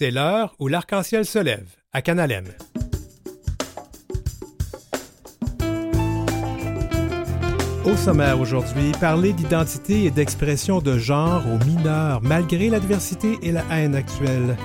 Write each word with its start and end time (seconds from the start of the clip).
C'est 0.00 0.12
l'heure 0.12 0.54
où 0.60 0.68
l'arc-en-ciel 0.68 1.24
se 1.24 1.40
lève 1.40 1.74
à 1.92 2.02
Canalem. 2.02 2.44
Au 7.84 7.96
sommaire 7.96 8.38
aujourd'hui, 8.38 8.92
parler 9.00 9.32
d'identité 9.32 10.04
et 10.04 10.12
d'expression 10.12 10.78
de 10.78 10.98
genre 10.98 11.42
aux 11.48 11.64
mineurs 11.64 12.22
malgré 12.22 12.70
l'adversité 12.70 13.40
et 13.42 13.50
la 13.50 13.64
haine 13.72 13.96
actuelle. 13.96 14.56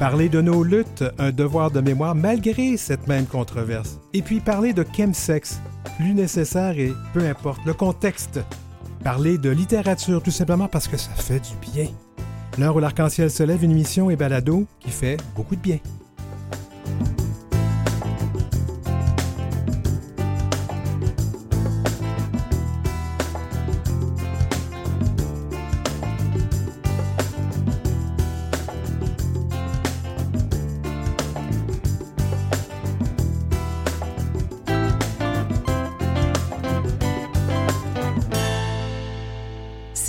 Parler 0.00 0.28
de 0.28 0.40
nos 0.40 0.64
luttes, 0.64 1.04
un 1.20 1.30
devoir 1.30 1.70
de 1.70 1.80
mémoire 1.80 2.16
malgré 2.16 2.76
cette 2.76 3.06
même 3.06 3.26
controverse. 3.26 4.00
Et 4.12 4.22
puis 4.22 4.40
parler 4.40 4.72
de 4.72 4.84
chemsex, 4.92 5.60
plus 5.98 6.14
nécessaire 6.14 6.76
et 6.80 6.92
peu 7.14 7.24
importe 7.28 7.64
le 7.64 7.74
contexte. 7.74 8.40
Parler 9.04 9.38
de 9.38 9.50
littérature 9.50 10.20
tout 10.20 10.32
simplement 10.32 10.66
parce 10.66 10.88
que 10.88 10.96
ça 10.96 11.12
fait 11.12 11.38
du 11.38 11.54
bien. 11.72 11.86
L'heure 12.58 12.76
où 12.76 12.78
l'arc-en-ciel 12.80 13.30
se 13.30 13.42
lève, 13.42 13.62
une 13.64 13.72
mission 13.72 14.10
et 14.10 14.16
balado 14.16 14.66
qui 14.80 14.90
fait 14.90 15.16
beaucoup 15.34 15.56
de 15.56 15.60
bien. 15.60 15.78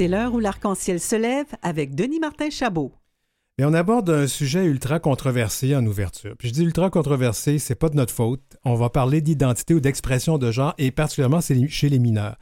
C'est 0.02 0.08
l'heure 0.08 0.34
où 0.34 0.40
l'arc-en-ciel 0.40 1.00
se 1.00 1.16
lève 1.16 1.46
avec 1.62 1.94
Denis 1.94 2.20
Martin 2.20 2.50
Chabot. 2.50 2.92
Mais 3.60 3.66
on 3.66 3.74
aborde 3.76 4.10
un 4.10 4.26
sujet 4.26 4.66
ultra 4.66 5.00
controversé 5.00 5.76
en 5.76 5.86
ouverture. 5.86 6.34
Puis 6.40 6.48
je 6.48 6.54
dis 6.56 6.64
ultra 6.64 6.90
controversé, 6.90 7.60
c'est 7.60 7.76
pas 7.76 7.88
de 7.88 7.96
notre 7.96 8.12
faute. 8.12 8.42
On 8.66 8.74
va 8.74 8.90
parler 8.90 9.22
d'identité 9.22 9.76
ou 9.76 9.80
d'expression 9.80 10.40
de 10.40 10.50
genre, 10.50 10.74
et 10.80 10.90
particulièrement 10.90 11.40
chez 11.40 11.90
les 11.90 12.00
mineurs. 12.00 12.36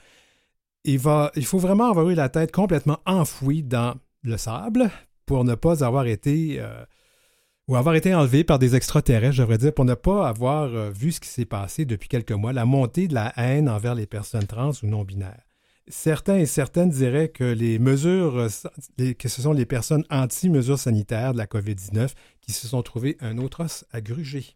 Il, 0.85 1.01
faut 1.01 1.57
vraiment 1.57 1.89
avoir 1.89 2.09
eu 2.09 2.15
la 2.15 2.29
tête 2.29 2.53
complètement 2.53 2.99
enfouie 3.05 3.61
dans 3.61 3.95
le 4.23 4.37
sable 4.37 4.89
pour 5.25 5.43
ne 5.43 5.55
pas 5.55 5.83
avoir 5.83 6.05
été 6.05 6.61
euh, 6.61 6.85
ou 7.67 7.75
avoir 7.75 7.95
été 7.95 8.15
enlevé 8.15 8.45
par 8.45 8.57
des 8.57 8.77
extraterrestres, 8.77 9.35
je 9.35 9.57
dire, 9.57 9.73
pour 9.73 9.83
ne 9.83 9.95
pas 9.95 10.29
avoir 10.29 10.73
euh, 10.73 10.91
vu 10.91 11.11
ce 11.11 11.19
qui 11.19 11.27
s'est 11.27 11.43
passé 11.43 11.83
depuis 11.83 12.07
quelques 12.07 12.31
mois, 12.31 12.53
la 12.53 12.63
montée 12.63 13.09
de 13.09 13.15
la 13.15 13.33
haine 13.35 13.67
envers 13.67 13.95
les 13.95 14.05
personnes 14.05 14.47
trans 14.47 14.71
ou 14.81 14.87
non 14.87 15.03
binaires. 15.03 15.48
Certains 15.91 16.37
et 16.37 16.45
certaines 16.45 16.91
diraient 16.91 17.29
que 17.29 17.43
les 17.43 17.79
mesures, 17.79 18.37
euh, 18.37 19.13
que 19.17 19.27
ce 19.27 19.41
sont 19.41 19.53
les 19.53 19.65
personnes 19.65 20.05
anti-mesures 20.11 20.77
sanitaires 20.77 21.33
de 21.33 21.39
la 21.39 21.47
COVID-19 21.47 22.11
qui 22.41 22.51
se 22.51 22.67
sont 22.67 22.83
trouvées 22.83 23.17
un 23.21 23.39
autre 23.39 23.63
os 23.63 23.85
à 23.91 23.99
gruger. 23.99 24.55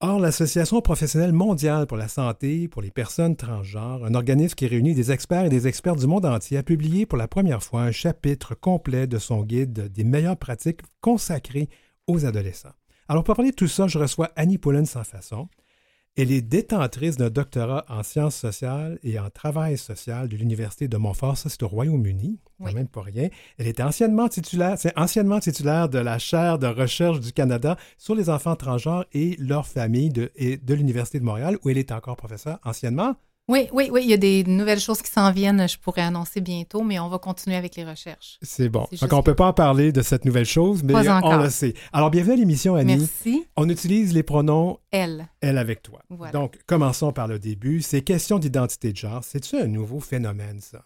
Or, 0.00 0.20
l'Association 0.20 0.80
professionnelle 0.80 1.32
mondiale 1.32 1.88
pour 1.88 1.96
la 1.96 2.06
santé 2.06 2.68
pour 2.68 2.80
les 2.80 2.92
personnes 2.92 3.34
transgenres, 3.34 4.04
un 4.04 4.14
organisme 4.14 4.54
qui 4.54 4.68
réunit 4.68 4.94
des 4.94 5.10
experts 5.10 5.46
et 5.46 5.48
des 5.48 5.66
experts 5.66 5.96
du 5.96 6.06
monde 6.06 6.24
entier, 6.24 6.58
a 6.58 6.62
publié 6.62 7.04
pour 7.04 7.18
la 7.18 7.26
première 7.26 7.64
fois 7.64 7.82
un 7.82 7.90
chapitre 7.90 8.54
complet 8.54 9.08
de 9.08 9.18
son 9.18 9.42
guide 9.42 9.92
des 9.92 10.04
meilleures 10.04 10.36
pratiques 10.36 10.82
consacrées 11.00 11.68
aux 12.06 12.24
adolescents. 12.24 12.74
Alors, 13.08 13.24
pour 13.24 13.34
parler 13.34 13.50
de 13.50 13.56
tout 13.56 13.66
ça, 13.66 13.88
je 13.88 13.98
reçois 13.98 14.30
Annie 14.36 14.58
Poulin 14.58 14.84
sans 14.84 15.02
façon. 15.02 15.48
Elle 16.16 16.32
est 16.32 16.42
détentrice 16.42 17.16
d'un 17.16 17.30
doctorat 17.30 17.84
en 17.88 18.02
sciences 18.02 18.34
sociales 18.34 18.98
et 19.04 19.20
en 19.20 19.30
travail 19.30 19.78
social 19.78 20.28
de 20.28 20.36
l'Université 20.36 20.88
de 20.88 20.96
Montfort, 20.96 21.36
ça 21.36 21.48
c'est 21.48 21.62
au 21.62 21.68
Royaume-Uni, 21.68 22.40
quand 22.58 22.72
même 22.72 22.88
pas 22.88 23.02
rien. 23.02 23.28
Elle 23.56 23.68
était 23.68 23.84
anciennement 23.84 24.28
titulaire, 24.28 24.76
c'est 24.78 24.98
anciennement 24.98 25.38
titulaire 25.38 25.88
de 25.88 25.98
la 25.98 26.18
chaire 26.18 26.58
de 26.58 26.66
recherche 26.66 27.20
du 27.20 27.32
Canada 27.32 27.76
sur 27.98 28.16
les 28.16 28.30
enfants 28.30 28.56
transgenres 28.56 29.04
et 29.12 29.36
leurs 29.38 29.66
familles 29.66 30.10
de, 30.10 30.32
de 30.38 30.74
l'Université 30.74 31.20
de 31.20 31.24
Montréal, 31.24 31.56
où 31.62 31.70
elle 31.70 31.78
est 31.78 31.92
encore 31.92 32.16
professeure 32.16 32.58
anciennement. 32.64 33.14
Oui, 33.48 33.66
oui, 33.72 33.88
oui, 33.90 34.02
il 34.04 34.10
y 34.10 34.12
a 34.12 34.18
des 34.18 34.44
nouvelles 34.44 34.78
choses 34.78 35.00
qui 35.00 35.10
s'en 35.10 35.32
viennent, 35.32 35.66
je 35.66 35.78
pourrais 35.78 36.02
annoncer 36.02 36.42
bientôt, 36.42 36.82
mais 36.82 36.98
on 36.98 37.08
va 37.08 37.18
continuer 37.18 37.56
avec 37.56 37.76
les 37.76 37.84
recherches. 37.84 38.38
C'est 38.42 38.68
bon. 38.68 38.86
Donc, 39.00 39.12
on 39.12 39.16
ne 39.16 39.22
peut 39.22 39.34
pas 39.34 39.46
en 39.46 39.52
parler 39.54 39.90
de 39.90 40.02
cette 40.02 40.26
nouvelle 40.26 40.44
chose, 40.44 40.82
mais 40.84 40.94
on 40.94 41.36
le 41.42 41.48
sait. 41.48 41.72
Alors, 41.94 42.10
bienvenue 42.10 42.34
à 42.34 42.36
l'émission, 42.36 42.74
Annie. 42.74 42.98
Merci. 42.98 43.46
On 43.56 43.66
utilise 43.70 44.12
les 44.12 44.22
pronoms 44.22 44.78
elle. 44.90 45.28
Elle 45.40 45.56
avec 45.56 45.82
toi. 45.82 46.02
Donc, 46.32 46.58
commençons 46.66 47.12
par 47.12 47.26
le 47.26 47.38
début. 47.38 47.80
Ces 47.80 48.02
questions 48.02 48.38
d'identité 48.38 48.92
de 48.92 48.98
genre, 48.98 49.24
c'est-tu 49.24 49.56
un 49.56 49.66
nouveau 49.66 50.00
phénomène, 50.00 50.60
ça? 50.60 50.84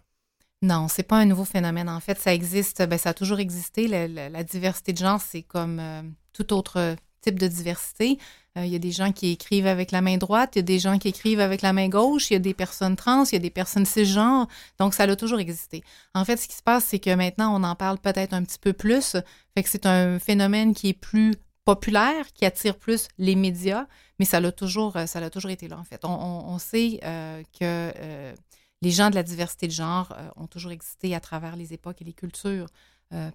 Non, 0.63 0.87
c'est 0.87 1.03
pas 1.03 1.17
un 1.17 1.25
nouveau 1.25 1.45
phénomène. 1.45 1.89
En 1.89 1.99
fait, 1.99 2.21
ça 2.21 2.33
existe, 2.33 2.87
ben, 2.87 2.97
ça 2.97 3.11
a 3.11 3.15
toujours 3.15 3.41
existé. 3.41 3.89
La, 3.89 4.45
diversité 4.45 4.93
de 4.93 4.99
genre, 4.99 5.21
c'est 5.21 5.43
comme 5.43 5.81
euh, 5.81 6.03
tout 6.33 6.53
autre 6.53 6.95
type 7.23 7.39
de 7.39 7.47
diversité. 7.47 8.19
Euh, 8.59 8.67
il 8.67 8.73
y 8.73 8.77
a 8.77 8.79
des 8.79 8.93
gens 8.93 9.13
qui 9.13 9.31
écrivent 9.31 9.67
avec 9.67 9.93
la 9.93 10.03
main 10.03 10.19
droite, 10.19 10.53
il 10.55 10.59
y 10.59 10.61
a 10.61 10.65
des 10.65 10.79
gens 10.79 10.99
qui 10.99 11.09
écrivent 11.09 11.41
avec 11.41 11.63
la 11.63 11.73
main 11.73 11.89
gauche, 11.89 12.31
il 12.31 12.35
y 12.35 12.37
a 12.37 12.41
des 12.41 12.53
personnes 12.53 12.97
trans, 12.97 13.25
il 13.25 13.33
y 13.33 13.37
a 13.37 13.39
des 13.39 13.51
personnes 13.51 13.87
cisgenres. 13.87 14.47
Donc, 14.79 14.93
ça 14.93 15.05
a 15.05 15.17
toujours 15.17 15.41
existé. 15.41 15.83
En 16.15 16.25
fait, 16.25 16.37
ce 16.37 16.49
qui 16.49 16.57
se 16.57 16.63
passe, 16.63 16.85
c'est 16.85 16.99
que 16.99 17.15
maintenant, 17.15 17.59
on 17.59 17.65
en 17.65 17.75
parle 17.75 17.99
peut-être 17.99 18.35
un 18.35 18.43
petit 18.43 18.59
peu 18.59 18.75
plus. 18.75 19.17
Fait 19.55 19.63
que 19.63 19.71
c'est 19.71 19.87
un 19.87 20.19
phénomène 20.19 20.75
qui 20.75 20.91
est 20.91 20.95
plus 20.95 21.35
populaire, 21.65 22.33
qui 22.35 22.45
attire 22.45 22.77
plus 22.77 23.09
les 23.19 23.37
médias, 23.37 23.87
mais 24.19 24.25
ça 24.25 24.41
l'a 24.41 24.53
toujours, 24.53 24.99
ça 25.07 25.21
l'a 25.21 25.31
toujours 25.31 25.51
été 25.51 25.69
là, 25.69 25.79
en 25.79 25.85
fait. 25.85 26.05
On, 26.05 26.59
sait 26.59 27.01
euh, 27.05 27.43
que 27.59 27.93
euh, 27.97 28.35
les 28.83 28.91
gens 28.91 29.11
de 29.11 29.15
la 29.15 29.23
diversité 29.23 29.69
de 29.69 29.73
genre 29.73 30.15
ont 30.37 30.49
toujours 30.49 30.73
existé 30.73 31.15
à 31.15 31.21
travers 31.21 31.57
les 31.57 31.73
époques 31.73 32.03
et 32.03 32.05
les 32.05 32.13
cultures, 32.13 32.67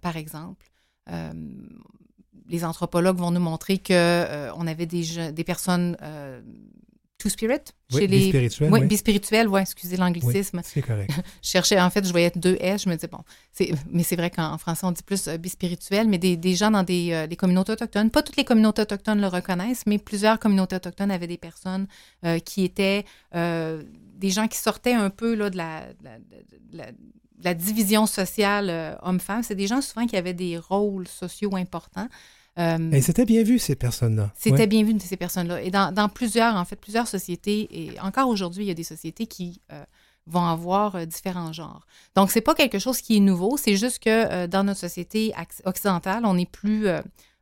par 0.02 0.18
exemple 0.18 0.66
les 2.50 2.64
anthropologues 2.64 3.18
vont 3.18 3.32
nous 3.32 3.40
montrer 3.40 3.78
que 3.78 3.94
euh, 3.94 4.52
on 4.56 4.68
avait 4.68 4.86
des, 4.86 5.32
des 5.32 5.44
personnes 5.44 5.98
euh, 6.02 6.42
two 7.18 7.30
spirit 7.30 7.60
chez 7.90 8.00
oui, 8.00 8.08
les 8.08 8.18
bispirituels, 8.20 8.72
oui, 8.72 8.86
bispirituels, 8.86 9.48
ouais, 9.48 9.62
excusez 9.62 9.98
l'anglicisme. 9.98 10.62
c'est 10.64 10.82
correct. 10.82 11.10
je 11.44 11.50
cherchais 11.50 11.80
en 11.80 11.90
fait, 11.90 12.06
je 12.06 12.12
voyais 12.12 12.32
deux 12.36 12.58
S, 12.60 12.84
je 12.84 12.90
me 12.90 12.96
disais 12.96 13.08
bon, 13.08 13.20
mais 13.92 14.04
c'est 14.04 14.16
vrai 14.16 14.30
qu'en 14.30 14.58
français 14.58 14.86
on 14.86 14.92
dit 14.92 15.04
plus 15.04 15.28
euh, 15.28 15.38
bispirituel, 15.38 16.08
mais 16.08 16.18
des, 16.18 16.38
des, 16.38 16.56
gens 16.56 16.72
dans 16.72 16.84
des, 16.84 17.28
des, 17.28 17.36
communautés 17.36 17.72
autochtones, 17.72 18.12
pas 18.12 18.22
toutes 18.22 18.38
les 18.38 18.46
communautés 18.46 18.82
autochtones 18.82 19.22
le 19.22 19.28
reconnaissent, 19.28 19.86
mais 19.86 19.98
plusieurs 19.98 20.40
communautés 20.40 20.76
autochtones 20.76 21.12
avaient 21.12 21.28
des 21.28 21.38
personnes 21.38 21.88
qui 22.46 22.64
étaient 22.64 23.06
des 23.34 24.30
gens 24.30 24.48
qui 24.48 24.58
sortaient 24.58 24.94
un 24.94 25.10
peu 25.10 25.36
là 25.36 25.50
de 25.50 25.58
la, 25.58 25.82
de 25.94 26.04
la 26.04 26.18
la 26.74 26.86
division 27.38 28.06
sociale 28.06 28.70
euh, 28.70 28.96
homme-femme, 29.02 29.44
c'est 29.44 29.56
des 29.56 29.68
gens 29.68 29.82
souvent 29.82 30.06
qui 30.06 30.18
avaient 30.18 30.34
des 30.34 30.58
rôles 30.58 31.08
sociaux 31.08 31.56
importants. 31.56 32.08
Euh, 32.60 32.92
et 32.92 33.02
c'était 33.02 33.26
bien 33.26 33.44
vu, 33.44 33.60
ces 33.60 33.76
personnes-là. 33.76 34.32
C'était 34.36 34.66
bien 34.66 34.84
vu, 34.84 35.00
ces 35.00 35.18
personnes-là. 35.18 35.62
Et 35.62 35.70
dans, 35.70 36.10
plusieurs, 36.10 36.56
en 36.56 36.66
fait, 36.66 36.76
plusieurs 36.76 37.08
sociétés, 37.08 37.68
et 37.72 38.00
encore 38.00 38.30
aujourd'hui, 38.30 38.64
il 38.64 38.68
y 38.68 38.72
a 38.72 38.76
des 38.76 38.84
sociétés 38.84 39.28
qui 39.28 39.62
euh, 39.72 39.84
vont 40.26 40.46
avoir 40.46 41.06
différents 41.06 41.54
genres. 41.54 41.86
Donc, 42.16 42.32
c'est 42.32 42.42
pas 42.42 42.56
quelque 42.56 42.80
chose 42.80 43.00
qui 43.02 43.18
est 43.18 43.20
nouveau, 43.20 43.58
c'est 43.58 43.76
juste 43.76 44.00
que 44.00 44.48
dans 44.48 44.64
notre 44.64 44.80
société 44.80 45.34
occidentale, 45.66 46.24
on 46.26 46.38
est 46.38 46.50
plus... 46.50 46.88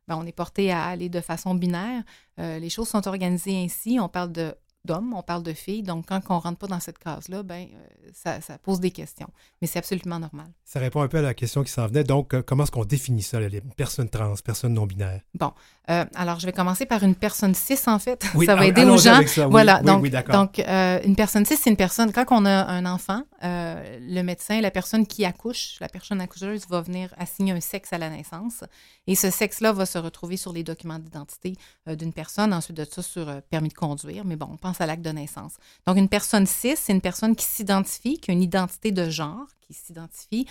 Ben, 0.08 0.16
on 0.16 0.24
est 0.24 0.30
porté 0.30 0.70
à 0.70 0.84
aller 0.84 1.08
de 1.08 1.20
façon 1.20 1.56
binaire. 1.56 2.04
les 2.38 2.70
choses 2.70 2.86
sont 2.86 3.08
organisées 3.08 3.56
ainsi. 3.56 3.98
On 4.00 4.08
parle 4.08 4.30
de 4.30 4.54
d'hommes, 4.86 5.12
on 5.14 5.22
parle 5.22 5.42
de 5.42 5.52
filles. 5.52 5.82
Donc, 5.82 6.06
quand 6.08 6.20
on 6.30 6.36
ne 6.36 6.40
rentre 6.40 6.58
pas 6.58 6.66
dans 6.66 6.80
cette 6.80 6.98
case-là, 6.98 7.42
ben, 7.42 7.66
euh, 7.74 8.10
ça, 8.14 8.40
ça, 8.40 8.58
pose 8.58 8.80
des 8.80 8.90
questions. 8.90 9.28
Mais 9.60 9.68
c'est 9.68 9.78
absolument 9.78 10.18
normal. 10.18 10.46
Ça 10.64 10.80
répond 10.80 11.02
un 11.02 11.08
peu 11.08 11.18
à 11.18 11.22
la 11.22 11.34
question 11.34 11.62
qui 11.62 11.70
s'en 11.70 11.86
venait. 11.86 12.04
Donc, 12.04 12.34
euh, 12.34 12.42
comment 12.42 12.64
est-ce 12.64 12.70
qu'on 12.70 12.84
définit 12.84 13.22
ça, 13.22 13.40
les 13.40 13.60
personnes 13.60 14.08
trans, 14.08 14.34
personnes 14.44 14.74
non 14.74 14.86
binaires? 14.86 15.20
Bon, 15.34 15.52
euh, 15.90 16.04
alors 16.14 16.40
je 16.40 16.46
vais 16.46 16.52
commencer 16.52 16.86
par 16.86 17.02
une 17.02 17.14
personne 17.14 17.54
cis, 17.54 17.78
en 17.86 17.98
fait. 17.98 18.24
ça 18.46 18.56
va 18.56 18.66
aider 18.66 18.84
aux 18.84 18.96
gens. 18.96 19.20
voilà, 19.50 19.82
donc, 19.82 20.08
donc 20.28 20.58
une 20.58 21.16
personne 21.16 21.44
cis, 21.44 21.56
c'est 21.56 21.70
une 21.70 21.76
personne, 21.76 22.12
quand 22.12 22.24
on 22.30 22.44
a 22.44 22.64
un 22.66 22.86
enfant, 22.86 23.22
le 23.42 24.22
médecin, 24.22 24.60
la 24.60 24.70
personne 24.70 25.06
qui 25.06 25.24
accouche, 25.24 25.76
la 25.80 25.88
personne 25.88 26.20
accoucheuse 26.20 26.66
va 26.68 26.80
venir 26.80 27.14
assigner 27.18 27.52
un 27.52 27.60
sexe 27.60 27.92
à 27.92 27.98
la 27.98 28.10
naissance. 28.10 28.64
Et 29.06 29.14
ce 29.14 29.30
sexe-là 29.30 29.72
va 29.72 29.86
se 29.86 29.98
retrouver 29.98 30.36
sur 30.36 30.52
les 30.52 30.64
documents 30.64 30.98
d'identité 30.98 31.54
d'une 31.86 32.12
personne, 32.12 32.52
ensuite 32.52 32.76
de 32.76 32.84
ça 32.84 33.02
sur 33.02 33.42
permis 33.50 33.68
de 33.68 33.74
conduire. 33.74 34.24
Mais 34.24 34.36
bon, 34.36 34.48
on 34.52 34.56
pense 34.56 34.75
à 34.80 34.86
l'acte 34.86 35.02
de 35.02 35.10
naissance. 35.10 35.54
Donc, 35.86 35.96
une 35.96 36.08
personne 36.08 36.46
cis, 36.46 36.76
c'est 36.76 36.92
une 36.92 37.00
personne 37.00 37.36
qui 37.36 37.44
s'identifie, 37.44 38.18
qui 38.18 38.30
a 38.30 38.34
une 38.34 38.42
identité 38.42 38.92
de 38.92 39.08
genre, 39.08 39.46
qui 39.60 39.74
s'identifie 39.74 40.46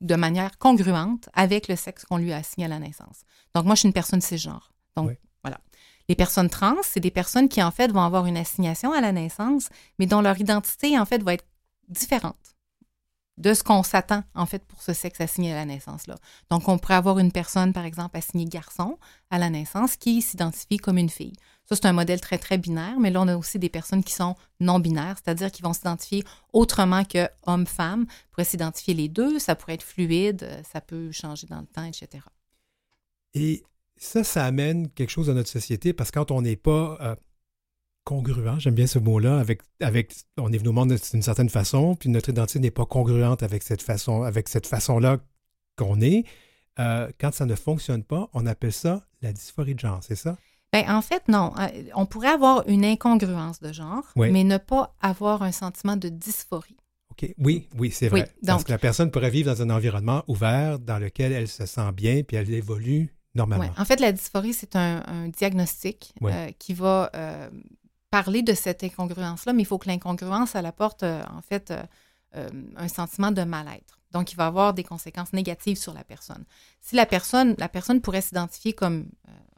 de 0.00 0.14
manière 0.14 0.58
congruente 0.58 1.28
avec 1.34 1.68
le 1.68 1.76
sexe 1.76 2.04
qu'on 2.04 2.16
lui 2.16 2.32
a 2.32 2.38
assigné 2.38 2.66
à 2.66 2.68
la 2.68 2.78
naissance. 2.78 3.22
Donc, 3.54 3.64
moi, 3.64 3.74
je 3.74 3.80
suis 3.80 3.88
une 3.88 3.92
personne 3.92 4.20
cisgenre. 4.20 4.72
Donc, 4.96 5.16
voilà. 5.42 5.60
Les 6.08 6.16
personnes 6.16 6.50
trans, 6.50 6.76
c'est 6.82 7.00
des 7.00 7.10
personnes 7.10 7.48
qui, 7.48 7.62
en 7.62 7.70
fait, 7.70 7.92
vont 7.92 8.02
avoir 8.02 8.26
une 8.26 8.36
assignation 8.36 8.92
à 8.92 9.00
la 9.00 9.12
naissance, 9.12 9.68
mais 9.98 10.06
dont 10.06 10.20
leur 10.20 10.40
identité, 10.40 10.98
en 10.98 11.04
fait, 11.04 11.22
va 11.22 11.34
être 11.34 11.44
différente 11.88 12.56
de 13.40 13.54
ce 13.54 13.64
qu'on 13.64 13.82
s'attend, 13.82 14.22
en 14.34 14.44
fait, 14.44 14.62
pour 14.66 14.82
ce 14.82 14.92
sexe 14.92 15.20
assigné 15.20 15.52
à 15.52 15.56
la 15.56 15.64
naissance-là. 15.64 16.16
Donc, 16.50 16.68
on 16.68 16.78
pourrait 16.78 16.94
avoir 16.94 17.18
une 17.18 17.32
personne, 17.32 17.72
par 17.72 17.86
exemple, 17.86 18.16
assignée 18.16 18.44
garçon 18.44 18.98
à 19.30 19.38
la 19.38 19.48
naissance 19.48 19.96
qui 19.96 20.20
s'identifie 20.20 20.76
comme 20.76 20.98
une 20.98 21.08
fille. 21.08 21.32
Ça, 21.64 21.74
c'est 21.76 21.86
un 21.86 21.92
modèle 21.92 22.20
très, 22.20 22.36
très 22.36 22.58
binaire, 22.58 23.00
mais 23.00 23.10
là, 23.10 23.22
on 23.22 23.28
a 23.28 23.36
aussi 23.36 23.58
des 23.58 23.70
personnes 23.70 24.04
qui 24.04 24.12
sont 24.12 24.34
non-binaires, 24.60 25.16
c'est-à-dire 25.22 25.50
qui 25.50 25.62
vont 25.62 25.72
s'identifier 25.72 26.22
autrement 26.52 27.04
que 27.04 27.28
homme-femme, 27.46 28.06
pourraient 28.30 28.44
s'identifier 28.44 28.92
les 28.92 29.08
deux, 29.08 29.38
ça 29.38 29.54
pourrait 29.54 29.74
être 29.74 29.82
fluide, 29.82 30.46
ça 30.70 30.82
peut 30.82 31.10
changer 31.10 31.46
dans 31.46 31.60
le 31.60 31.66
temps, 31.66 31.84
etc. 31.84 32.22
Et 33.32 33.62
ça, 33.96 34.22
ça 34.22 34.44
amène 34.44 34.90
quelque 34.90 35.10
chose 35.10 35.28
dans 35.28 35.34
notre 35.34 35.48
société 35.48 35.92
parce 35.92 36.10
que 36.10 36.18
quand 36.18 36.30
on 36.30 36.42
n'est 36.42 36.56
pas 36.56 36.98
euh, 37.00 37.14
congruent, 38.04 38.58
j'aime 38.58 38.74
bien 38.74 38.86
ce 38.86 38.98
mot-là, 38.98 39.38
avec, 39.38 39.62
avec, 39.80 40.14
on 40.38 40.52
est 40.52 40.58
venu 40.58 40.70
au 40.70 40.72
monde 40.72 40.94
d'une 41.12 41.22
certaine 41.22 41.48
façon, 41.48 41.94
puis 41.94 42.08
notre 42.08 42.30
identité 42.30 42.58
n'est 42.58 42.70
pas 42.70 42.86
congruente 42.86 43.42
avec 43.42 43.62
cette 43.62 43.82
façon, 43.82 44.22
avec 44.22 44.48
cette 44.48 44.66
façon-là 44.66 45.18
qu'on 45.76 46.00
est. 46.00 46.24
Euh, 46.78 47.10
quand 47.20 47.32
ça 47.32 47.46
ne 47.46 47.54
fonctionne 47.54 48.02
pas, 48.02 48.28
on 48.32 48.46
appelle 48.46 48.72
ça 48.72 49.06
la 49.22 49.32
dysphorie 49.32 49.74
de 49.74 49.80
genre, 49.80 50.00
c'est 50.02 50.16
ça? 50.16 50.36
Bien, 50.72 50.96
en 50.96 51.02
fait, 51.02 51.22
non. 51.28 51.52
Euh, 51.58 51.68
on 51.94 52.06
pourrait 52.06 52.28
avoir 52.28 52.66
une 52.68 52.84
incongruence 52.84 53.60
de 53.60 53.72
genre, 53.72 54.04
mais 54.16 54.44
ne 54.44 54.56
pas 54.56 54.94
avoir 55.00 55.42
un 55.42 55.52
sentiment 55.52 55.96
de 55.96 56.08
dysphorie. 56.08 56.76
OK. 57.10 57.34
Oui, 57.38 57.68
oui, 57.76 57.90
c'est 57.90 58.08
vrai. 58.08 58.30
Parce 58.46 58.64
que 58.64 58.70
la 58.70 58.78
personne 58.78 59.10
pourrait 59.10 59.30
vivre 59.30 59.52
dans 59.52 59.62
un 59.62 59.70
environnement 59.70 60.22
ouvert 60.28 60.78
dans 60.78 60.98
lequel 60.98 61.32
elle 61.32 61.48
se 61.48 61.66
sent 61.66 61.92
bien 61.92 62.22
puis 62.22 62.36
elle 62.36 62.52
évolue 62.52 63.12
normalement. 63.34 63.68
En 63.76 63.84
fait, 63.84 64.00
la 64.00 64.12
dysphorie, 64.12 64.54
c'est 64.54 64.76
un, 64.76 65.28
diagnostic 65.28 66.14
euh, 66.22 66.50
qui 66.58 66.72
va 66.72 67.10
parler 68.10 68.42
de 68.42 68.54
cette 68.54 68.82
incongruence-là, 68.84 69.52
mais 69.52 69.62
il 69.62 69.66
faut 69.66 69.78
que 69.78 69.88
l'incongruence, 69.88 70.54
elle 70.54 70.66
apporte 70.66 71.02
euh, 71.02 71.22
en 71.32 71.40
fait 71.40 71.70
euh, 71.70 71.82
euh, 72.36 72.50
un 72.76 72.88
sentiment 72.88 73.30
de 73.30 73.42
mal-être. 73.42 73.98
Donc, 74.12 74.32
il 74.32 74.36
va 74.36 74.46
avoir 74.46 74.74
des 74.74 74.82
conséquences 74.82 75.32
négatives 75.32 75.78
sur 75.78 75.94
la 75.94 76.02
personne. 76.02 76.44
Si 76.80 76.96
la 76.96 77.06
personne, 77.06 77.54
la 77.58 77.68
personne 77.68 78.00
pourrait 78.00 78.20
s'identifier 78.20 78.72
comme 78.72 79.08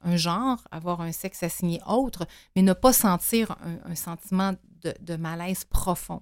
un 0.03 0.17
genre, 0.17 0.59
avoir 0.71 1.01
un 1.01 1.13
sexe 1.13 1.43
assigné 1.43 1.81
autre, 1.87 2.27
mais 2.55 2.61
ne 2.61 2.75
pas 2.75 2.93
sentir 2.93 3.57
un, 3.87 3.95
sentiment 3.95 4.53
de, 4.83 5.17
malaise 5.17 5.65
profond 5.65 6.21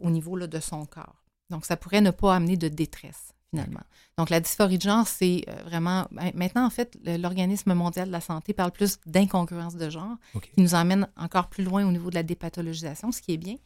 au 0.00 0.10
niveau 0.10 0.38
de 0.38 0.60
son 0.60 0.84
corps. 0.84 1.24
Donc, 1.48 1.64
ça 1.64 1.78
pourrait 1.78 2.02
ne 2.02 2.10
pas 2.10 2.34
amener 2.34 2.58
de 2.58 2.68
détresse 2.68 3.32
finalement. 3.50 3.80
Donc, 4.16 4.30
la 4.30 4.40
dysphorie 4.40 4.78
de 4.78 4.82
genre, 4.82 5.06
c'est 5.06 5.44
euh, 5.48 5.62
vraiment. 5.64 6.06
Ben, 6.12 6.30
maintenant, 6.34 6.64
en 6.64 6.70
fait, 6.70 6.96
l'Organisme 7.04 7.74
mondial 7.74 8.08
de 8.08 8.12
la 8.12 8.20
santé 8.20 8.52
parle 8.52 8.70
plus 8.70 8.98
d'incongruence 9.06 9.76
de 9.76 9.90
genre, 9.90 10.16
qui 10.32 10.60
nous 10.60 10.74
emmène 10.74 11.08
encore 11.16 11.48
plus 11.48 11.64
loin 11.64 11.86
au 11.86 11.90
niveau 11.90 12.10
de 12.10 12.14
la 12.14 12.22
dépathologisation, 12.22 13.12
ce 13.12 13.20
qui 13.20 13.32
est 13.32 13.38
bien. 13.38 13.56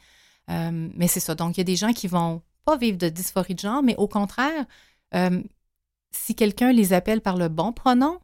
Euh, 0.50 0.88
mais 0.94 1.08
c'est 1.08 1.20
ça. 1.20 1.34
Donc, 1.34 1.56
il 1.56 1.60
y 1.60 1.62
a 1.62 1.64
des 1.64 1.76
gens 1.76 1.92
qui 1.92 2.08
vont 2.08 2.42
pas 2.64 2.76
vivre 2.76 2.98
de 2.98 3.08
dysphorie 3.08 3.54
de 3.54 3.60
genre, 3.60 3.82
mais 3.82 3.94
au 3.96 4.08
contraire, 4.08 4.64
euh, 5.14 5.42
si 6.10 6.34
quelqu'un 6.34 6.72
les 6.72 6.92
appelle 6.92 7.20
par 7.20 7.36
le 7.36 7.48
bon 7.48 7.72
pronom, 7.72 8.19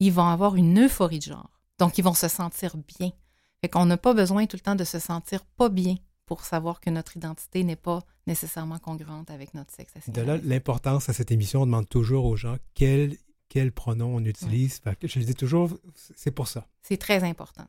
ils 0.00 0.12
vont 0.12 0.26
avoir 0.26 0.56
une 0.56 0.84
euphorie 0.84 1.18
de 1.18 1.24
genre. 1.24 1.50
Donc, 1.78 1.98
ils 1.98 2.04
vont 2.04 2.14
se 2.14 2.28
sentir 2.28 2.76
bien. 2.76 3.10
Fait 3.60 3.68
qu'on 3.68 3.86
n'a 3.86 3.96
pas 3.96 4.14
besoin 4.14 4.46
tout 4.46 4.56
le 4.56 4.62
temps 4.62 4.74
de 4.74 4.84
se 4.84 4.98
sentir 4.98 5.44
pas 5.44 5.68
bien 5.68 5.96
pour 6.28 6.44
savoir 6.44 6.80
que 6.80 6.90
notre 6.90 7.16
identité 7.16 7.64
n'est 7.64 7.74
pas 7.74 8.00
nécessairement 8.26 8.78
congruente 8.78 9.30
avec 9.30 9.54
notre 9.54 9.74
sexe. 9.74 9.94
De 10.08 10.20
là, 10.20 10.36
l'importance 10.44 11.08
à 11.08 11.14
cette 11.14 11.32
émission, 11.32 11.62
on 11.62 11.66
demande 11.66 11.88
toujours 11.88 12.26
aux 12.26 12.36
gens 12.36 12.56
quel, 12.74 13.16
quel 13.48 13.72
pronom 13.72 14.14
on 14.14 14.24
utilise. 14.24 14.80
Je 15.02 15.18
le 15.18 15.24
dis 15.24 15.34
toujours, 15.34 15.70
c'est 16.14 16.30
pour 16.30 16.46
ça. 16.46 16.66
C'est 16.82 16.98
très 16.98 17.24
important. 17.24 17.64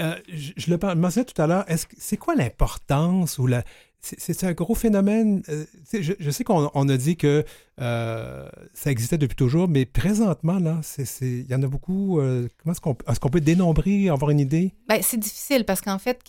Euh, 0.00 0.16
je, 0.28 0.70
le 0.70 0.94
mentionnais 0.96 1.24
tout 1.24 1.40
à 1.40 1.46
l'heure, 1.46 1.64
c'est 1.96 2.16
quoi 2.16 2.34
l'importance 2.34 3.38
ou 3.38 3.46
la, 3.46 3.62
c'est 4.00 4.42
un 4.42 4.52
gros 4.52 4.74
phénomène. 4.74 5.42
Euh, 5.48 5.64
je, 5.92 6.30
sais 6.30 6.42
qu'on 6.42 6.88
a 6.88 6.96
dit 6.96 7.16
que 7.16 7.44
euh, 7.80 8.48
ça 8.74 8.90
existait 8.90 9.18
depuis 9.18 9.36
toujours, 9.36 9.68
mais 9.68 9.86
présentement, 9.86 10.58
là, 10.58 10.80
il 11.20 11.46
y 11.48 11.54
en 11.54 11.62
a 11.62 11.68
beaucoup. 11.68 12.16
Comment 12.16 12.72
est-ce 12.72 12.80
qu'on 12.80 12.94
est 12.94 13.18
qu'on 13.20 13.30
peut 13.30 13.40
dénombrer, 13.40 14.08
avoir 14.08 14.32
une 14.32 14.40
idée? 14.40 14.74
Ben, 14.88 15.00
c'est 15.00 15.16
difficile 15.16 15.64
parce 15.64 15.80
qu'en 15.80 16.00
fait, 16.00 16.24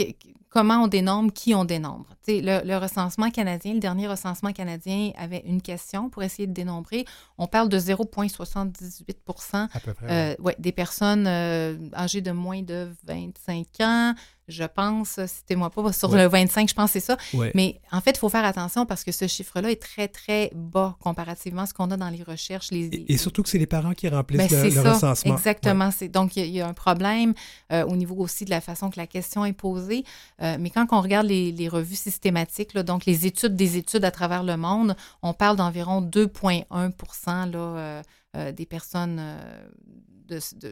comment 0.55 0.85
on 0.85 0.87
dénombre, 0.87 1.33
qui 1.33 1.53
on 1.53 1.65
dénombre? 1.65 2.05
Le, 2.29 2.65
le, 2.65 2.77
recensement 2.77 3.29
canadien, 3.29 3.73
le 3.73 3.81
dernier 3.81 4.07
recensement 4.07 4.53
canadien 4.53 5.11
avait 5.17 5.43
une 5.45 5.61
question 5.61 6.09
pour 6.09 6.23
essayer 6.23 6.47
de 6.47 6.53
dénombrer. 6.53 7.03
On 7.37 7.45
parle 7.45 7.67
de 7.67 7.77
0,78 7.77 10.37
ouais. 10.39 10.55
des 10.57 10.71
personnes 10.71 11.27
âgées 11.27 12.21
de 12.21 12.31
moins 12.31 12.61
de 12.61 12.87
25 13.05 13.67
ans 13.81 14.13
je 14.47 14.63
pense, 14.63 15.19
c'était 15.25 15.55
moi 15.55 15.69
pas 15.69 15.91
sur 15.91 16.15
le 16.15 16.27
25, 16.27 16.69
je 16.69 16.75
pense 16.75 16.91
que 16.91 16.99
c'est 16.99 17.05
ça. 17.05 17.17
Mais 17.55 17.81
en 17.91 18.01
fait, 18.01 18.11
il 18.11 18.19
faut 18.19 18.29
faire 18.29 18.45
attention 18.45 18.85
parce 18.85 19.03
que 19.03 19.11
ce 19.11 19.27
chiffre-là 19.27 19.71
est 19.71 19.81
très, 19.81 20.07
très 20.07 20.51
bas 20.53 20.95
comparativement 20.99 21.63
à 21.63 21.65
ce 21.65 21.73
qu'on 21.73 21.89
a 21.91 21.97
dans 21.97 22.09
les 22.09 22.23
recherches. 22.23 22.71
Les, 22.71 23.05
et, 23.07 23.17
surtout 23.17 23.43
que 23.43 23.49
c'est 23.49 23.57
les 23.57 23.65
parents 23.65 23.93
qui 23.93 24.07
remplissent 24.07 24.49
ben, 24.49 24.73
le, 24.73 24.81
recensement. 24.81 25.35
Exactement. 25.35 25.89
Donc, 26.11 26.35
il 26.35 26.45
y, 26.45 26.61
a 26.61 26.67
un 26.67 26.73
problème 26.73 27.33
euh, 27.71 27.85
au 27.85 27.95
niveau 27.95 28.15
aussi 28.15 28.45
de 28.45 28.51
la 28.51 28.61
façon 28.61 28.89
que 28.89 28.97
la 28.97 29.07
question 29.07 29.45
est 29.45 29.53
posée. 29.53 30.03
Euh, 30.45 30.57
mais 30.59 30.69
quand 30.69 30.85
on 30.91 31.01
regarde 31.01 31.27
les, 31.27 31.67
revues 31.67 31.95
systématiques, 31.95 32.77
donc 32.77 33.05
les 33.05 33.25
études 33.25 33.55
des 33.55 33.77
études 33.77 34.05
à 34.05 34.11
travers 34.11 34.43
le 34.43 34.55
monde, 34.55 34.95
on 35.21 35.33
parle 35.33 35.57
d'environ 35.57 36.01
2,1 36.01 37.51
là, 37.51 38.03
euh, 38.35 38.51
des 38.51 38.65
personnes 38.65 39.19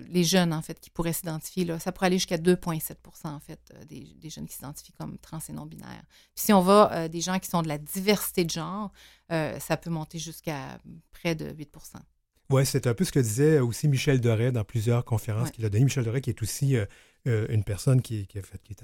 les 0.10 0.24
jeunes, 0.24 0.54
en 0.54 0.62
fait, 0.62 0.80
qui 0.80 0.90
pourraient 0.90 1.14
s'identifier, 1.14 1.66
là, 1.66 1.80
ça 1.80 1.92
pourrait 1.92 2.08
aller 2.08 2.18
jusqu'à 2.18 2.38
2,7% 2.38 3.28
en 3.28 3.40
fait, 3.40 3.60
euh, 3.74 3.86
des, 3.86 4.30
jeunes 4.30 4.48
qui 4.48 4.56
s'identifient 4.56 4.94
comme 4.94 5.18
trans 5.18 5.40
et 5.48 5.54
non-binaires. 5.54 6.04
Puis 6.36 6.46
si 6.46 6.54
on 6.54 6.62
va 6.62 6.92
euh, 6.94 7.08
des 7.08 7.22
gens 7.22 7.40
qui 7.40 7.50
sont 7.50 7.62
de 7.62 7.68
la 7.68 7.78
diversité 7.78 8.46
de 8.46 8.50
genre, 8.50 8.92
euh, 9.32 9.60
ça 9.60 9.78
peut 9.78 9.90
monter 9.90 10.20
jusqu'à 10.20 10.80
près 11.12 11.36
de 11.36 11.52
8% 11.52 11.66
oui, 12.50 12.66
c'est 12.66 12.86
un 12.86 12.94
peu 12.94 13.04
ce 13.04 13.12
que 13.12 13.22
disait 13.22 13.60
aussi 13.60 13.88
Michel 13.88 14.20
Doré 14.20 14.52
dans 14.52 14.66
plusieurs 14.66 15.06
conférences 15.06 15.50
qu'il 15.50 15.66
a 15.66 15.70
données. 15.70 15.86
Michel 15.86 16.04
Doré, 16.04 16.22
qui 16.22 16.30
est 16.30 16.44
aussi 16.44 16.76
une 17.26 17.64
personne 17.64 18.02
qui, 18.02 18.28
qui, 18.28 18.38
a 18.38 18.44
fait, 18.44 18.62
qui 18.62 18.74
est 18.74 18.84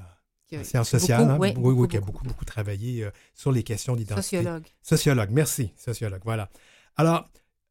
sciences 0.64 0.90
sociales, 0.90 1.30
hein. 1.30 1.38
oui, 1.40 1.54
oui, 1.58 1.88
qui 1.88 1.98
a 1.98 2.02
beaucoup, 2.02 2.24
beaucoup 2.24 2.46
travaillé 2.46 3.08
sur 3.36 3.52
les 3.52 3.64
questions 3.64 3.96
d'identité. 3.96 4.38
Sociologue. 4.38 4.64
Sociologue, 4.82 5.30
merci, 5.32 5.72
sociologue, 5.78 6.22
voilà. 6.24 6.50
Alors, 6.98 7.26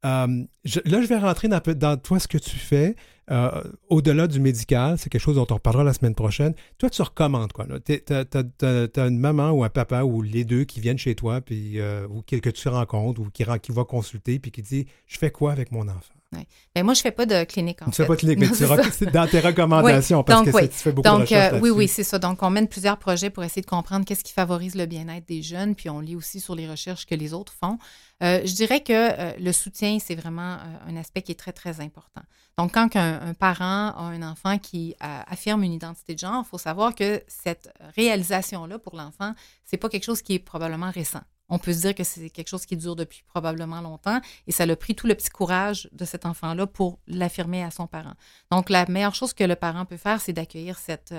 euh, 0.05 0.45
là, 0.85 1.03
je 1.03 1.07
vais 1.07 1.19
rentrer 1.19 1.49
dans, 1.49 1.61
dans, 1.61 1.97
toi 1.97 2.19
ce 2.19 2.29
que 2.29 2.39
tu 2.39 2.57
fais. 2.57 2.95
Euh, 3.31 3.63
au-delà 3.89 4.27
du 4.27 4.41
médical, 4.41 4.97
c'est 4.97 5.11
quelque 5.11 5.21
chose 5.21 5.37
dont 5.37 5.47
on 5.51 5.55
reparlera 5.55 5.85
la 5.85 5.93
semaine 5.93 6.15
prochaine. 6.15 6.55
Toi, 6.79 6.89
tu 6.89 7.03
recommandes 7.03 7.53
quoi? 7.53 7.67
Tu 7.85 8.01
as, 8.11 9.07
une 9.07 9.19
maman 9.19 9.51
ou 9.51 9.65
un 9.65 9.69
papa 9.69 10.03
ou 10.03 10.23
les 10.23 10.45
deux 10.45 10.65
qui 10.65 10.81
viennent 10.81 10.99
chez 10.99 11.15
toi, 11.15 11.41
puis, 11.41 11.79
euh, 11.79 12.07
ou 12.09 12.23
que, 12.23 12.51
tu 12.51 12.69
rencontres, 12.69 13.21
ou 13.21 13.29
qui, 13.31 13.45
qui 13.63 13.73
va 13.73 13.85
consulter, 13.85 14.39
puis 14.39 14.51
qui 14.51 14.63
dit 14.63 14.87
Je 15.07 15.19
fais 15.19 15.31
quoi 15.31 15.53
avec 15.53 15.73
mon 15.73 15.89
enfant? 15.89 16.15
Ouais. 16.37 16.47
Ben, 16.75 16.85
moi, 16.85 16.93
je 16.93 17.01
ne 17.01 17.03
fais 17.05 17.11
pas 17.11 17.25
de 17.25 17.45
clinique, 17.45 17.81
en 17.81 17.87
tu 17.87 17.91
ne 17.91 17.95
fais 17.95 18.07
pas 18.07 18.15
de 18.15 18.19
clinique, 18.19 18.39
mais 18.39 18.51
tu 18.99 19.07
dans 19.07 19.27
tes 19.27 19.41
recommandations, 19.49 20.23
parce 20.23 20.45
que 20.45 20.67
tu 20.67 20.73
fais 20.73 20.93
beaucoup 20.93 21.09
de 21.09 21.23
recherches 21.23 21.63
Oui, 21.63 21.71
oui, 21.71 21.89
c'est 21.89 22.05
ça. 22.05 22.19
Donc, 22.19 22.43
on 22.43 22.51
mène 22.51 22.69
plusieurs 22.69 22.99
projets 22.99 23.31
pour 23.31 23.45
essayer 23.45 23.63
de 23.63 23.67
comprendre 23.67 24.05
qu'est-ce 24.05 24.25
qui 24.25 24.35
favorise 24.35 24.75
le 24.75 24.85
bien-être 24.85 25.27
des 25.27 25.41
jeunes, 25.41 25.75
puis 25.75 25.89
on 25.89 26.01
lit 26.01 26.17
aussi 26.17 26.41
sur 26.41 26.55
les 26.55 26.69
recherches 26.69 27.07
que 27.07 27.15
les 27.15 27.33
autres 27.33 27.55
font. 27.59 27.79
Euh, 28.23 28.43
je 28.45 28.53
dirais 28.55 28.83
que 28.83 28.93
euh, 28.93 29.33
le 29.39 29.53
soutien, 29.53 29.99
c'est 30.01 30.17
vraiment 30.17 30.55
euh, 30.55 30.59
un 30.89 30.97
aspect 30.97 31.23
qui 31.23 31.33
est 31.33 31.37
très, 31.37 31.53
très 31.53 31.81
important. 31.81 32.23
Donc, 32.59 32.75
quand 32.75 32.95
un, 32.97 33.33
parent 33.35 33.95
a 33.97 34.11
un 34.13 34.23
enfant 34.23 34.59
qui 34.59 34.97
affirme 34.99 35.63
une 35.63 35.73
identité 35.73 36.15
de 36.15 36.19
genre, 36.19 36.43
il 36.45 36.49
faut 36.49 36.59
savoir 36.59 36.93
que 36.93 37.23
cette 37.29 37.73
réalisation-là 37.95 38.81
pour 38.81 38.97
l'enfant, 38.97 39.33
c'est 39.65 39.77
pas 39.77 39.89
quelque 39.89 40.05
chose 40.05 40.23
qui 40.23 40.35
est 40.35 40.39
probablement 40.41 40.91
récent. 40.91 41.21
On 41.49 41.59
peut 41.59 41.73
se 41.73 41.81
dire 41.81 41.95
que 41.95 42.05
c'est 42.05 42.31
quelque 42.31 42.49
chose 42.49 42.67
qui 42.67 42.77
dure 42.77 42.97
depuis 42.97 43.23
probablement 43.27 43.81
longtemps 43.81 44.21
et 44.47 44.53
ça 44.53 44.65
a 44.65 44.77
pris 44.77 44.95
tout 44.95 45.07
le 45.07 45.15
petit 45.15 45.31
courage 45.31 45.89
de 45.93 46.05
cet 46.05 46.27
enfant-là 46.27 46.67
pour 46.67 46.99
l'affirmer 47.07 47.63
à 47.63 47.71
son 47.71 47.87
parent. 47.87 48.15
Donc, 48.51 48.71
la 48.71 48.87
meilleure 48.87 49.15
chose 49.15 49.33
que 49.33 49.45
le 49.45 49.57
parent 49.57 49.85
peut 49.85 49.97
faire, 49.97 50.21
c'est 50.21 50.33
d'accueillir 50.33 50.79
cette, 50.79 51.15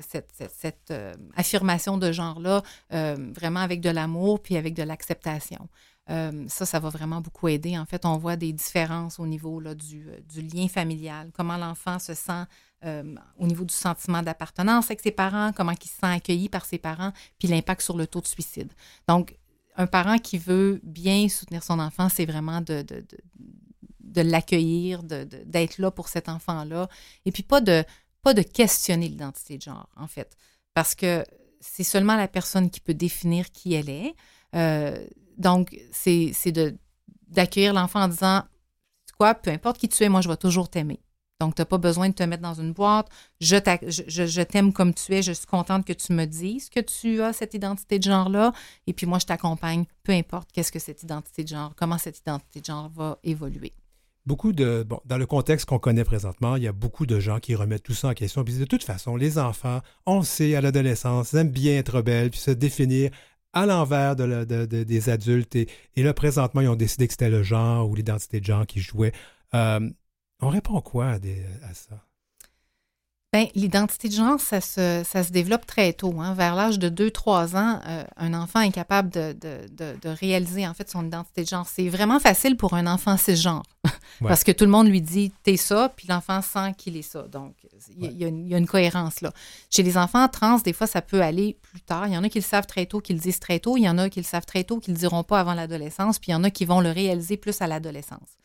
cette, 0.00 0.92
affirmation 1.36 1.98
de 1.98 2.12
genre-là 2.12 2.62
vraiment 2.90 3.60
avec 3.60 3.80
de 3.80 3.90
l'amour 3.90 4.40
puis 4.40 4.56
avec 4.56 4.74
de 4.74 4.82
l'acceptation. 4.82 5.68
Euh, 6.10 6.44
ça, 6.48 6.64
ça 6.64 6.78
va 6.78 6.88
vraiment 6.88 7.20
beaucoup 7.20 7.48
aider. 7.48 7.78
En 7.78 7.84
fait, 7.84 8.06
on 8.06 8.16
voit 8.16 8.36
des 8.36 8.52
différences 8.52 9.18
au 9.18 9.26
niveau 9.26 9.60
du, 9.74 10.08
euh, 10.08 10.42
lien 10.54 10.68
familial, 10.68 11.30
comment 11.34 11.56
l'enfant 11.56 11.98
se 11.98 12.14
sent 12.14 12.44
euh, 12.84 13.14
au 13.38 13.46
niveau 13.46 13.64
du 13.64 13.74
sentiment 13.74 14.22
d'appartenance 14.22 14.86
avec 14.86 15.00
ses 15.00 15.10
parents, 15.10 15.52
comment 15.52 15.72
il 15.72 15.88
se 15.88 15.98
sent 15.98 16.06
accueilli 16.06 16.48
par 16.48 16.64
ses 16.64 16.78
parents, 16.78 17.12
puis 17.38 17.48
l'impact 17.48 17.82
sur 17.82 17.96
le 17.96 18.06
taux 18.06 18.20
de 18.20 18.26
suicide. 18.26 18.72
Donc, 19.06 19.36
un 19.78 19.86
parent 19.86 20.18
qui 20.18 20.36
veut 20.38 20.80
bien 20.82 21.28
soutenir 21.28 21.62
son 21.62 21.78
enfant, 21.78 22.08
c'est 22.08 22.26
vraiment 22.26 22.60
de, 22.60 22.84
l'accueillir, 24.16 25.04
d'être 25.04 25.78
là 25.78 25.90
pour 25.92 26.08
cet 26.08 26.28
enfant-là, 26.28 26.88
et 27.24 27.32
puis 27.32 27.44
pas 27.44 27.60
de, 27.60 27.84
pas 28.22 28.34
de 28.34 28.42
questionner 28.42 29.08
l'identité 29.08 29.56
de 29.56 29.62
genre, 29.62 29.88
en 29.96 30.08
fait, 30.08 30.36
parce 30.74 30.96
que 30.96 31.24
c'est 31.60 31.84
seulement 31.84 32.16
la 32.16 32.28
personne 32.28 32.70
qui 32.70 32.80
peut 32.80 32.94
définir 32.94 33.50
qui 33.52 33.74
elle 33.74 33.88
est. 33.88 34.14
Euh, 34.54 35.06
donc, 35.36 35.76
c'est 35.92 36.32
d'accueillir 37.28 37.72
l'enfant 37.72 38.02
en 38.02 38.08
disant 38.08 38.42
quoi, 39.16 39.34
peu 39.34 39.50
importe 39.50 39.78
qui 39.78 39.88
tu 39.88 40.02
es, 40.02 40.08
moi, 40.08 40.20
je 40.20 40.28
vais 40.28 40.36
toujours 40.36 40.68
t'aimer. 40.68 41.00
Donc, 41.40 41.54
tu 41.54 41.60
n'as 41.62 41.66
pas 41.66 41.78
besoin 41.78 42.08
de 42.08 42.14
te 42.14 42.22
mettre 42.24 42.42
dans 42.42 42.54
une 42.54 42.72
boîte. 42.72 43.08
Je, 43.40 44.42
t'aime 44.42 44.72
comme 44.72 44.92
tu 44.92 45.14
es. 45.14 45.22
Je 45.22 45.32
suis 45.32 45.46
contente 45.46 45.86
que 45.86 45.92
tu 45.92 46.12
me 46.12 46.24
dises 46.24 46.68
que 46.68 46.80
tu 46.80 47.22
as 47.22 47.32
cette 47.32 47.54
identité 47.54 47.98
de 47.98 48.04
genre-là. 48.04 48.52
Et 48.88 48.92
puis, 48.92 49.06
moi, 49.06 49.20
je 49.20 49.26
t'accompagne, 49.26 49.84
peu 50.02 50.12
importe 50.12 50.50
qu'est-ce 50.52 50.72
que 50.72 50.80
cette 50.80 51.02
identité 51.04 51.44
de 51.44 51.48
genre, 51.48 51.74
comment 51.76 51.96
cette 51.96 52.18
identité 52.18 52.60
de 52.60 52.64
genre 52.64 52.90
va 52.92 53.18
évoluer. 53.22 53.72
Beaucoup 54.26 54.52
de. 54.52 54.84
Bon, 54.86 55.00
dans 55.04 55.16
le 55.16 55.26
contexte 55.26 55.66
qu'on 55.66 55.78
connaît 55.78 56.04
présentement, 56.04 56.56
il 56.56 56.64
y 56.64 56.68
a 56.68 56.72
beaucoup 56.72 57.06
de 57.06 57.20
gens 57.20 57.38
qui 57.38 57.54
remettent 57.54 57.84
tout 57.84 57.94
ça 57.94 58.08
en 58.08 58.14
question. 58.14 58.42
Puis 58.42 58.58
de 58.58 58.64
toute 58.64 58.82
façon, 58.82 59.14
les 59.14 59.38
enfants, 59.38 59.80
on 60.06 60.22
sait, 60.22 60.56
à 60.56 60.60
l'adolescence, 60.60 61.34
aiment 61.34 61.50
bien 61.50 61.78
être 61.78 62.02
belles, 62.02 62.30
puis 62.30 62.40
se 62.40 62.50
définir 62.50 63.10
à 63.52 63.64
l'envers 63.64 64.16
de, 64.16 64.66
des 64.66 65.08
adultes. 65.08 65.54
Et, 65.54 65.68
là, 65.96 66.12
présentement, 66.12 66.60
ils 66.60 66.68
ont 66.68 66.76
décidé 66.76 67.06
que 67.06 67.12
c'était 67.12 67.30
le 67.30 67.42
genre 67.42 67.88
ou 67.88 67.94
l'identité 67.94 68.40
de 68.40 68.44
genre 68.44 68.66
qui 68.66 68.80
jouait. 68.80 69.12
On 70.40 70.48
répond 70.48 70.80
quoi 70.80 71.06
à 71.08 71.74
ça? 71.74 72.04
Bien, 73.30 73.46
l'identité 73.54 74.08
de 74.08 74.14
genre, 74.14 74.40
ça 74.40 74.62
se, 74.62 75.02
ça 75.04 75.22
se 75.22 75.30
développe 75.30 75.66
très 75.66 75.92
tôt. 75.92 76.18
Hein. 76.18 76.32
Vers 76.32 76.54
l'âge 76.54 76.78
de 76.78 76.88
2-3 76.88 77.56
ans, 77.56 77.78
euh, 77.86 78.02
un 78.16 78.32
enfant 78.32 78.62
est 78.62 78.70
capable 78.70 79.10
de, 79.10 79.34
de, 79.34 79.98
de, 80.00 80.08
réaliser 80.08 80.66
en 80.66 80.72
fait 80.72 80.88
son 80.88 81.04
identité 81.04 81.42
de 81.42 81.46
genre. 81.46 81.68
C'est 81.68 81.90
vraiment 81.90 82.20
facile 82.20 82.56
pour 82.56 82.72
un 82.72 82.86
enfant 82.86 83.18
cisgenre 83.18 83.64
parce 84.22 84.44
que 84.44 84.52
tout 84.52 84.64
le 84.64 84.70
monde 84.70 84.88
lui 84.88 85.02
dit 85.02 85.30
t'es 85.42 85.58
ça, 85.58 85.92
puis 85.94 86.08
l'enfant 86.08 86.40
sent 86.40 86.72
qu'il 86.78 86.96
est 86.96 87.02
ça. 87.02 87.24
Donc, 87.24 87.54
il 87.98 88.12
y, 88.12 88.24
y, 88.24 88.54
a 88.54 88.58
une 88.58 88.66
cohérence 88.66 89.20
là. 89.20 89.30
Chez 89.68 89.82
les 89.82 89.98
enfants 89.98 90.26
trans, 90.28 90.56
des 90.60 90.72
fois, 90.72 90.86
ça 90.86 91.02
peut 91.02 91.20
aller 91.20 91.58
plus 91.60 91.82
tard. 91.82 92.06
Il 92.06 92.14
y 92.14 92.16
en 92.16 92.24
a 92.24 92.30
qui 92.30 92.38
le 92.38 92.44
savent 92.44 92.66
très 92.66 92.86
tôt, 92.86 93.02
qui 93.02 93.12
le 93.12 93.18
disent 93.18 93.40
très 93.40 93.58
tôt. 93.58 93.76
Il 93.76 93.82
y 93.82 93.90
en 93.90 93.98
a 93.98 94.08
qui 94.08 94.20
le 94.20 94.26
savent 94.26 94.46
très 94.46 94.64
tôt, 94.64 94.78
qui 94.78 94.90
le 94.90 94.96
diront 94.96 95.22
pas 95.22 95.38
avant 95.38 95.52
l'adolescence. 95.52 96.18
Puis 96.18 96.30
il 96.30 96.32
y 96.32 96.34
en 96.34 96.44
a 96.44 96.50
qui 96.50 96.64
vont 96.64 96.80
le 96.80 96.92
réaliser 96.92 97.36
plus 97.36 97.60
à 97.60 97.66
l'adolescence. 97.66 98.38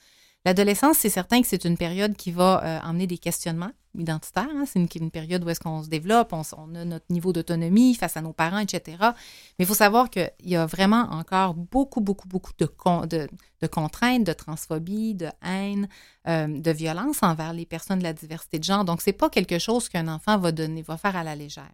L'adolescence, 0.46 0.98
c'est 0.98 1.10
certain 1.10 1.42
que 1.42 1.48
c'est 1.48 1.64
une 1.64 1.78
période 1.78 2.18
qui 2.18 2.32
va 2.32 2.64
euh, 2.64 2.80
emmener 2.88 3.08
des 3.08 3.18
questionnements 3.18 3.72
identitaires. 3.98 4.50
Hein. 4.50 4.66
C'est 4.66 4.96
une, 4.96 5.12
période 5.12 5.44
où 5.46 5.50
est-ce 5.50 5.62
qu'on 5.62 5.84
se 5.84 5.88
développe, 5.88 6.34
on, 6.34 6.76
a 6.76 6.84
notre 6.84 7.06
niveau 7.10 7.32
d'autonomie 7.32 7.96
face 7.96 8.18
à 8.18 8.22
nos 8.22 8.34
parents, 8.34 8.60
etc. 8.60 8.98
Mais 9.00 9.60
il 9.60 9.66
faut 9.66 9.74
savoir 9.74 10.10
qu'il 10.10 10.32
y 10.44 10.58
a 10.58 10.66
vraiment 10.66 11.08
encore 11.12 11.54
beaucoup, 11.54 12.02
beaucoup, 12.02 12.28
beaucoup 12.28 12.52
de, 12.58 12.68
de, 13.62 13.68
contraintes, 13.68 14.26
de 14.26 14.34
transphobie, 14.34 15.16
de 15.16 15.30
haine, 15.46 15.88
euh, 16.28 16.48
de 16.48 16.72
violence 16.72 17.24
envers 17.24 17.54
les 17.54 17.66
personnes 17.66 18.00
de 18.00 18.04
la 18.04 18.14
diversité 18.14 18.60
de 18.60 18.66
genre. 18.66 18.84
Donc, 18.84 19.02
c'est 19.02 19.14
pas 19.14 19.30
quelque 19.30 19.60
chose 19.60 19.88
qu'un 19.88 20.10
enfant 20.10 20.38
va 20.38 20.52
donner, 20.52 20.82
va 20.82 20.98
faire 20.98 21.16
à 21.16 21.24
la 21.24 21.36
légère. 21.36 21.72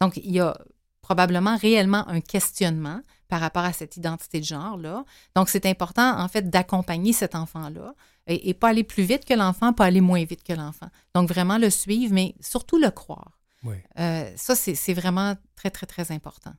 Donc, 0.00 0.16
il 0.16 0.32
y 0.32 0.40
a 0.40 0.58
probablement 1.02 1.56
réellement 1.56 2.06
un 2.08 2.20
questionnement 2.20 3.00
par 3.28 3.40
rapport 3.40 3.64
à 3.64 3.72
cette 3.72 3.96
identité 3.96 4.40
de 4.40 4.44
genre-là. 4.44 5.04
Donc, 5.36 5.48
c'est 5.48 5.66
important, 5.66 6.18
en 6.18 6.28
fait, 6.28 6.50
d'accompagner 6.50 7.12
cet 7.12 7.34
enfant-là 7.34 7.94
et, 8.26 8.54
pas 8.54 8.68
aller 8.68 8.84
plus 8.84 9.04
vite 9.04 9.24
que 9.24 9.34
l'enfant, 9.34 9.72
pas 9.72 9.86
aller 9.86 10.00
moins 10.00 10.24
vite 10.24 10.42
que 10.42 10.52
l'enfant. 10.52 10.88
Donc, 11.14 11.28
vraiment 11.28 11.58
le 11.58 11.70
suivre, 11.70 12.12
mais 12.12 12.34
surtout 12.40 12.78
le 12.78 12.90
croire. 12.90 13.38
Euh, 13.98 14.30
ça, 14.36 14.54
c'est 14.54 14.94
vraiment 14.94 15.36
très, 15.56 15.70
très, 15.70 15.86
très 15.86 16.12
important. 16.12 16.52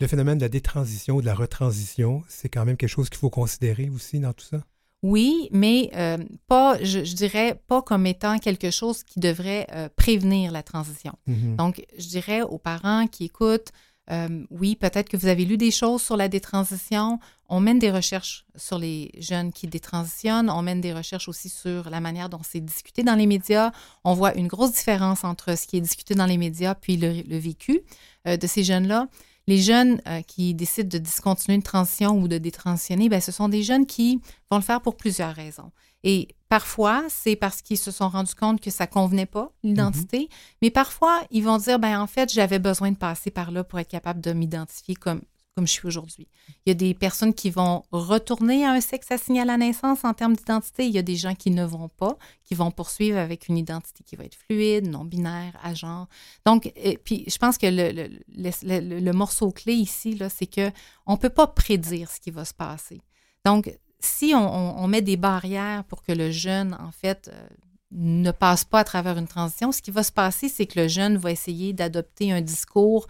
Le 0.00 0.06
phénomène 0.06 0.38
de 0.38 0.44
la 0.44 0.48
détransition, 0.48 1.20
de 1.20 1.26
la 1.26 1.34
retransition, 1.34 2.22
c'est 2.28 2.48
quand 2.48 2.64
même 2.64 2.76
quelque 2.76 2.88
chose 2.88 3.10
qu'il 3.10 3.18
faut 3.18 3.30
considérer 3.30 3.90
aussi 3.90 4.18
dans 4.18 4.32
tout 4.32 4.46
ça? 4.46 4.64
Oui, 5.02 5.48
mais 5.50 5.90
euh, 5.94 6.18
pas, 6.46 6.82
je, 6.82 7.00
dirais, 7.14 7.60
pas 7.66 7.82
comme 7.82 8.06
étant 8.06 8.38
quelque 8.38 8.70
chose 8.70 9.02
qui 9.02 9.18
devrait 9.18 9.66
euh, 9.72 9.88
prévenir 9.94 10.52
la 10.52 10.62
transition. 10.62 11.14
Mm-hmm. 11.28 11.56
Donc, 11.56 11.84
je 11.98 12.06
dirais 12.08 12.42
aux 12.42 12.58
parents 12.58 13.06
qui 13.06 13.24
écoutent, 13.24 13.72
euh, 14.10 14.44
oui, 14.50 14.76
peut-être 14.76 15.08
que 15.08 15.16
vous 15.16 15.26
avez 15.26 15.44
lu 15.44 15.56
des 15.56 15.70
choses 15.70 16.02
sur 16.02 16.16
la 16.16 16.28
détransition. 16.28 17.18
On 17.48 17.60
mène 17.60 17.78
des 17.78 17.90
recherches 17.90 18.44
sur 18.56 18.78
les 18.78 19.12
jeunes 19.18 19.52
qui 19.52 19.66
détransitionnent. 19.66 20.50
On 20.50 20.62
mène 20.62 20.80
des 20.80 20.92
recherches 20.92 21.28
aussi 21.28 21.48
sur 21.48 21.90
la 21.90 22.00
manière 22.00 22.28
dont 22.28 22.40
c'est 22.42 22.60
discuté 22.60 23.02
dans 23.02 23.14
les 23.14 23.26
médias. 23.26 23.72
On 24.04 24.14
voit 24.14 24.34
une 24.34 24.48
grosse 24.48 24.72
différence 24.72 25.24
entre 25.24 25.56
ce 25.56 25.66
qui 25.66 25.76
est 25.76 25.80
discuté 25.80 26.14
dans 26.14 26.26
les 26.26 26.38
médias 26.38 26.74
puis 26.74 26.96
le, 26.96 27.38
vécu 27.38 27.80
de 28.26 28.46
ces 28.46 28.64
jeunes-là. 28.64 29.06
Les 29.50 29.58
jeunes 29.58 30.00
euh, 30.06 30.22
qui 30.22 30.54
décident 30.54 30.88
de 30.88 30.98
discontinuer 30.98 31.56
une 31.56 31.62
transition 31.64 32.16
ou 32.16 32.28
de 32.28 32.38
détransitionner, 32.38 33.08
ben, 33.08 33.20
ce 33.20 33.32
sont 33.32 33.48
des 33.48 33.64
jeunes 33.64 33.84
qui 33.84 34.20
vont 34.48 34.58
le 34.58 34.62
faire 34.62 34.80
pour 34.80 34.96
plusieurs 34.96 35.34
raisons. 35.34 35.72
Et 36.02 36.28
parfois, 36.48 37.04
c'est 37.08 37.36
parce 37.36 37.62
qu'ils 37.62 37.78
se 37.78 37.90
sont 37.90 38.08
rendus 38.08 38.34
compte 38.34 38.60
que 38.60 38.70
ça 38.70 38.86
convenait 38.86 39.26
pas, 39.26 39.52
l'identité, 39.62 40.18
mm-hmm. 40.18 40.56
mais 40.62 40.70
parfois, 40.70 41.22
ils 41.30 41.44
vont 41.44 41.58
dire, 41.58 41.78
ben 41.78 42.00
en 42.00 42.06
fait, 42.06 42.32
j'avais 42.32 42.58
besoin 42.58 42.90
de 42.90 42.96
passer 42.96 43.30
par 43.30 43.50
là 43.50 43.64
pour 43.64 43.78
être 43.78 43.90
capable 43.90 44.20
de 44.20 44.32
m'identifier 44.32 44.94
comme 44.94 45.22
comme 45.60 45.66
je 45.66 45.72
suis 45.72 45.86
aujourd'hui. 45.86 46.28
Il 46.64 46.70
y 46.70 46.72
a 46.72 46.74
des 46.74 46.94
personnes 46.94 47.34
qui 47.34 47.50
vont 47.50 47.82
retourner 47.90 48.64
à 48.64 48.70
un 48.70 48.80
sexe 48.80 49.10
assigné 49.10 49.40
à 49.40 49.44
la 49.44 49.56
naissance 49.56 50.04
en 50.04 50.14
termes 50.14 50.36
d'identité. 50.36 50.86
Il 50.86 50.92
y 50.92 50.98
a 50.98 51.02
des 51.02 51.16
gens 51.16 51.34
qui 51.34 51.50
ne 51.50 51.64
vont 51.64 51.88
pas, 51.88 52.16
qui 52.44 52.54
vont 52.54 52.70
poursuivre 52.70 53.18
avec 53.18 53.48
une 53.48 53.58
identité 53.58 54.04
qui 54.04 54.16
va 54.16 54.24
être 54.24 54.36
fluide, 54.36 54.88
non 54.88 55.04
binaire, 55.04 55.58
à 55.62 55.74
genre. 55.74 56.08
Donc, 56.46 56.72
puis 57.04 57.24
je 57.26 57.36
pense 57.36 57.58
que 57.58 57.66
le, 57.66 58.08
le, 58.38 59.12
morceau 59.12 59.50
clé 59.50 59.74
ici, 59.74 60.18
c'est 60.30 60.46
que 60.46 60.70
on 61.04 61.16
peut 61.16 61.30
pas 61.30 61.48
prédire 61.48 62.10
ce 62.10 62.20
qui 62.20 62.30
va 62.30 62.44
se 62.44 62.54
passer. 62.54 63.00
Donc, 63.44 63.76
si 64.00 64.32
on, 64.34 64.86
met 64.88 65.02
des 65.02 65.16
barrières 65.16 65.84
pour 65.84 66.02
que 66.02 66.12
le 66.12 66.30
jeune, 66.30 66.76
en 66.80 66.90
fait, 66.90 67.30
euh, 67.32 67.48
ne 67.90 68.30
passe 68.30 68.64
pas 68.64 68.80
à 68.80 68.84
travers 68.84 69.18
une 69.18 69.26
transition, 69.26 69.72
ce 69.72 69.82
qui 69.82 69.90
va 69.90 70.02
se 70.02 70.12
passer, 70.12 70.48
c'est 70.48 70.66
que 70.66 70.80
le 70.80 70.88
jeune 70.88 71.16
va 71.16 71.30
essayer 71.30 71.72
d'adopter 71.72 72.32
un 72.32 72.40
discours 72.40 73.06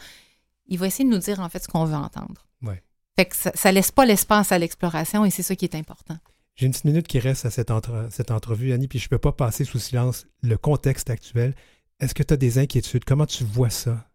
il 0.71 0.79
va 0.79 0.87
essayer 0.87 1.05
de 1.05 1.11
nous 1.11 1.19
dire 1.19 1.41
en 1.41 1.49
fait 1.49 1.63
ce 1.63 1.69
qu'on 1.69 1.85
veut 1.85 1.95
entendre. 1.97 2.47
Ouais. 2.63 2.83
Fait 3.17 3.27
que 3.27 3.37
ça, 3.37 3.51
ne 3.67 3.75
laisse 3.75 3.91
pas 3.91 4.07
l'espace 4.07 4.53
à 4.53 4.59
l'exploration 4.59 5.25
et 5.27 5.31
c'est 5.31 5.43
ça 5.43 5.55
qui 5.55 5.67
est 5.67 5.75
important. 5.75 6.17
J'ai 6.55 6.67
une 6.67 6.73
petite 6.73 6.85
minute 6.85 7.09
qui 7.09 7.19
reste 7.19 7.45
à 7.45 7.51
cette, 7.51 7.73
cette 8.11 8.31
entrevue, 8.31 8.73
Annie, 8.73 8.89
puis 8.89 8.99
je 8.99 9.07
ne 9.07 9.11
peux 9.11 9.19
pas 9.19 9.33
passer 9.33 9.65
sous 9.65 9.79
silence 9.79 10.27
le 10.43 10.57
contexte 10.57 11.11
actuel. 11.11 11.55
Est-ce 11.99 12.15
que 12.15 12.23
tu 12.23 12.33
as 12.33 12.37
des 12.37 12.59
inquiétudes? 12.59 13.05
Comment 13.05 13.27
tu 13.27 13.45
vois 13.45 13.71
ça? 13.71 14.10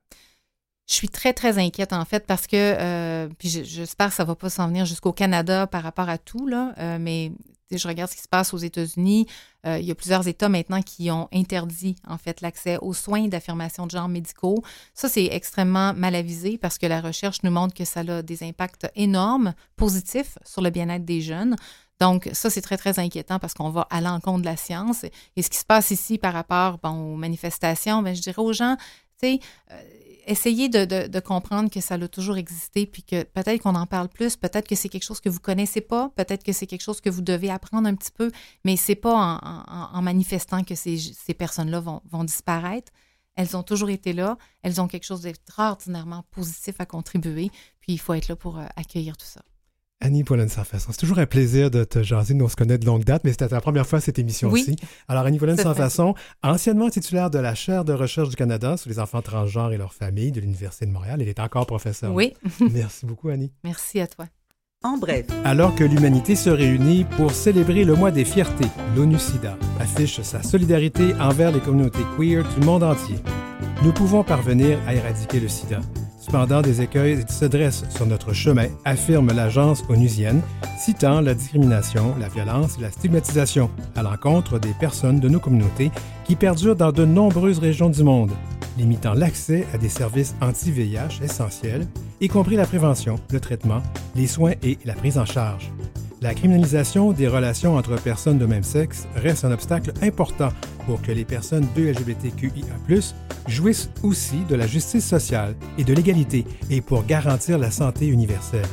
Je 0.88 0.94
suis 0.94 1.10
très, 1.10 1.34
très 1.34 1.58
inquiète, 1.58 1.94
en 1.94 2.06
fait, 2.06 2.28
parce 2.28 2.46
que, 2.46 2.56
euh, 2.56 3.28
puis 3.40 3.50
j'espère 3.50 4.10
que 4.10 4.14
ça 4.14 4.24
ne 4.24 4.28
va 4.28 4.36
pas 4.36 4.50
s'en 4.50 4.68
venir 4.68 4.86
jusqu'au 4.86 5.14
Canada 5.14 5.66
par 5.66 5.82
rapport 5.82 6.10
à 6.10 6.18
tout, 6.18 6.48
là, 6.48 6.74
euh, 6.78 6.98
mais 7.00 7.32
je 7.72 7.88
regarde 7.88 8.12
ce 8.12 8.16
qui 8.16 8.22
se 8.22 8.28
passe 8.28 8.54
aux 8.54 8.58
États-Unis. 8.58 9.26
Euh, 9.66 9.80
il 9.80 9.86
y 9.86 9.92
a 9.92 9.96
plusieurs 9.96 10.28
États 10.28 10.50
maintenant 10.50 10.82
qui 10.82 11.10
ont 11.10 11.28
interdit, 11.34 11.96
en 12.08 12.20
fait, 12.20 12.42
l'accès 12.42 12.78
aux 12.82 12.94
soins 12.94 13.28
d'affirmation 13.28 13.88
de 13.88 13.92
genre 13.92 14.08
médicaux. 14.08 14.64
Ça, 14.94 15.10
c'est 15.10 15.26
extrêmement 15.26 15.94
mal 15.94 16.14
avisé 16.14 16.60
parce 16.60 16.78
que 16.78 16.86
la 16.86 17.02
recherche 17.02 17.42
nous 17.42 17.52
montre 17.52 17.74
que 17.74 17.86
ça 17.86 18.02
a 18.02 18.22
des 18.22 18.44
impacts 18.44 18.88
énormes, 18.96 19.54
positifs 19.76 20.38
sur 20.46 20.62
le 20.62 20.70
bien-être 20.70 21.06
des 21.06 21.22
jeunes. 21.22 21.56
Donc, 22.00 22.30
ça, 22.34 22.50
c'est 22.50 22.62
très, 22.62 22.78
très 22.78 23.00
inquiétant 23.00 23.40
parce 23.40 23.54
qu'on 23.54 23.70
va 23.70 23.88
à 23.90 24.02
l'encontre 24.02 24.42
de 24.42 24.46
la 24.46 24.58
science. 24.58 25.06
Et 25.36 25.42
ce 25.42 25.50
qui 25.50 25.58
se 25.58 25.66
passe 25.66 25.92
ici 25.92 26.18
par 26.18 26.34
rapport 26.34 26.78
aux 26.84 27.16
manifestations, 27.16 28.04
bien, 28.04 28.14
je 28.14 28.22
dirais 28.22 28.42
aux 28.42 28.54
gens, 28.54 28.76
tu 29.20 29.28
sais, 29.28 29.40
euh, 29.72 29.82
essayez 30.26 30.70
de, 30.70 31.20
comprendre 31.20 31.70
que 31.70 31.82
ça 31.82 31.96
a 31.96 32.08
toujours 32.08 32.38
existé, 32.38 32.86
puis 32.86 33.04
que 33.04 33.24
peut-être 33.24 33.62
qu'on 33.62 33.76
en 33.76 33.86
parle 33.86 34.10
plus, 34.10 34.36
peut-être 34.36 34.68
que 34.68 34.76
c'est 34.76 34.90
quelque 34.90 35.04
chose 35.04 35.20
que 35.20 35.30
vous 35.30 35.40
connaissez 35.40 35.82
pas, 35.82 36.10
peut-être 36.16 36.44
que 36.44 36.52
c'est 36.52 36.68
quelque 36.68 36.82
chose 36.82 37.02
que 37.02 37.10
vous 37.10 37.22
devez 37.22 37.50
apprendre 37.50 37.88
un 37.88 37.96
petit 37.96 38.12
peu, 38.12 38.32
mais 38.64 38.76
c'est 38.76 38.96
pas 38.96 39.40
en, 39.94 40.02
manifestant 40.02 40.64
que 40.64 40.76
ces, 40.76 41.34
personnes-là 41.38 41.80
vont, 41.80 42.02
vont, 42.10 42.24
disparaître. 42.24 42.92
Elles 43.36 43.58
ont 43.58 43.64
toujours 43.64 43.90
été 43.90 44.14
là, 44.14 44.38
elles 44.62 44.80
ont 44.80 44.88
quelque 44.88 45.06
chose 45.06 45.22
d'extraordinairement 45.22 46.24
positif 46.32 46.76
à 46.80 46.86
contribuer, 46.86 47.52
puis 47.80 47.94
il 47.94 48.00
faut 48.00 48.14
être 48.14 48.28
là 48.28 48.36
pour 48.36 48.60
euh, 48.60 48.66
accueillir 48.76 49.18
tout 49.18 49.26
ça. 49.26 49.42
Annie 50.06 50.24
Pauline 50.24 50.50
Sans-Façon, 50.50 50.92
c'est 50.92 51.00
toujours 51.00 51.18
un 51.18 51.26
plaisir 51.26 51.72
de 51.72 51.84
te 51.84 52.04
jaser. 52.04 52.36
Nous, 52.36 52.46
on 52.46 52.48
se 52.48 52.56
connaît 52.56 52.78
de 52.78 52.86
longue 52.86 53.04
date, 53.04 53.24
mais 53.24 53.32
c'était 53.32 53.48
ta 53.48 53.60
première 53.60 53.88
fois 53.88 53.98
à 53.98 54.02
cette 54.02 54.20
émission-ci. 54.20 54.76
Alors, 55.08 55.26
Annie 55.26 55.40
Pauline 55.40 55.58
Sans-Façon, 55.58 56.14
anciennement 56.44 56.92
titulaire 56.92 57.32
de 57.32 57.40
la 57.40 57.56
chaire 57.56 57.84
de 57.84 57.92
recherche 57.92 58.30
du 58.30 58.36
Canada 58.36 58.78
sur 58.78 58.92
les 58.92 59.00
enfants 59.00 59.24
transgenres 59.24 59.74
et 59.74 59.78
leurs 59.78 59.96
familles 59.96 60.32
de 60.32 60.42
l'Université 60.42 60.86
de 60.86 60.92
Montréal, 60.92 61.24
elle 61.24 61.28
est 61.28 61.40
encore 61.40 61.66
professeure. 61.66 62.14
Oui. 62.14 62.36
Merci 62.72 63.08
beaucoup, 63.08 63.30
Annie. 63.30 63.52
Merci 63.64 64.00
à 64.00 64.06
toi. 64.06 64.28
En 64.84 65.00
bref. 65.00 65.26
Alors 65.44 65.74
que 65.74 65.84
l'humanité 65.84 66.36
se 66.36 66.52
réunit 66.52 67.06
pour 67.18 67.32
célébrer 67.32 67.84
le 67.84 67.96
mois 67.96 68.12
des 68.12 68.26
fiertés, 68.26 68.68
l'ONU-SIDA 68.96 69.58
affiche 69.80 70.22
sa 70.22 70.44
solidarité 70.44 71.16
envers 71.16 71.52
les 71.52 71.62
communautés 71.62 72.06
queer 72.16 72.44
du 72.48 72.64
monde 72.64 72.84
entier. 72.84 73.16
Nous 73.84 73.92
pouvons 73.92 74.24
parvenir 74.24 74.78
à 74.86 74.94
éradiquer 74.94 75.40
le 75.40 75.48
sida. 75.48 75.80
Cependant, 76.26 76.64
des 76.64 76.82
écueils 76.82 77.24
se 77.30 77.46
dressent 77.46 77.84
sur 77.92 78.08
notre 78.08 78.34
chemin, 78.34 78.66
affirme 78.84 79.32
l'agence 79.32 79.84
onusienne, 79.90 80.42
citant 80.80 81.22
la 81.22 81.36
discrimination, 81.36 82.16
la 82.20 82.30
violence 82.30 82.80
et 82.80 82.82
la 82.82 82.90
stigmatisation 82.90 83.70
à 83.96 84.02
l'encontre 84.02 84.58
des 84.58 84.74
personnes 84.80 85.20
de 85.20 85.30
nos 85.30 85.40
communautés 85.40 85.92
qui 86.24 86.36
perdurent 86.36 86.76
dans 86.76 86.92
de 86.92 87.06
nombreuses 87.06 87.60
régions 87.60 87.92
du 87.92 88.04
monde, 88.04 88.32
limitant 88.76 89.14
l'accès 89.14 89.68
à 89.72 89.78
des 89.78 89.88
services 89.88 90.36
anti-VIH 90.42 91.24
essentiels, 91.24 91.86
y 92.20 92.28
compris 92.28 92.56
la 92.56 92.66
prévention, 92.66 93.18
le 93.32 93.40
traitement, 93.40 93.84
les 94.16 94.26
soins 94.26 94.54
et 94.64 94.80
la 94.84 94.94
prise 94.94 95.20
en 95.20 95.26
charge. 95.26 95.72
La 96.26 96.34
criminalisation 96.34 97.12
des 97.12 97.28
relations 97.28 97.76
entre 97.76 98.02
personnes 98.02 98.40
de 98.40 98.48
même 98.48 98.64
sexe 98.64 99.08
reste 99.16 99.46
un 99.46 99.52
obstacle 99.52 99.94
important 100.02 100.50
pour 100.88 101.00
que 101.00 101.12
les 101.12 101.24
personnes 101.24 101.68
de 101.76 101.84
LGBTQIA+, 101.84 102.64
jouissent 103.48 103.92
aussi 104.02 104.40
de 104.50 104.56
la 104.56 104.66
justice 104.66 105.06
sociale 105.06 105.54
et 105.78 105.84
de 105.84 105.94
l'égalité 105.94 106.44
et 106.72 106.82
pour 106.82 107.06
garantir 107.06 107.60
la 107.60 107.70
santé 107.70 108.08
universelle. 108.08 108.66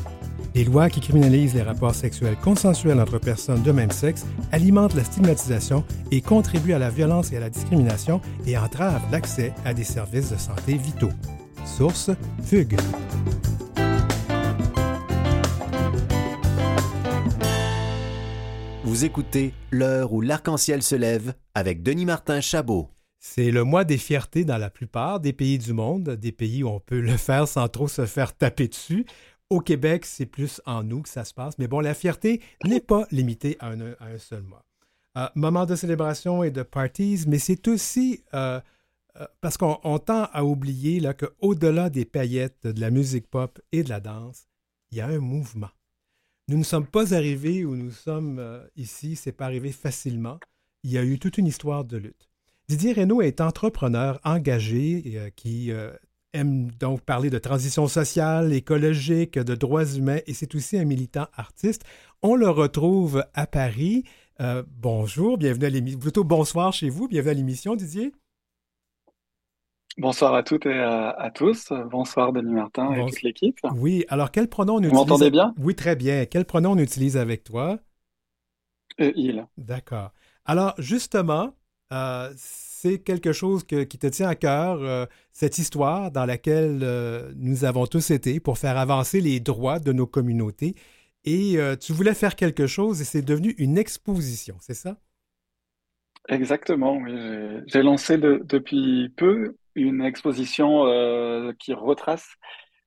Les 0.54 0.64
lois 0.64 0.88
qui 0.88 1.00
criminalisent 1.00 1.52
les 1.52 1.60
rapports 1.60 1.94
sexuels 1.94 2.36
consensuels 2.42 2.98
entre 2.98 3.18
personnes 3.18 3.62
de 3.62 3.72
même 3.72 3.90
sexe 3.90 4.24
alimentent 4.50 4.94
la 4.94 5.04
stigmatisation 5.04 5.84
et 6.10 6.22
contribuent 6.22 6.72
à 6.72 6.78
la 6.78 6.88
violence 6.88 7.32
et 7.32 7.36
à 7.36 7.40
la 7.40 7.50
discrimination 7.50 8.22
et 8.46 8.56
entravent 8.56 9.06
l'accès 9.12 9.52
à 9.66 9.74
des 9.74 9.84
services 9.84 10.30
de 10.30 10.38
santé 10.38 10.78
vitaux. 10.78 11.12
Source 11.66 12.10
Fugue. 12.46 12.78
Vous 18.92 19.06
écoutez 19.06 19.54
L'heure 19.70 20.12
où 20.12 20.20
l'arc-en-ciel 20.20 20.82
se 20.82 20.94
lève 20.94 21.32
avec 21.54 21.82
Denis 21.82 22.04
Martin 22.04 22.42
Chabot. 22.42 22.90
C'est 23.18 23.50
le 23.50 23.64
mois 23.64 23.84
des 23.84 23.96
fiertés 23.96 24.44
dans 24.44 24.58
la 24.58 24.68
plupart 24.68 25.18
des 25.18 25.32
pays 25.32 25.56
du 25.56 25.72
monde, 25.72 26.10
des 26.10 26.30
pays 26.30 26.62
où 26.62 26.68
on 26.68 26.78
peut 26.78 27.00
le 27.00 27.16
faire 27.16 27.48
sans 27.48 27.68
trop 27.68 27.88
se 27.88 28.04
faire 28.04 28.36
taper 28.36 28.68
dessus. 28.68 29.06
Au 29.48 29.60
Québec, 29.60 30.04
c'est 30.04 30.26
plus 30.26 30.60
en 30.66 30.82
nous 30.82 31.00
que 31.00 31.08
ça 31.08 31.24
se 31.24 31.32
passe. 31.32 31.56
Mais 31.58 31.68
bon, 31.68 31.80
la 31.80 31.94
fierté 31.94 32.42
n'est 32.66 32.82
pas 32.82 33.06
limitée 33.10 33.56
à 33.60 33.70
un, 33.70 34.18
seul 34.18 34.42
mois. 34.42 34.62
moment 35.36 35.64
de 35.64 35.74
célébration 35.74 36.42
et 36.42 36.50
de 36.50 36.62
parties, 36.62 37.24
mais 37.26 37.38
c'est 37.38 37.68
aussi 37.68 38.22
parce 39.40 39.56
qu'on 39.56 39.98
tend 40.00 40.28
à 40.34 40.44
oublier 40.44 41.00
qu'au-delà 41.14 41.88
des 41.88 42.04
paillettes, 42.04 42.66
de 42.66 42.78
la 42.78 42.90
musique 42.90 43.30
pop 43.30 43.58
et 43.72 43.84
de 43.84 43.88
la 43.88 44.00
danse, 44.00 44.48
il 44.90 44.98
y 44.98 45.00
a 45.00 45.06
un 45.06 45.18
mouvement. 45.18 45.70
Nous 46.48 46.58
ne 46.58 46.64
sommes 46.64 46.86
pas 46.86 47.14
arrivés 47.14 47.64
où 47.64 47.76
nous 47.76 47.90
sommes 47.90 48.62
ici, 48.76 49.16
c'est 49.16 49.32
pas 49.32 49.46
arrivé 49.46 49.72
facilement. 49.72 50.38
Il 50.82 50.90
y 50.90 50.98
a 50.98 51.04
eu 51.04 51.18
toute 51.18 51.38
une 51.38 51.46
histoire 51.46 51.84
de 51.84 51.96
lutte. 51.96 52.28
Didier 52.68 52.92
Reynaud 52.92 53.22
est 53.22 53.40
entrepreneur 53.40 54.20
engagé 54.24 55.32
qui 55.36 55.72
aime 56.32 56.70
donc 56.72 57.02
parler 57.02 57.30
de 57.30 57.38
transition 57.38 57.86
sociale, 57.88 58.52
écologique, 58.52 59.38
de 59.38 59.54
droits 59.54 59.84
humains 59.84 60.20
et 60.26 60.34
c'est 60.34 60.54
aussi 60.54 60.78
un 60.78 60.84
militant 60.84 61.26
artiste. 61.34 61.82
On 62.22 62.34
le 62.34 62.48
retrouve 62.48 63.24
à 63.34 63.46
Paris. 63.46 64.04
Euh, 64.40 64.62
bonjour, 64.66 65.38
bienvenue 65.38 65.66
à 65.66 65.70
l'émission. 65.70 65.98
Plutôt 65.98 66.24
bonsoir 66.24 66.72
chez 66.72 66.88
vous, 66.88 67.08
bienvenue 67.08 67.30
à 67.30 67.34
l'émission, 67.34 67.76
Didier. 67.76 68.12
Bonsoir 69.98 70.34
à 70.34 70.42
toutes 70.42 70.66
et 70.66 70.78
à, 70.78 71.30
tous. 71.34 71.72
Bonsoir 71.90 72.32
Denis 72.32 72.54
Martin 72.54 72.92
et 72.94 73.04
toute 73.04 73.22
l'équipe. 73.22 73.58
Oui, 73.76 74.04
alors 74.08 74.30
quel 74.30 74.48
pronom 74.48 74.74
on 74.74 74.78
utilise? 74.78 74.92
Vous 74.92 74.98
m'entendez 74.98 75.30
bien? 75.30 75.54
Oui, 75.58 75.74
très 75.74 75.96
bien. 75.96 76.24
Quel 76.24 76.44
pronom 76.44 76.72
on 76.72 76.78
utilise 76.78 77.16
avec 77.16 77.44
toi? 77.44 77.78
Euh, 79.00 79.12
il. 79.16 79.46
D'accord. 79.58 80.12
Alors, 80.44 80.74
justement, 80.78 81.54
euh, 81.92 82.32
c'est 82.36 82.98
quelque 82.98 83.32
chose 83.32 83.64
qui 83.64 83.86
te 83.86 84.06
tient 84.06 84.28
à 84.28 84.34
cœur, 84.34 84.82
euh, 84.82 85.06
cette 85.32 85.58
histoire 85.58 86.10
dans 86.10 86.24
laquelle 86.24 86.80
euh, 86.82 87.30
nous 87.36 87.64
avons 87.64 87.86
tous 87.86 88.10
été 88.10 88.40
pour 88.40 88.58
faire 88.58 88.78
avancer 88.78 89.20
les 89.20 89.40
droits 89.40 89.78
de 89.78 89.92
nos 89.92 90.06
communautés. 90.06 90.74
Et 91.24 91.56
tu 91.80 91.92
voulais 91.92 92.14
faire 92.14 92.34
quelque 92.34 92.66
chose 92.66 93.00
et 93.00 93.04
c'est 93.04 93.22
devenu 93.22 93.54
une 93.58 93.78
exposition, 93.78 94.56
c'est 94.58 94.74
ça? 94.74 94.96
Exactement, 96.28 96.96
oui. 96.96 97.12
J'ai 97.68 97.84
lancé 97.84 98.18
depuis 98.18 99.08
peu 99.16 99.54
une 99.74 100.02
exposition 100.02 100.84
qui 101.58 101.74
retrace 101.74 102.36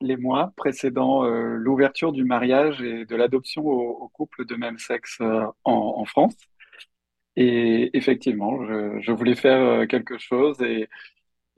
les 0.02 0.18
mois 0.18 0.54
précédant 0.58 1.24
l'ouverture 1.24 2.12
du 2.12 2.24
mariage 2.26 2.82
et 2.82 3.06
de 3.06 3.16
l'adoption 3.16 3.66
aux, 3.66 4.10
couples 4.10 4.46
de 4.46 4.56
même 4.56 4.78
sexe 4.78 5.20
en 5.64 6.06
France. 6.06 6.36
Et 7.38 7.96
effectivement, 7.98 8.66
je, 9.02 9.12
voulais 9.12 9.36
faire 9.36 9.62
euh, 9.62 9.86
quelque 9.86 10.18
chose 10.18 10.62
et, 10.62 10.88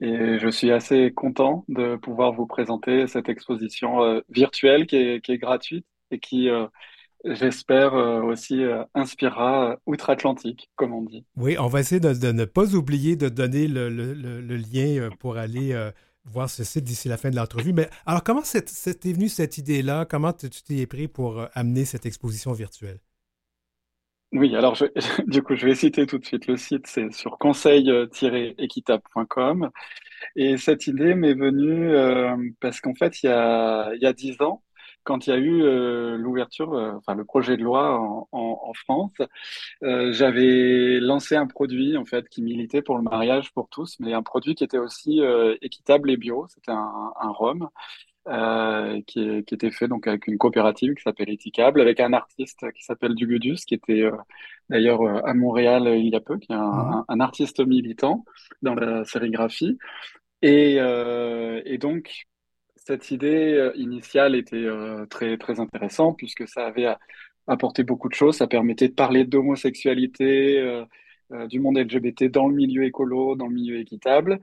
je 0.00 0.48
suis 0.50 0.70
assez 0.70 1.12
content 1.12 1.64
de 1.68 1.96
pouvoir 1.96 2.32
vous 2.32 2.46
présenter 2.46 3.08
cette 3.08 3.28
exposition 3.28 4.02
euh, 4.04 4.20
virtuelle 4.28 4.86
qui 4.86 4.96
est, 4.96 5.38
gratuite 5.38 5.86
et 6.12 6.20
qui, 6.20 6.48
euh, 6.48 6.66
j'espère, 7.24 7.94
aussi 7.94 8.62
inspirera 8.94 9.78
outre-Atlantique, 9.86 10.70
comme 10.76 10.92
on 10.92 11.02
dit. 11.02 11.24
Oui, 11.36 11.56
on 11.58 11.66
va 11.66 11.80
essayer 11.80 12.00
de, 12.00 12.32
ne 12.32 12.44
pas 12.44 12.74
oublier 12.74 13.16
de 13.16 13.28
donner 13.28 13.68
le, 13.68 14.56
lien 14.56 15.10
pour 15.18 15.36
aller 15.36 15.76
voir 16.24 16.50
ce 16.50 16.64
site 16.64 16.84
d'ici 16.84 17.08
la 17.08 17.16
fin 17.16 17.30
de 17.30 17.36
l'entrevue. 17.36 17.72
Mais 17.72 17.88
alors, 18.06 18.22
comment 18.22 18.42
c'est 18.42 19.04
venu 19.04 19.28
cette 19.28 19.58
idée-là? 19.58 20.04
Comment 20.04 20.32
tu 20.32 20.48
t'es 20.50 20.86
pris 20.86 21.08
pour 21.08 21.46
amener 21.54 21.84
cette 21.84 22.06
exposition 22.06 22.52
virtuelle? 22.52 23.00
Oui, 24.32 24.54
alors 24.54 24.74
je, 24.74 24.84
du 25.26 25.42
coup, 25.42 25.56
je 25.56 25.66
vais 25.66 25.74
citer 25.74 26.06
tout 26.06 26.18
de 26.18 26.24
suite 26.24 26.46
le 26.46 26.56
site, 26.56 26.86
c'est 26.86 27.12
sur 27.12 27.38
conseil-équitable.com. 27.38 29.70
Et 30.36 30.56
cette 30.58 30.86
idée 30.86 31.14
m'est 31.14 31.34
venue 31.34 31.90
euh, 31.90 32.36
parce 32.60 32.80
qu'en 32.80 32.94
fait, 32.94 33.22
il 33.22 33.26
y 33.26 33.30
a, 33.30 33.92
il 33.94 34.02
y 34.02 34.06
a 34.06 34.12
dix 34.12 34.40
ans, 34.42 34.62
quand 35.04 35.26
il 35.26 35.30
y 35.30 35.32
a 35.32 35.38
eu 35.38 35.62
euh, 35.62 36.16
l'ouverture, 36.16 36.74
euh, 36.74 36.92
enfin 36.96 37.14
le 37.14 37.24
projet 37.24 37.56
de 37.56 37.62
loi 37.62 37.98
en, 37.98 38.28
en, 38.32 38.72
France, 38.74 39.12
j'avais 39.80 41.00
lancé 41.00 41.36
un 41.36 41.46
produit 41.46 41.96
en 41.96 42.04
fait 42.04 42.28
qui 42.28 42.42
militait 42.42 42.82
pour 42.82 42.96
le 42.96 43.02
mariage 43.02 43.52
pour 43.52 43.68
tous, 43.68 43.96
mais 44.00 44.12
un 44.12 44.22
produit 44.22 44.54
qui 44.54 44.64
était 44.64 44.78
aussi 44.78 45.20
équitable 45.62 46.10
et 46.10 46.16
bio. 46.16 46.46
C'était 46.48 46.72
un, 46.72 47.12
un 47.20 47.30
rhum 47.30 47.68
euh, 48.28 49.00
qui, 49.06 49.20
était 49.20 49.70
fait 49.70 49.88
donc 49.88 50.06
avec 50.06 50.26
une 50.26 50.36
coopérative 50.36 50.92
qui 50.94 51.02
s'appelle 51.02 51.30
Etikable, 51.30 51.80
avec 51.80 51.98
un 51.98 52.12
artiste 52.12 52.70
qui 52.72 52.84
s'appelle 52.84 53.14
Dugudus, 53.14 53.64
qui 53.66 53.74
était 53.74 54.02
euh, 54.02 54.12
d'ailleurs 54.68 55.00
euh, 55.00 55.22
à 55.24 55.32
Montréal 55.32 55.88
il 55.96 56.08
y 56.08 56.14
a 56.14 56.20
peu, 56.20 56.36
qui 56.38 56.52
est 56.52 56.54
un, 56.54 57.06
mhm. 57.08 57.20
artiste 57.22 57.60
militant 57.60 58.26
dans 58.60 58.74
la 58.74 59.04
sérigraphie. 59.04 59.78
Et, 60.42 60.74
et 60.76 61.78
donc, 61.78 62.26
cette 62.88 63.10
idée 63.10 63.70
initiale 63.76 64.34
était 64.34 64.66
très, 65.10 65.36
très 65.38 65.60
intéressante 65.60 66.16
puisque 66.16 66.48
ça 66.48 66.66
avait 66.66 66.88
apporté 67.46 67.84
beaucoup 67.84 68.08
de 68.08 68.14
choses. 68.14 68.36
Ça 68.36 68.46
permettait 68.46 68.88
de 68.88 68.94
parler 68.94 69.24
d'homosexualité, 69.24 70.84
du 71.48 71.60
monde 71.60 71.78
LGBT 71.78 72.24
dans 72.24 72.48
le 72.48 72.54
milieu 72.54 72.84
écolo, 72.84 73.36
dans 73.36 73.46
le 73.46 73.54
milieu 73.54 73.78
équitable 73.78 74.40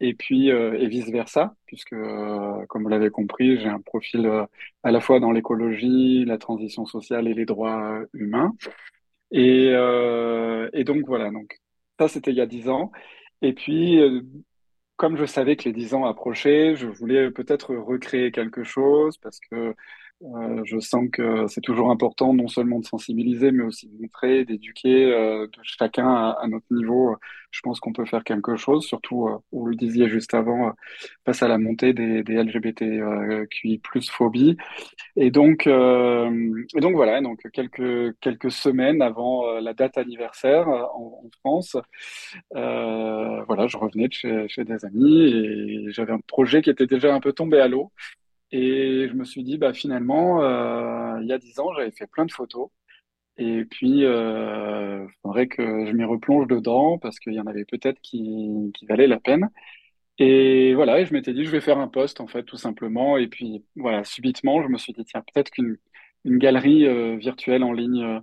et 0.00 0.14
puis 0.14 0.50
euh, 0.50 0.78
et 0.78 0.86
vice 0.88 1.10
versa, 1.10 1.54
puisque 1.66 1.92
euh, 1.92 2.64
comme 2.66 2.82
vous 2.82 2.88
l'avez 2.88 3.10
compris, 3.10 3.58
j'ai 3.58 3.68
un 3.68 3.80
profil 3.80 4.26
euh, 4.26 4.44
à 4.82 4.90
la 4.90 5.00
fois 5.00 5.20
dans 5.20 5.30
l'écologie, 5.30 6.24
la 6.24 6.38
transition 6.38 6.86
sociale 6.86 7.28
et 7.28 7.34
les 7.34 7.44
droits 7.44 8.00
humains. 8.14 8.54
Et, 9.32 9.68
et 10.72 10.84
donc 10.84 11.06
voilà, 11.06 11.30
donc 11.30 11.60
ça 11.98 12.08
c'était 12.08 12.32
il 12.32 12.36
y 12.36 12.40
a 12.40 12.46
dix 12.46 12.68
ans. 12.68 12.90
Et 13.42 13.52
puis 13.52 14.00
comme 15.00 15.16
je 15.16 15.24
savais 15.24 15.56
que 15.56 15.64
les 15.64 15.72
dix 15.72 15.94
ans 15.94 16.04
approchaient, 16.04 16.76
je 16.76 16.86
voulais 16.86 17.30
peut-être 17.30 17.74
recréer 17.74 18.32
quelque 18.32 18.64
chose 18.64 19.16
parce 19.16 19.40
que 19.40 19.74
euh, 20.22 20.60
je 20.64 20.78
sens 20.78 21.08
que 21.10 21.46
c'est 21.48 21.62
toujours 21.62 21.90
important 21.90 22.34
non 22.34 22.46
seulement 22.46 22.78
de 22.78 22.84
sensibiliser, 22.84 23.52
mais 23.52 23.64
aussi 23.64 23.88
de 23.88 24.02
montrer, 24.02 24.44
d'éduquer 24.44 25.06
euh, 25.12 25.46
chacun 25.62 26.08
à, 26.08 26.46
notre 26.46 26.66
niveau. 26.70 27.16
Je 27.50 27.60
pense 27.62 27.80
qu'on 27.80 27.92
peut 27.92 28.04
faire 28.04 28.22
quelque 28.22 28.56
chose, 28.56 28.84
surtout, 28.84 29.28
euh, 29.28 29.38
vous 29.50 29.66
le 29.66 29.76
disiez 29.76 30.08
juste 30.08 30.34
avant, 30.34 30.68
euh, 30.68 30.72
face 31.24 31.42
à 31.42 31.48
la 31.48 31.56
montée 31.56 31.94
des, 31.94 32.22
des 32.22 32.34
LGBTQI 32.34 33.78
plus 33.78 34.10
phobie. 34.10 34.56
Et 35.16 35.30
donc, 35.30 35.66
donc 35.66 36.94
voilà, 36.94 37.20
donc 37.20 37.40
quelques, 37.52 38.14
quelques 38.20 38.50
semaines 38.50 39.02
avant 39.02 39.58
la 39.60 39.74
date 39.74 39.98
anniversaire 39.98 40.68
en, 40.68 41.22
France, 41.40 41.76
voilà, 42.52 43.66
je 43.66 43.76
revenais 43.76 44.08
de 44.08 44.46
chez 44.48 44.64
des 44.64 44.84
amis 44.84 45.22
et 45.22 45.86
j'avais 45.90 46.12
un 46.12 46.20
projet 46.20 46.62
qui 46.62 46.70
était 46.70 46.86
déjà 46.86 47.14
un 47.14 47.20
peu 47.20 47.32
tombé 47.32 47.58
à 47.58 47.68
l'eau. 47.68 47.90
Et 48.52 49.08
je 49.08 49.14
me 49.14 49.24
suis 49.24 49.42
dit, 49.44 49.58
bah, 49.58 49.72
finalement, 49.72 50.42
euh, 50.42 51.20
il 51.22 51.28
y 51.28 51.32
a 51.32 51.38
dix 51.38 51.58
ans, 51.60 51.72
j'avais 51.74 51.90
fait 51.92 52.06
plein 52.06 52.24
de 52.26 52.32
photos. 52.32 52.70
Et 53.38 53.64
puis, 53.64 54.04
euh, 54.04 55.06
faudrait 55.22 55.48
que 55.48 55.86
je 55.86 55.92
m'y 55.92 56.04
replonge 56.04 56.46
dedans 56.48 56.98
parce 56.98 57.18
qu'il 57.20 57.34
y 57.34 57.40
en 57.40 57.46
avait 57.46 57.64
peut-être 57.64 58.00
qui, 58.02 58.72
qui 58.74 58.86
valaient 58.86 59.06
la 59.06 59.20
peine. 59.20 59.50
Et 60.18 60.74
voilà, 60.74 61.00
et 61.00 61.06
je 61.06 61.14
m'étais 61.14 61.32
dit, 61.34 61.44
je 61.44 61.50
vais 61.50 61.60
faire 61.62 61.78
un 61.78 61.88
post, 61.88 62.20
en 62.20 62.26
fait, 62.28 62.44
tout 62.44 62.56
simplement. 62.58 63.16
Et 63.18 63.28
puis, 63.28 63.64
voilà, 63.76 64.04
subitement, 64.04 64.62
je 64.62 64.68
me 64.68 64.78
suis 64.78 64.92
dit, 64.92 65.04
tiens, 65.04 65.22
peut-être 65.32 65.50
qu'une 65.50 65.78
une 66.24 66.38
galerie 66.38 66.86
euh, 66.86 67.16
virtuelle 67.16 67.62
en 67.64 67.72
ligne 67.72 68.02
euh, 68.04 68.20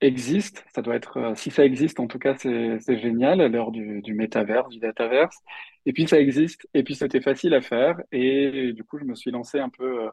existe. 0.00 0.64
Ça 0.74 0.82
doit 0.82 0.96
être, 0.96 1.16
euh, 1.18 1.34
si 1.34 1.50
ça 1.50 1.64
existe, 1.64 2.00
en 2.00 2.06
tout 2.06 2.18
cas, 2.18 2.36
c'est 2.38 2.98
génial 2.98 3.40
à 3.40 3.48
l'heure 3.48 3.70
du, 3.70 4.02
du 4.02 4.14
métaverse, 4.14 4.68
du 4.70 4.78
dataverse. 4.78 5.36
Et 5.86 5.92
puis 5.92 6.06
ça 6.06 6.20
existe, 6.20 6.68
et 6.74 6.82
puis 6.82 6.94
c'était 6.94 7.20
facile 7.20 7.54
à 7.54 7.60
faire. 7.60 8.00
Et 8.12 8.72
du 8.72 8.84
coup, 8.84 8.98
je 8.98 9.04
me 9.04 9.14
suis 9.14 9.30
lancé 9.30 9.58
un 9.58 9.70
peu 9.70 10.06
euh, 10.06 10.10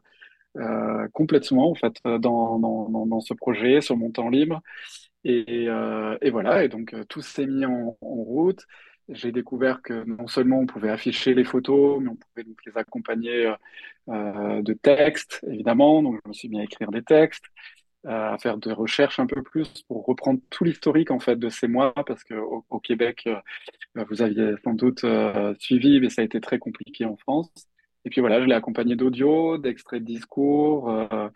euh 0.58 1.08
complètement, 1.14 1.70
en 1.72 1.76
fait, 1.76 1.96
dans, 2.06 2.60
dans, 2.60 3.06
dans, 3.06 3.20
ce 3.22 3.34
projet, 3.34 3.82
sur 3.82 3.98
mon 3.98 4.12
temps 4.12 4.30
libre. 4.30 4.62
Et, 5.24 5.68
euh, 5.70 6.18
et 6.22 6.30
voilà, 6.30 6.64
et 6.64 6.70
donc 6.70 6.96
tout 7.10 7.22
s'est 7.22 7.48
mis 7.48 7.66
en, 7.66 7.98
route. 8.02 8.64
J'ai 9.10 9.32
découvert 9.32 9.82
que 9.82 10.04
non 10.06 10.28
seulement 10.28 10.60
on 10.60 10.66
pouvait 10.66 10.90
afficher 10.90 11.34
les 11.36 11.44
photos, 11.44 12.00
mais 12.02 12.10
on 12.10 12.16
pouvait 12.16 12.44
donc 12.44 12.58
les 12.66 12.78
accompagner 12.78 13.54
euh, 14.10 14.62
de 14.62 14.74
textes, 14.74 15.44
évidemment. 15.48 16.04
Donc 16.04 16.20
je 16.24 16.30
me 16.30 16.34
suis 16.34 16.50
mis 16.50 16.60
à 16.60 16.64
écrire 16.64 16.92
des 16.92 17.04
textes 17.04 17.46
à 18.06 18.38
faire 18.38 18.58
des 18.58 18.72
recherches 18.72 19.20
un 19.20 19.26
peu 19.26 19.42
plus 19.42 19.84
pour 19.88 20.06
reprendre 20.06 20.40
tout 20.50 20.64
l'historique 20.64 21.12
en 21.12 21.20
fait 21.20 21.38
de 21.38 21.50
ces 21.50 21.68
mois 21.68 21.94
parce 22.06 22.24
que 22.24 22.36
au, 22.36 22.80
Québec 22.80 23.24
euh, 23.28 24.04
vous 24.10 24.22
aviez 24.22 24.54
sans 24.64 24.74
doute 24.74 25.04
euh, 25.04 25.54
suivi 25.60 26.00
mais 26.00 26.10
ça 26.10 26.22
a 26.22 26.26
été 26.26 26.40
très 26.40 26.60
compliqué 26.60 27.06
en 27.06 27.18
France 27.18 27.50
et 28.04 28.10
puis 28.10 28.22
voilà 28.22 28.42
je 28.42 28.46
l'ai 28.46 28.54
accompagné 28.54 28.96
d'audio 28.96 29.58
d'extraits 29.58 30.02
de 30.02 30.06
discours 30.06 30.90
euh, 30.90 31.30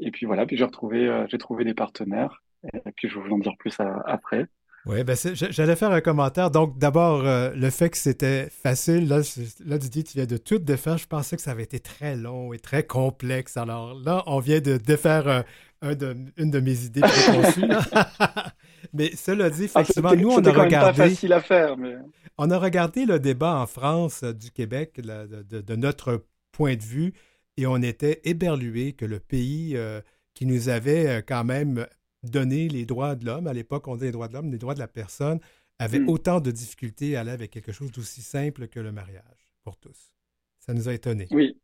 et 0.00 0.10
puis 0.10 0.26
voilà 0.26 0.44
puis 0.44 0.56
j'ai 0.56 0.64
retrouvé 0.64 1.24
j'ai 1.28 1.38
trouvé 1.38 1.64
des 1.64 1.74
partenaires 1.74 2.42
et 2.64 2.92
puis 2.96 3.08
je 3.08 3.18
vais 3.18 3.28
vous 3.28 3.34
en 3.34 3.38
dire 3.38 3.54
plus 3.58 3.76
après 4.06 4.46
oui, 4.84 5.04
ben 5.04 5.14
j'allais 5.14 5.76
faire 5.76 5.92
un 5.92 6.00
commentaire. 6.00 6.50
Donc, 6.50 6.76
d'abord, 6.76 7.22
le 7.22 7.70
fait 7.70 7.90
que 7.90 7.96
c'était 7.96 8.48
facile, 8.50 9.06
là, 9.06 9.20
là, 9.64 9.78
Didier, 9.78 10.02
tu 10.02 10.14
viens 10.14 10.26
de 10.26 10.36
tout 10.36 10.58
défaire. 10.58 10.98
Je 10.98 11.06
pensais 11.06 11.36
que 11.36 11.42
ça 11.42 11.52
avait 11.52 11.62
été 11.62 11.78
très 11.78 12.16
long 12.16 12.52
et 12.52 12.58
très 12.58 12.82
complexe. 12.82 13.56
Alors 13.56 13.94
là, 13.94 14.24
on 14.26 14.40
vient 14.40 14.58
de 14.58 14.78
défaire 14.78 15.44
une 15.82 16.50
de 16.50 16.60
mes 16.60 16.84
idées 16.84 17.00
préconçues. 17.00 17.62
mais 18.92 19.14
cela 19.16 19.50
dit, 19.50 19.70
ah, 19.74 19.80
effectivement, 19.80 20.14
nous, 20.14 20.30
on 20.30 20.44
a 20.44 20.52
regardé. 20.52 20.98
Pas 20.98 21.08
facile 21.08 21.32
à 21.32 21.40
faire, 21.40 21.76
mais... 21.76 21.96
On 22.38 22.50
a 22.50 22.58
regardé 22.58 23.04
le 23.04 23.18
débat 23.18 23.56
en 23.56 23.66
France 23.66 24.22
euh, 24.22 24.32
du 24.32 24.50
Québec 24.50 25.00
de, 25.00 25.76
notre 25.76 26.24
point 26.50 26.76
de 26.76 26.82
vue 26.82 27.12
et 27.56 27.66
on 27.66 27.76
était 27.76 28.20
éberlué 28.24 28.94
que 28.94 29.04
le 29.04 29.20
pays 29.20 29.76
euh, 29.76 30.00
qui 30.34 30.46
nous 30.46 30.68
avait 30.68 31.06
euh, 31.08 31.22
quand 31.24 31.44
même 31.44 31.86
donné 32.22 32.68
les 32.68 32.86
droits 32.86 33.14
de 33.16 33.26
l'homme, 33.26 33.46
à 33.46 33.52
l'époque 33.52 33.88
on 33.88 33.96
dit 33.96 34.04
les 34.04 34.12
droits 34.12 34.28
de 34.28 34.34
l'homme, 34.34 34.50
les 34.50 34.58
droits 34.58 34.74
de 34.74 34.78
la 34.78 34.88
personne, 34.88 35.40
avaient 35.78 36.00
hmm. 36.00 36.08
autant 36.08 36.40
de 36.40 36.50
difficultés 36.50 37.16
à 37.16 37.20
aller 37.20 37.32
avec 37.32 37.50
quelque 37.50 37.72
chose 37.72 37.90
d'aussi 37.90 38.22
simple 38.22 38.68
que 38.68 38.80
le 38.80 38.92
mariage 38.92 39.54
pour 39.62 39.76
tous. 39.76 40.12
Ça 40.58 40.72
nous 40.74 40.88
a 40.88 40.94
étonnés. 40.94 41.26
Oui, 41.32 41.58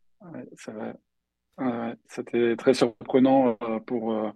ça 1.59 1.95
C'était 2.09 2.57
très 2.57 2.75
surprenant 2.75 3.57
euh, 3.63 3.79
pour, 3.87 4.13
euh, 4.13 4.31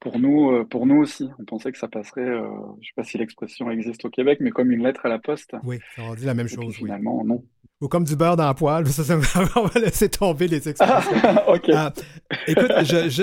pour, 0.00 0.18
nous, 0.18 0.50
euh, 0.50 0.64
pour 0.64 0.86
nous 0.86 0.96
aussi. 0.96 1.30
On 1.38 1.44
pensait 1.44 1.72
que 1.72 1.78
ça 1.78 1.88
passerait, 1.88 2.24
je 2.24 2.30
ne 2.30 2.82
sais 2.82 2.92
pas 2.96 3.04
si 3.04 3.18
l'expression 3.18 3.70
existe 3.70 4.04
au 4.04 4.10
Québec, 4.10 4.38
mais 4.40 4.50
comme 4.50 4.70
une 4.70 4.82
lettre 4.82 5.06
à 5.06 5.08
la 5.08 5.18
poste. 5.18 5.54
Oui, 5.64 5.78
on 5.98 6.14
dit 6.14 6.24
la 6.24 6.34
même 6.34 6.48
chose. 6.48 6.74
finalement, 6.74 7.24
non. 7.24 7.44
Ou 7.80 7.88
comme 7.88 8.04
du 8.04 8.16
beurre 8.16 8.36
dans 8.36 8.46
la 8.46 8.54
poêle. 8.54 8.84
on 9.56 9.64
va 9.66 9.80
laisser 9.80 10.08
tomber 10.08 10.48
les 10.48 10.68
expressions. 10.68 11.12
OK. 11.48 11.70
Ah, 11.74 11.92
écoute, 12.46 12.72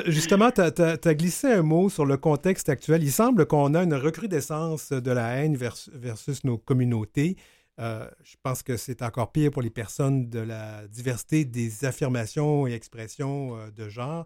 justement, 0.07 0.51
tu 0.51 0.61
as, 0.61 1.15
glissé 1.15 1.47
un 1.47 1.63
mot 1.63 1.89
sur 1.89 2.05
le 2.05 2.17
contexte 2.17 2.69
actuel. 2.69 3.01
Il 3.01 3.11
semble 3.11 3.45
qu'on 3.45 3.73
a 3.73 3.83
une 3.83 3.93
recrudescence 3.93 4.91
de 4.91 5.11
la 5.11 5.37
haine 5.37 5.55
versus, 5.55 6.43
nos 6.43 6.57
communautés. 6.57 7.37
Euh, 7.81 8.07
je 8.23 8.35
pense 8.43 8.61
que 8.61 8.77
c'est 8.77 9.01
encore 9.01 9.31
pire 9.31 9.49
pour 9.49 9.63
les 9.63 9.71
personnes 9.71 10.29
de 10.29 10.39
la 10.39 10.87
diversité 10.87 11.45
des 11.45 11.83
affirmations 11.83 12.67
et 12.67 12.73
expressions 12.73 13.57
euh, 13.57 13.71
de 13.71 13.89
genre. 13.89 14.25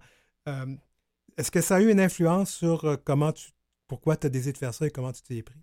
Euh, 0.50 0.66
est-ce 1.38 1.52
que 1.52 1.62
ça 1.62 1.78
a 1.78 1.82
eu 1.82 1.90
une 1.90 2.02
influence 2.02 2.54
sur 2.54 2.98
comment 3.06 3.32
pourquoi 3.88 4.18
tu 4.18 4.28
as 4.28 4.30
décidé 4.30 4.54
de 4.54 4.58
faire 4.58 4.74
ça 4.74 4.88
et 4.88 4.90
comment 4.90 5.14
tu 5.14 5.22
t'es 5.22 5.42
pris? 5.42 5.60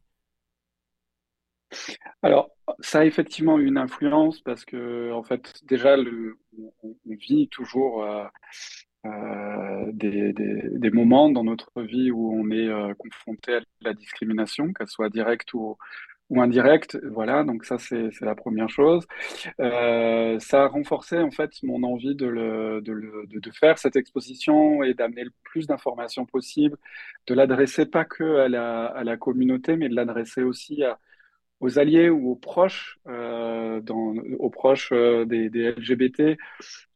Alors, 2.22 2.50
ça 2.80 3.00
a 3.00 3.04
effectivement 3.04 3.58
une 3.58 3.76
influence 3.76 4.40
parce 4.40 4.64
que, 4.64 5.12
en 5.12 5.22
fait, 5.22 5.52
déjà, 5.64 5.96
on, 5.96 6.84
vit 7.06 7.48
toujours 7.48 8.06
des, 9.04 10.34
des, 10.34 10.90
moments 10.90 11.30
dans 11.30 11.44
notre 11.44 11.82
vie 11.82 12.10
où 12.10 12.34
on 12.34 12.50
est 12.50 12.94
confronté 12.96 13.54
à 13.54 13.60
la 13.80 13.94
discrimination, 13.94 14.74
qu'elle 14.74 14.88
soit 14.88 15.08
directe 15.08 15.54
ou, 15.54 15.78
ou 16.32 16.40
indirecte. 16.40 16.98
Voilà, 17.10 17.44
donc 17.44 17.64
ça, 17.64 17.78
c'est 17.78 18.10
la 18.20 18.34
première 18.34 18.68
chose. 18.68 19.06
ça 19.58 20.64
a 20.64 20.66
renforcé, 20.66 21.18
en 21.18 21.30
fait, 21.30 21.50
mon 21.62 21.82
envie 21.84 22.14
de, 22.14 22.26
le, 22.26 22.80
de, 22.82 22.92
le, 22.92 23.26
de, 23.28 23.50
faire 23.52 23.78
cette 23.78 23.96
exposition 23.96 24.82
et 24.82 24.94
d'amener 24.94 25.24
le 25.24 25.32
plus 25.44 25.66
d'informations 25.66 26.26
possible, 26.26 26.76
de 27.26 27.34
l'adresser 27.34 27.86
pas 27.86 28.04
que 28.04 28.38
à 28.38 28.48
la, 28.48 28.86
à 28.86 29.04
la 29.04 29.16
communauté, 29.16 29.76
mais 29.76 29.88
de 29.88 29.94
l'adresser 29.94 30.42
aussi 30.42 30.82
à 30.82 30.98
aux 31.62 31.78
alliés 31.78 32.10
ou 32.10 32.32
aux 32.32 32.36
proches, 32.36 32.98
euh, 33.08 33.80
dans, 33.80 34.14
aux 34.38 34.50
proches 34.50 34.90
euh, 34.92 35.24
des, 35.24 35.48
LGBT, 35.48 36.36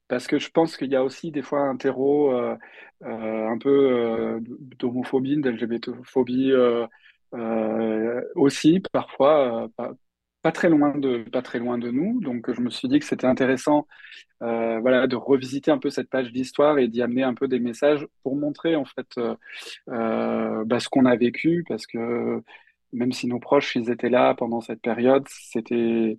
parce 0.09 0.27
que 0.27 0.39
je 0.39 0.51
pense 0.51 0.77
qu'il 0.77 0.91
y 0.91 0.97
a 0.97 1.05
aussi 1.05 1.31
des 1.31 1.43
fois 1.43 1.61
un 1.61 1.77
terreau 1.77 2.33
euh, 2.33 2.57
euh 3.05 3.49
un 3.49 3.59
peu 3.59 3.71
euh, 3.71 4.41
d'homophobie, 4.79 5.41
d'LGBTophobie 5.41 6.53
aussi, 8.35 8.81
parfois, 8.93 9.69
pas, 9.77 9.93
pas, 10.43 10.53
très 10.53 10.69
loin 10.69 10.97
de, 10.99 11.25
pas 11.31 11.43
très 11.43 11.59
loin 11.59 11.79
de 11.79 11.91
nous. 11.91 12.21
Donc 12.21 12.53
je 12.53 12.61
me 12.61 12.71
suis 12.71 12.89
dit 12.89 12.99
que 12.99 13.05
c'était 13.05 13.27
intéressant 13.27 13.87
voilà, 14.41 15.07
de 15.07 15.17
revisiter 15.17 15.71
un 15.71 15.79
peu 15.79 15.91
cette 15.91 16.11
page 16.11 16.33
d'histoire 16.33 16.79
et 16.79 16.89
d'y 16.89 17.03
amener 17.03 17.23
un 17.23 17.35
peu 17.35 17.49
des 17.49 17.59
messages 17.61 18.07
pour 18.23 18.37
montrer 18.37 18.77
en 18.77 18.85
fait 18.85 19.19
bah, 19.87 20.81
ce 20.81 20.89
qu'on 20.89 21.07
a 21.07 21.17
vécu, 21.17 21.65
parce 21.69 21.87
que 21.87 22.43
même 22.93 23.13
si 23.13 23.27
nos 23.27 23.39
proches 23.39 23.77
ils 23.77 23.91
étaient 23.91 24.09
là 24.09 24.35
pendant 24.35 24.61
cette 24.61 24.81
période, 24.81 25.25
c'était 25.29 26.19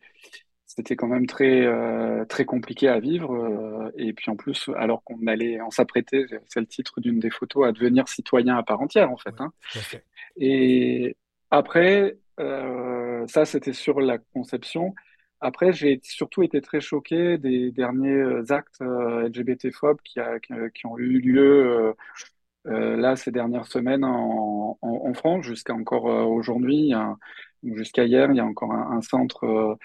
c'était 0.67 0.97
quand 0.97 1.07
même 1.07 1.25
très 1.25 1.65
euh, 1.65 2.25
très 2.25 2.45
compliqué 2.45 2.87
à 2.89 2.99
vivre. 2.99 3.33
Euh, 3.33 3.89
et 3.97 4.13
puis 4.13 4.29
en 4.29 4.35
plus, 4.35 4.69
alors 4.77 5.03
qu'on 5.03 5.25
allait, 5.25 5.61
on 5.61 5.71
s'apprêtait, 5.71 6.25
c'est 6.47 6.59
le 6.59 6.67
titre 6.67 6.99
d'une 6.99 7.19
des 7.19 7.29
photos, 7.29 7.67
à 7.67 7.71
devenir 7.71 8.07
citoyen 8.07 8.57
à 8.57 8.63
part 8.63 8.81
entière 8.81 9.09
en 9.09 9.17
fait. 9.17 9.33
hein. 9.39 9.51
Et 10.37 11.15
après, 11.51 12.17
euh, 12.39 13.25
ça 13.27 13.45
c'était 13.45 13.73
sur 13.73 13.99
la 13.99 14.17
conception. 14.17 14.93
Après, 15.39 15.71
j'ai 15.73 15.99
surtout 16.03 16.43
été 16.43 16.61
très 16.61 16.81
choqué 16.81 17.37
des 17.37 17.71
derniers 17.71 18.51
actes 18.51 18.81
LGBT-phobes 18.81 20.01
qui, 20.03 20.19
qui, 20.73 20.85
ont 20.87 20.97
eu 20.97 21.19
lieu 21.19 21.93
euh, 22.67 22.97
là, 22.97 23.15
ces 23.15 23.31
dernières 23.31 23.67
semaines 23.67 24.03
en, 24.03 24.77
France, 25.13 25.45
jusqu'à 25.45 25.73
encore 25.73 26.09
euh, 26.09 26.23
aujourd'hui, 26.23 26.93
jusqu'à 27.63 28.03
hier, 28.05 28.29
il 28.31 28.37
y 28.37 28.39
a 28.39 28.45
encore 28.45 28.71
un, 28.73 29.01
centre 29.01 29.45
euh, 29.45 29.75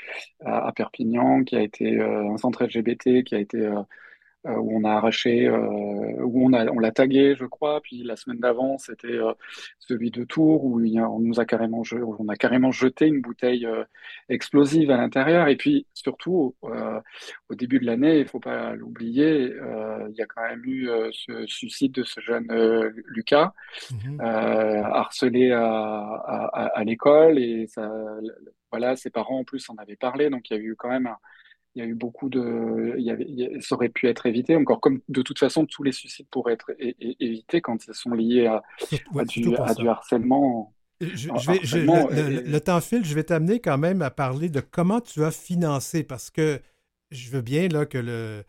à, 0.45 0.67
à, 0.69 0.73
Perpignan 0.73 1.45
qui 1.45 1.57
a 1.57 1.63
été 1.63 2.01
un 2.01 2.37
centre 2.39 2.65
LGBT 2.65 3.25
qui 3.25 3.35
a 3.35 3.39
été 3.39 3.71
euh, 4.45 4.57
où 4.57 4.77
on 4.77 4.83
a 4.83 4.91
arraché, 4.91 5.47
euh, 5.47 5.55
où 6.25 6.45
on 6.45 6.53
a, 6.53 6.67
on 6.67 6.81
l'a 6.81 6.91
tagué, 6.91 7.37
je 7.39 7.45
crois. 7.45 7.81
Puis 7.81 8.03
la 8.03 8.17
semaine 8.17 8.41
d'avant, 8.41 8.77
c'était 8.77 9.07
euh, 9.07 9.33
celui 9.79 10.11
de 10.11 10.25
Tours 10.25 10.65
où 10.65 10.81
il 10.81 11.01
on 11.01 11.21
nous 11.21 11.39
a 11.39 11.45
carrément, 11.45 11.83
on 11.93 12.29
a 12.29 12.35
carrément 12.35 12.73
jeté 12.73 13.07
une 13.07 13.21
bouteille 13.21 13.69
explosive 14.29 14.91
à 14.91 14.97
l'intérieur. 14.97 15.47
Et 15.47 15.57
puis 15.57 15.87
surtout, 15.95 16.57
au 16.63 17.55
début 17.55 17.79
de 17.79 17.87
l'année, 17.87 18.19
il 18.19 18.27
faut 18.27 18.41
pas 18.41 18.75
l'oublier, 18.75 19.53
il 20.09 20.15
y 20.15 20.23
a 20.23 20.27
quand 20.27 20.43
même 20.43 20.65
eu 20.65 20.89
ce 21.13 21.47
suicide 21.47 21.93
de 21.93 22.03
ce 22.03 22.21
jeune 22.21 22.47
Lucas, 23.07 23.53
mmh 23.91 24.21
harcelé 24.21 25.53
à, 25.53 25.63
à, 25.63 26.67
à 26.75 26.85
l'école 26.85 27.39
et 27.39 27.67
ça, 27.67 27.91
voilà, 28.71 28.97
ses 28.97 29.11
parents 29.11 29.41
en 29.41 29.45
plus 29.45 29.69
en 29.71 29.77
avaient 29.77 29.97
parlé, 29.97 30.31
donc 30.31 30.51
il 30.51 30.57
y 30.57 30.61
a 30.61 30.63
eu 30.63 30.75
quand 30.77 30.89
même 30.91 31.07
un, 31.07 31.19
il 31.75 31.83
y 31.83 31.85
a 31.85 31.89
eu 31.89 31.95
beaucoup 31.95 32.29
de, 32.29 32.95
il 32.99 33.05
y 33.05 33.11
avait, 33.11 33.61
ça 33.61 33.75
aurait 33.75 33.89
pu 33.89 34.07
être 34.07 34.27
évité. 34.27 34.57
Encore 34.57 34.81
comme 34.81 35.01
de 35.09 35.23
toute 35.23 35.39
façon, 35.39 35.65
tous 35.65 35.83
les 35.83 35.93
suicides 35.93 36.27
pourraient 36.31 36.53
être 36.53 36.71
évités 36.79 37.61
quand 37.61 37.87
ils 37.87 37.95
sont 37.95 38.11
liés 38.11 38.47
à, 38.47 38.63
du, 39.25 39.89
harcèlement. 39.89 40.75
Je, 41.01 41.31
vais, 41.51 42.43
le, 42.43 42.59
temps 42.61 42.81
file, 42.81 43.05
je 43.05 43.15
vais 43.15 43.25
t'amener 43.25 43.59
quand 43.59 43.79
même 43.79 44.03
à 44.03 44.11
parler 44.11 44.51
de 44.51 44.61
comment 44.61 45.01
tu 45.01 45.25
as 45.25 45.31
financé, 45.31 46.05
parce 46.05 46.31
que 46.31 46.61
je 47.11 47.31
veux 47.31 47.43
bien 47.43 47.69
là, 47.69 47.87
que 47.87 47.99
le. 47.99 48.45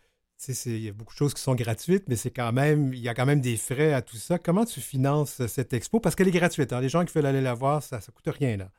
Il 0.65 0.83
y 0.83 0.89
a 0.89 0.91
beaucoup 0.91 1.13
de 1.13 1.17
choses 1.17 1.33
qui 1.33 1.41
sont 1.41 1.55
gratuites, 1.55 2.03
mais 2.09 2.17
c'est 2.17 2.31
quand 2.31 2.51
même, 2.51 2.93
il 2.93 2.99
y 2.99 3.07
a 3.07 3.13
quand 3.13 3.25
même 3.25 3.39
des 3.39 3.55
frais 3.55 3.93
à 3.93 4.01
tout 4.01 4.17
ça. 4.17 4.37
Comment 4.37 4.65
tu 4.65 4.81
finances 4.81 5.45
cette 5.47 5.71
expo? 5.71 6.01
Parce 6.01 6.15
qu'elle 6.15 6.27
est 6.27 6.31
gratuite. 6.31 6.73
Hein? 6.73 6.81
Les 6.81 6.89
gens 6.89 7.05
qui 7.05 7.13
veulent 7.13 7.27
aller 7.27 7.39
la 7.39 7.53
voir, 7.53 7.81
ça 7.81 7.99
ne 7.99 8.11
coûte 8.11 8.27
rien. 8.27 8.57
Là. 8.57 8.69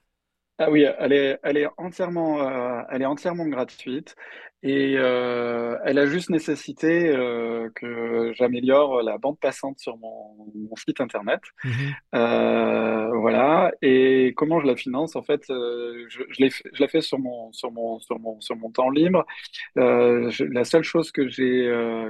Ah 0.59 0.71
oui, 0.71 0.85
elle 0.99 1.13
est, 1.13 1.39
elle 1.43 1.57
est 1.57 1.67
entièrement, 1.79 2.41
euh, 2.49 2.81
elle 2.91 3.03
est 3.03 3.07
entièrement 3.07 3.47
gratuite 3.49 4.15
et 4.63 4.95
euh, 4.97 5.77
elle 5.85 5.99
a 5.99 6.07
juste 6.07 6.31
nécessité 6.31 7.09
euh, 7.09 7.69
que 7.75 8.33
j'améliore 8.35 9.03
la 9.03 9.19
bande 9.19 9.39
passante 9.41 9.81
sur 9.81 9.97
mon, 9.99 10.37
mon 10.55 10.77
site 10.77 11.01
internet. 11.01 11.41
Mmh 11.65 11.91
voilà. 12.13 13.73
Et 13.83 14.33
comment 14.37 14.61
je 14.61 14.67
la 14.67 14.77
finance? 14.77 15.17
En 15.17 15.23
fait, 15.23 15.43
je, 15.49 16.07
je, 16.09 16.49
je 16.73 16.81
la 16.81 16.89
fais 16.89 17.01
sur 17.01 17.19
mon, 17.19 17.53
sur 17.53 17.73
mon, 17.73 17.99
sur 18.01 18.19
mon, 18.21 18.41
sur 18.41 18.57
mon 18.57 18.71
temps 18.71 18.91
libre. 18.91 19.25
la 19.77 20.65
seule 20.65 20.85
chose 20.85 21.11
que 21.11 21.27
j'ai 21.29 21.65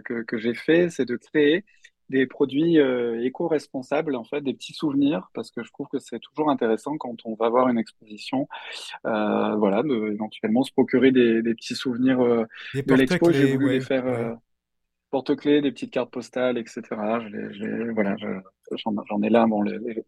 que, 0.04 0.22
que 0.22 0.38
j'ai 0.38 0.54
fait, 0.54 0.90
c'est 0.90 1.04
de 1.07 1.16
créer 1.16 1.64
des 2.11 2.27
produits 2.27 2.79
euh, 2.79 3.25
éco-responsables, 3.25 4.17
en 4.17 4.25
fait, 4.25 4.40
des 4.40 4.55
petits 4.55 4.73
souvenirs, 4.73 5.31
parce 5.35 5.51
que 5.51 5.62
je 5.62 5.71
trouve 5.73 5.88
que 5.88 5.99
c'est 5.99 6.19
toujours 6.19 6.51
intéressant 6.51 6.97
quand 6.99 7.17
on 7.25 7.35
va 7.35 7.49
voir 7.49 7.69
une 7.69 7.79
exposition, 7.79 8.49
euh, 9.07 9.55
voilà, 9.57 9.83
de 9.83 10.12
éventuellement 10.12 10.62
se 10.62 10.73
procurer 10.73 11.12
des, 11.12 11.43
des 11.43 11.55
petits 11.55 11.75
souvenirs 11.75 12.21
euh, 12.21 12.45
de 12.75 12.95
l'expo. 12.95 13.33
J'ai 13.33 13.53
voulu 13.57 13.71
les 13.71 13.81
faire 13.81 14.07
euh, 14.07 14.35
porte-clés, 15.14 15.61
des 15.61 15.70
petites 15.70 15.92
cartes 15.92 16.11
postales, 16.11 16.59
etc. 16.59 16.83
Je 16.90 17.92
voilà, 17.92 18.16
j'en 18.18 19.22
ai 19.22 19.31
là. 19.31 19.46
Bon, 19.46 19.62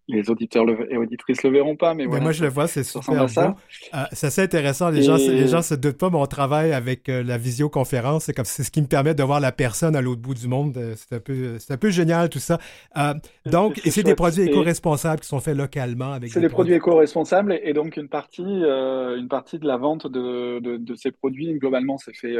les, 0.09 0.31
auditeurs 0.31 0.65
et 0.91 0.97
auditrices 0.97 1.45
le 1.45 1.51
verront 1.51 1.77
pas, 1.77 1.95
mais, 1.95 2.07
moi 2.07 2.33
je 2.33 2.43
le 2.43 2.49
vois, 2.49 2.67
c'est 2.67 2.83
super 2.83 3.27
beau. 3.27 3.41
Euh, 3.41 3.99
c'est 4.11 4.27
assez 4.27 4.43
intéressant. 4.43 4.91
Les, 4.91 5.03
gens, 5.03 5.15
les 5.15 5.47
gens 5.47 5.63
se 5.63 5.75
doutent 5.75 5.99
pas, 5.99 6.11
mon 6.11 6.27
travail 6.27 6.73
avec 6.73 7.09
euh, 7.09 7.23
la 7.23 7.39
visioconférence, 7.39 8.25
c'est 8.25 8.33
comme 8.33 8.45
c'est 8.45 8.65
ce 8.65 8.73
qui 8.73 8.83
me 8.83 8.89
permet 8.89 9.15
de 9.15 9.23
voir 9.23 9.39
la 9.39 9.53
personne 9.53 9.95
à 9.95 10.01
l'autre 10.01 10.23
bout 10.23 10.35
du 10.35 10.49
monde. 10.49 10.77
Euh, 10.77 10.95
c'est 10.97 11.15
un 11.15 11.21
peu, 11.21 11.57
c'est 11.61 11.73
un 11.73 11.77
peu 11.77 11.91
génial 11.91 12.29
tout 12.29 12.41
ça. 12.41 12.59
donc, 13.45 13.81
et 13.87 13.93
c'est 13.93 14.03
des 14.03 14.17
produits 14.17 14.43
éco-responsables 14.43 15.21
qui 15.21 15.29
sont 15.29 15.39
faits 15.39 15.57
localement 15.57 16.15
avec. 16.15 16.33
C'est 16.33 16.41
des, 16.41 16.49
produits, 16.49 16.75
éco-responsables 16.75 17.61
et 17.63 17.75
donc 17.75 17.97
une 17.97 18.09
partie, 18.09 18.43
une 18.43 19.29
partie 19.31 19.61
de 19.61 19.69
la 19.69 19.77
vente 19.77 20.09
de, 20.09 20.59
de, 20.59 20.79
de 20.79 20.95
ces 20.97 21.13
produits 21.13 21.55
globalement 21.61 21.97
c'est 21.97 22.17
fait 22.17 22.37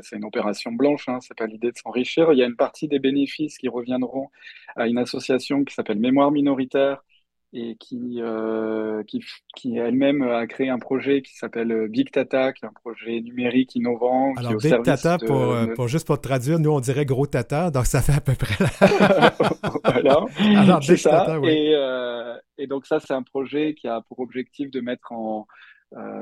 c'est 0.00 0.16
une 0.16 0.24
opération 0.24 0.72
blanche, 0.72 1.08
hein, 1.08 1.18
c'est 1.20 1.36
pas 1.36 1.46
l'idée 1.46 1.72
de 1.72 1.76
s'enrichir. 1.76 2.32
Il 2.32 2.38
y 2.38 2.42
a 2.42 2.46
une 2.46 2.56
partie 2.56 2.88
des 2.88 2.98
bénéfices 2.98 3.58
qui 3.58 3.68
reviendront 3.68 4.30
à 4.76 4.88
une 4.88 4.98
association 4.98 5.64
qui 5.64 5.74
s'appelle 5.74 5.98
Mémoire 5.98 6.30
minoritaire 6.30 7.02
et 7.54 7.76
qui, 7.78 8.16
euh, 8.22 9.02
qui, 9.04 9.22
qui 9.54 9.76
elle-même 9.76 10.22
a 10.22 10.46
créé 10.46 10.70
un 10.70 10.78
projet 10.78 11.20
qui 11.20 11.34
s'appelle 11.36 11.88
Big 11.88 12.10
Tata, 12.10 12.52
qui 12.52 12.64
est 12.64 12.68
un 12.68 12.72
projet 12.72 13.20
numérique 13.20 13.74
innovant. 13.74 14.32
Alors, 14.36 14.56
Big 14.56 14.82
Tata, 14.82 15.18
pour, 15.18 15.52
euh, 15.52 15.66
pour, 15.74 15.86
juste 15.86 16.06
pour 16.06 16.18
traduire, 16.18 16.58
nous 16.58 16.70
on 16.70 16.80
dirait 16.80 17.04
gros 17.04 17.26
tata, 17.26 17.70
donc 17.70 17.84
ça 17.84 18.00
fait 18.00 18.14
à 18.14 18.20
peu 18.22 18.32
près 18.34 18.54
voilà, 19.84 20.24
Alors, 20.56 20.82
ça. 20.82 21.10
Tata, 21.10 21.40
oui. 21.40 21.50
et, 21.50 21.74
euh, 21.74 22.34
et 22.56 22.66
donc 22.66 22.86
ça, 22.86 23.00
c'est 23.00 23.12
un 23.12 23.22
projet 23.22 23.74
qui 23.74 23.86
a 23.86 24.00
pour 24.00 24.20
objectif 24.20 24.70
de 24.70 24.80
mettre 24.80 25.12
en, 25.12 25.46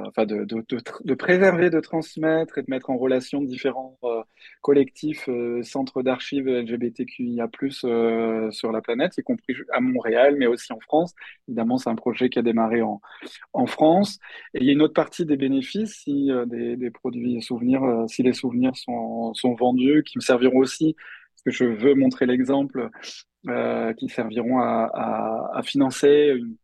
enfin 0.07 0.27
de, 0.27 0.45
de, 0.45 0.65
de, 1.05 1.15
préserver, 1.15 1.71
de 1.71 1.81
transmettre 1.81 2.59
et 2.59 2.63
de 2.63 2.71
mettre 2.71 2.91
en 2.91 2.97
relation 2.97 3.43
différents 3.43 3.99
euh, 4.05 4.23
collectifs, 4.63 5.29
euh, 5.29 5.63
centres 5.63 6.03
d'archives 6.03 6.49
LGBTQIA+ 6.49 7.49
sur 8.51 8.73
la 8.73 8.81
planète, 8.81 9.17
y 9.19 9.23
compris 9.23 9.55
à 9.73 9.81
Montréal, 9.81 10.37
mais 10.39 10.47
aussi 10.47 10.73
en 10.73 10.81
France. 10.81 11.15
Évidemment, 11.49 11.79
c'est 11.79 11.91
un 11.91 11.95
projet 11.95 12.29
qui 12.29 12.39
a 12.39 12.43
démarré 12.43 12.83
en, 12.83 13.01
en 13.53 13.67
France. 13.67 14.19
Et 14.55 14.61
il 14.61 14.67
y 14.67 14.71
a 14.71 14.73
une 14.73 14.83
autre 14.83 14.95
partie 14.95 15.25
des 15.25 15.37
bénéfices 15.37 16.01
si 16.03 16.31
des, 16.47 16.77
des, 16.77 16.91
produits 16.91 17.41
souvenirs, 17.43 18.05
si 18.09 18.23
les 18.23 18.33
souvenirs 18.33 18.77
sont, 18.77 19.35
sont 19.35 19.55
vendus, 19.55 20.03
qui 20.05 20.19
me 20.19 20.23
serviront 20.23 20.59
aussi, 20.59 20.95
parce 20.97 21.43
que 21.45 21.65
je 21.65 21.65
veux 21.65 21.95
montrer 21.95 22.27
l'exemple, 22.27 22.91
qui 23.97 24.09
serviront 24.09 24.59
à, 24.59 24.91
à, 24.93 25.59
à 25.59 25.63
financer 25.63 26.35
une 26.37 26.57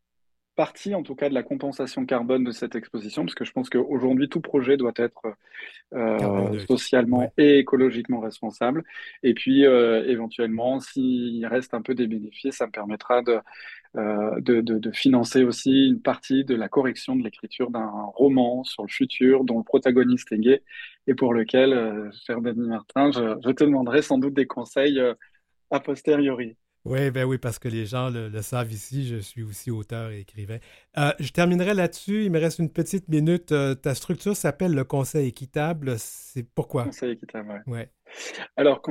partie, 0.56 0.94
en 0.94 1.02
tout 1.02 1.14
cas, 1.14 1.28
de 1.28 1.34
la 1.34 1.42
compensation 1.42 2.06
carbone 2.06 2.42
de 2.42 2.50
cette 2.50 2.74
exposition, 2.74 3.22
parce 3.22 3.34
que 3.34 3.44
je 3.44 3.52
pense 3.52 3.70
qu'aujourd'hui, 3.70 4.28
tout 4.28 4.40
projet 4.40 4.76
doit 4.76 4.94
être 4.96 5.22
euh, 5.94 6.58
socialement 6.66 7.32
et 7.36 7.58
écologiquement 7.58 8.20
responsable. 8.20 8.82
Et 9.22 9.34
puis, 9.34 9.66
euh, 9.66 10.04
éventuellement, 10.06 10.80
s'il 10.80 11.46
reste 11.46 11.74
un 11.74 11.82
peu 11.82 11.94
des 11.94 12.06
bénéfices, 12.06 12.56
ça 12.56 12.66
me 12.66 12.72
permettra 12.72 13.22
de, 13.22 13.38
euh, 13.96 14.40
de, 14.40 14.60
de, 14.60 14.90
financer 14.90 15.44
aussi 15.44 15.88
une 15.88 16.00
partie 16.02 16.44
de 16.44 16.54
la 16.54 16.68
correction 16.68 17.14
de 17.16 17.22
l'écriture 17.22 17.70
d'un 17.70 17.90
roman 18.14 18.64
sur 18.64 18.82
le 18.82 18.88
futur 18.88 19.44
dont 19.44 19.58
le 19.58 19.64
protagoniste 19.64 20.32
est 20.32 20.38
gay 20.38 20.62
et 21.06 21.14
pour 21.14 21.34
lequel, 21.34 22.10
cher 22.26 22.40
Denis 22.40 22.68
Martin, 22.68 23.10
je, 23.12 23.36
je, 23.44 23.50
te 23.50 23.64
demanderai 23.64 24.02
sans 24.02 24.18
doute 24.18 24.34
des 24.34 24.46
conseils 24.46 25.00
a 25.70 25.80
posteriori. 25.80 26.56
Oui, 26.88 27.10
ben 27.10 27.24
oui, 27.24 27.36
parce 27.36 27.58
que 27.58 27.68
les 27.68 27.84
gens 27.84 28.10
le, 28.10 28.30
savent 28.42 28.72
ici, 28.72 29.06
je 29.06 29.16
suis 29.16 29.42
aussi 29.42 29.72
auteur 29.72 30.10
et 30.10 30.20
écrivain. 30.20 30.58
Euh, 30.98 31.10
je 31.18 31.30
terminerai 31.32 31.74
là-dessus, 31.74 32.24
il 32.24 32.30
me 32.30 32.38
reste 32.38 32.60
une 32.60 32.70
petite 32.70 33.08
minute. 33.08 33.50
Euh, 33.50 33.74
ta 33.74 33.94
structure 33.96 34.36
s'appelle 34.36 34.72
le 34.72 34.84
Conseil 34.84 35.28
équitable, 35.28 35.94
c'est 35.98 36.44
pourquoi? 36.44 36.84
Conseil 36.84 37.12
équitable, 37.12 37.64
oui. 37.66 37.72
Ouais. 37.72 37.90
Alors, 38.56 38.82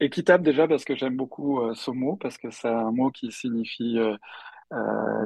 équitable 0.00 0.42
déjà 0.42 0.66
parce 0.66 0.84
que 0.84 0.96
j'aime 0.96 1.16
beaucoup 1.16 1.60
euh, 1.60 1.74
ce 1.74 1.92
mot, 1.92 2.16
parce 2.16 2.36
que 2.36 2.50
c'est 2.50 2.68
un 2.68 2.90
mot 2.90 3.10
qui 3.10 3.30
signifie... 3.30 3.98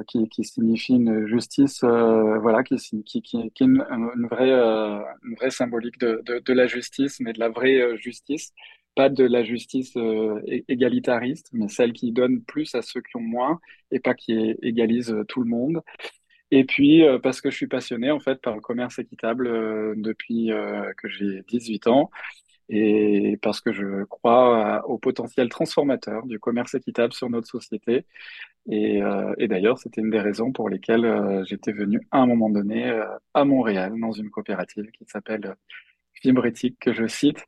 qui, 0.07 0.29
qui, 0.29 0.43
signifie 0.43 0.93
une 0.93 1.25
justice, 1.25 1.83
voilà, 1.83 2.61
qui, 2.63 2.77
qui, 3.03 3.23
qui, 3.23 3.37
est 3.37 3.59
une, 3.59 3.83
vraie, 4.29 4.51
une 4.51 5.35
vraie 5.35 5.49
symbolique 5.49 5.97
de, 5.97 6.21
de, 6.23 6.37
de, 6.37 6.53
la 6.53 6.67
justice, 6.67 7.19
mais 7.19 7.33
de 7.33 7.39
la 7.39 7.49
vraie 7.49 7.97
justice 7.97 8.53
pas 8.95 9.09
de 9.09 9.23
la 9.23 9.43
justice 9.43 9.93
euh, 9.97 10.41
égalitariste, 10.67 11.49
mais 11.53 11.67
celle 11.67 11.93
qui 11.93 12.11
donne 12.11 12.41
plus 12.43 12.75
à 12.75 12.81
ceux 12.81 13.01
qui 13.01 13.15
ont 13.15 13.21
moins 13.21 13.59
et 13.91 13.99
pas 13.99 14.13
qui 14.13 14.33
égalise 14.61 15.11
euh, 15.11 15.23
tout 15.25 15.41
le 15.41 15.49
monde. 15.49 15.81
Et 16.51 16.65
puis, 16.65 17.03
euh, 17.03 17.19
parce 17.19 17.41
que 17.41 17.49
je 17.51 17.55
suis 17.55 17.67
passionné, 17.67 18.11
en 18.11 18.19
fait, 18.19 18.41
par 18.41 18.55
le 18.55 18.61
commerce 18.61 18.99
équitable 18.99 19.47
depuis 20.01 20.51
que 20.97 21.07
j'ai 21.09 21.43
18 21.47 21.87
ans 21.87 22.11
et 22.69 23.37
parce 23.41 23.61
que 23.61 23.73
je 23.73 24.05
crois 24.05 24.85
au 24.87 24.97
potentiel 24.97 25.49
transformateur 25.49 26.25
du 26.25 26.39
commerce 26.39 26.75
équitable 26.75 27.13
sur 27.13 27.29
notre 27.29 27.47
société. 27.47 28.05
Et, 28.69 29.01
et 29.37 29.47
d'ailleurs, 29.47 29.79
c'était 29.79 30.01
une 30.01 30.09
des 30.11 30.19
raisons 30.19 30.51
pour 30.51 30.69
lesquelles 30.69 31.43
j'étais 31.47 31.71
venu 31.73 32.01
à 32.11 32.19
un 32.19 32.27
moment 32.27 32.49
donné 32.49 32.91
à 33.33 33.45
Montréal 33.45 33.93
dans 33.99 34.11
une 34.13 34.29
coopérative 34.29 34.91
qui 34.91 35.05
s'appelle 35.05 35.55
fibre 36.21 36.45
éthique 36.45 36.77
que 36.79 36.93
je 36.93 37.07
cite. 37.07 37.43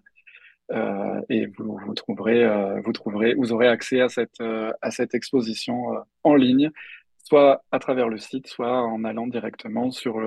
euh, 0.71 1.21
et 1.29 1.45
vous, 1.55 1.77
vous 1.85 1.93
trouverez, 1.93 2.81
vous 2.83 2.93
trouverez, 2.93 3.35
vous 3.35 3.53
aurez 3.53 3.67
accès 3.67 4.01
à 4.01 4.09
cette 4.09 4.41
à 4.41 4.89
cette 4.89 5.13
exposition 5.13 5.83
en 6.23 6.33
ligne 6.33 6.71
soit 7.31 7.63
à 7.71 7.79
travers 7.79 8.09
le 8.09 8.17
site, 8.17 8.47
soit 8.47 8.81
en 8.81 9.05
allant 9.05 9.25
directement 9.25 9.89
sur 9.89 10.19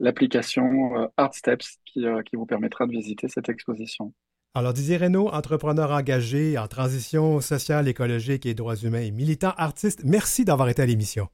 l'application 0.00 0.98
euh, 0.98 1.06
Art 1.16 1.32
Steps 1.32 1.78
euh, 1.96 2.22
qui, 2.22 2.36
vous 2.36 2.44
permettra 2.44 2.84
de 2.84 2.90
visiter 2.90 3.26
cette 3.26 3.48
exposition. 3.48 4.12
Alors, 4.54 4.74
Didier 4.74 4.98
Reynaud, 4.98 5.28
entrepreneur 5.28 5.90
engagé 5.90 6.58
en 6.58 6.68
transition 6.68 7.40
sociale, 7.40 7.88
écologique 7.88 8.44
et 8.44 8.52
droits 8.52 8.76
humains 8.76 9.00
et 9.00 9.12
militant 9.12 9.54
artiste, 9.56 10.02
merci 10.04 10.44
d'avoir 10.44 10.68
été 10.68 10.82
à 10.82 10.86
l'émission. 10.86 11.28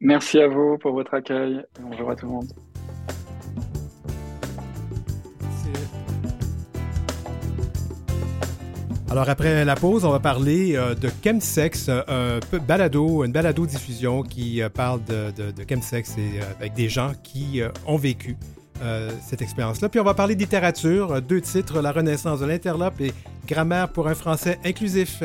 Merci 0.00 0.38
à 0.38 0.46
vous 0.46 0.78
pour 0.78 0.92
votre 0.92 1.14
accueil. 1.14 1.60
Bonjour 1.80 2.08
à 2.08 2.14
tout 2.14 2.26
le 2.26 2.32
monde. 2.32 2.71
Alors 9.12 9.28
après 9.28 9.66
la 9.66 9.74
pause, 9.74 10.06
on 10.06 10.10
va 10.10 10.20
parler 10.20 10.74
euh, 10.74 10.94
de 10.94 11.10
chemsex, 11.22 11.90
euh, 11.90 12.40
un 12.50 12.58
balado, 12.60 13.24
une 13.24 13.30
balado 13.30 13.66
diffusion 13.66 14.22
qui 14.22 14.62
euh, 14.62 14.70
parle 14.70 15.04
de, 15.04 15.52
chemsex 15.68 16.16
avec 16.58 16.72
des 16.72 16.88
gens 16.88 17.12
qui 17.22 17.60
ont 17.86 17.98
vécu 17.98 18.38
cette 19.20 19.42
expérience-là. 19.42 19.90
Puis 19.90 20.00
on 20.00 20.04
va 20.04 20.14
parler 20.14 20.34
de 20.34 20.40
littérature, 20.40 21.20
deux 21.20 21.42
titres, 21.42 21.82
La 21.82 21.92
Renaissance 21.92 22.40
de 22.40 22.46
l'interlope 22.46 22.98
et 23.02 23.12
Grammaire 23.46 23.90
pour 23.90 24.08
un 24.08 24.14
français 24.14 24.58
inclusif. 24.64 25.22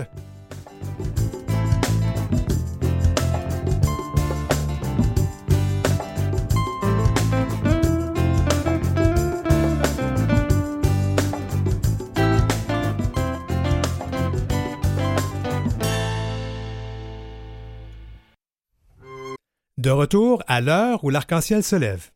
De 19.88 19.92
retour 19.92 20.44
à 20.48 20.60
l'heure 20.60 21.02
où 21.06 21.10
l'arc-en-ciel 21.10 21.64
se 21.64 21.78
lève. 21.78 22.10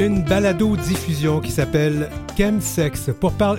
Une 0.00 0.24
balado-diffusion 0.24 1.38
qui 1.38 1.52
s'appelle 1.52 2.10
Chemsex, 2.36 3.10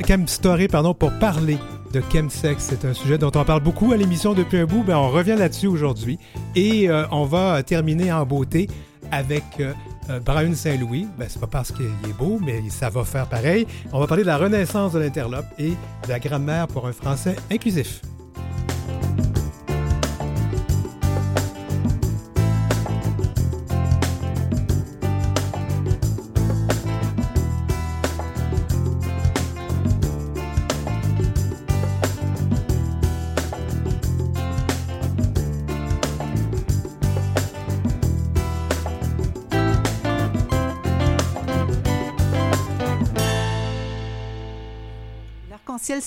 Chemstory, 0.06 0.68
pardon, 0.68 0.94
pour 0.94 1.18
parler 1.20 1.58
de 1.94 2.02
chemsex. 2.12 2.66
C'est 2.66 2.84
un 2.84 2.94
sujet 2.94 3.18
dont 3.18 3.32
on 3.34 3.46
parle 3.46 3.64
beaucoup 3.64 3.94
à 3.94 3.96
l'émission 3.96 4.34
depuis 4.34 4.58
un 4.58 4.66
bout. 4.66 4.84
Ben, 4.84 4.98
on 4.98 5.10
revient 5.10 5.38
là-dessus 5.38 5.68
aujourd'hui 5.68 6.20
et 6.58 6.90
euh, 6.90 7.06
on 7.12 7.24
va 7.24 7.64
terminer 7.64 8.12
en 8.12 8.26
beauté 8.26 8.68
avec 9.10 9.46
euh, 9.62 9.72
euh, 10.10 10.20
Brian 10.20 10.54
Saint-Louis, 10.54 11.08
ben, 11.18 11.28
c'est 11.30 11.40
pas 11.40 11.48
parce 11.48 11.72
qu'il 11.72 11.86
est 11.86 12.18
beau, 12.18 12.40
mais 12.44 12.70
ça 12.70 12.90
va 12.90 13.04
faire 13.04 13.28
pareil. 13.28 13.68
On 13.92 14.00
va 14.00 14.08
parler 14.08 14.24
de 14.24 14.28
la 14.28 14.38
renaissance 14.38 14.94
de 14.94 15.00
l'interlope 15.00 15.46
et 15.58 15.70
de 15.70 16.10
la 16.10 16.20
grammaire 16.20 16.68
pour 16.68 16.88
un 16.88 16.94
français 16.94 17.36
inclusif. 17.52 18.02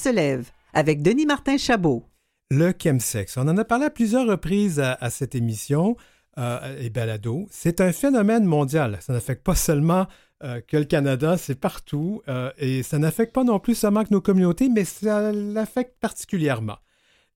Lève 0.09 0.51
avec 0.73 1.03
Denis 1.03 1.27
Martin 1.27 1.57
Chabot. 1.57 2.05
Le 2.51 2.73
chemsex. 2.81 3.37
On 3.39 3.49
en 3.49 3.57
a 3.57 3.65
parlé 3.65 3.87
à 3.87 3.91
plusieurs 3.91 4.27
reprises 4.27 4.79
à, 4.79 5.11
cette 5.11 5.35
émission 5.35 5.97
euh, 6.39 6.79
et 6.81 6.91
balado. 6.91 7.49
C'est 7.51 7.81
un 7.81 7.93
phénomène 7.93 8.45
mondial. 8.45 8.99
Ça 9.01 9.13
n'affecte 9.13 9.43
pas 9.43 9.55
seulement 9.55 10.07
euh, 10.45 10.61
que 10.61 10.77
le 10.77 10.85
Canada, 10.85 11.39
c'est 11.39 11.59
partout. 11.59 12.23
Euh, 12.29 12.51
et 12.59 12.83
ça 12.83 12.99
n'affecte 12.99 13.35
pas 13.35 13.43
non 13.43 13.59
plus 13.59 13.75
seulement 13.75 14.05
que 14.05 14.13
nos 14.13 14.21
communautés, 14.21 14.69
mais 14.69 14.85
ça 14.85 15.33
l'affecte 15.33 15.97
particulièrement. 16.01 16.77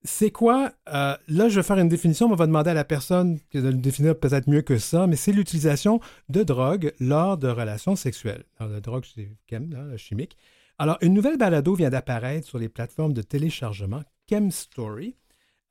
C'est 0.03 0.31
quoi? 0.31 0.71
là, 0.87 1.19
je 1.27 1.55
vais 1.59 1.63
faire 1.63 1.77
une 1.77 1.89
définition. 1.89 2.27
On 2.31 2.35
va 2.35 2.47
demander 2.47 2.71
à 2.71 2.73
la 2.73 2.85
personne 2.85 3.37
de 3.53 3.59
le 3.59 3.73
définir 3.73 4.17
peut-être 4.17 4.49
mieux 4.49 4.63
que 4.63 4.77
ça, 4.79 5.05
mais 5.05 5.15
c'est 5.15 5.31
l'utilisation 5.31 5.99
de 6.29 6.41
drogue 6.41 6.93
lors 6.99 7.37
de 7.37 7.47
relations 7.47 7.95
sexuelles. 7.95 8.45
La 8.59 8.79
drogue, 8.79 9.03
c'est 9.13 9.29
chimique. 9.97 10.37
Alors, 10.81 10.97
une 11.01 11.13
nouvelle 11.13 11.37
balado 11.37 11.75
vient 11.75 11.91
d'apparaître 11.91 12.47
sur 12.47 12.57
les 12.57 12.67
plateformes 12.67 13.13
de 13.13 13.21
téléchargement 13.21 14.01
ChemStory. 14.27 15.15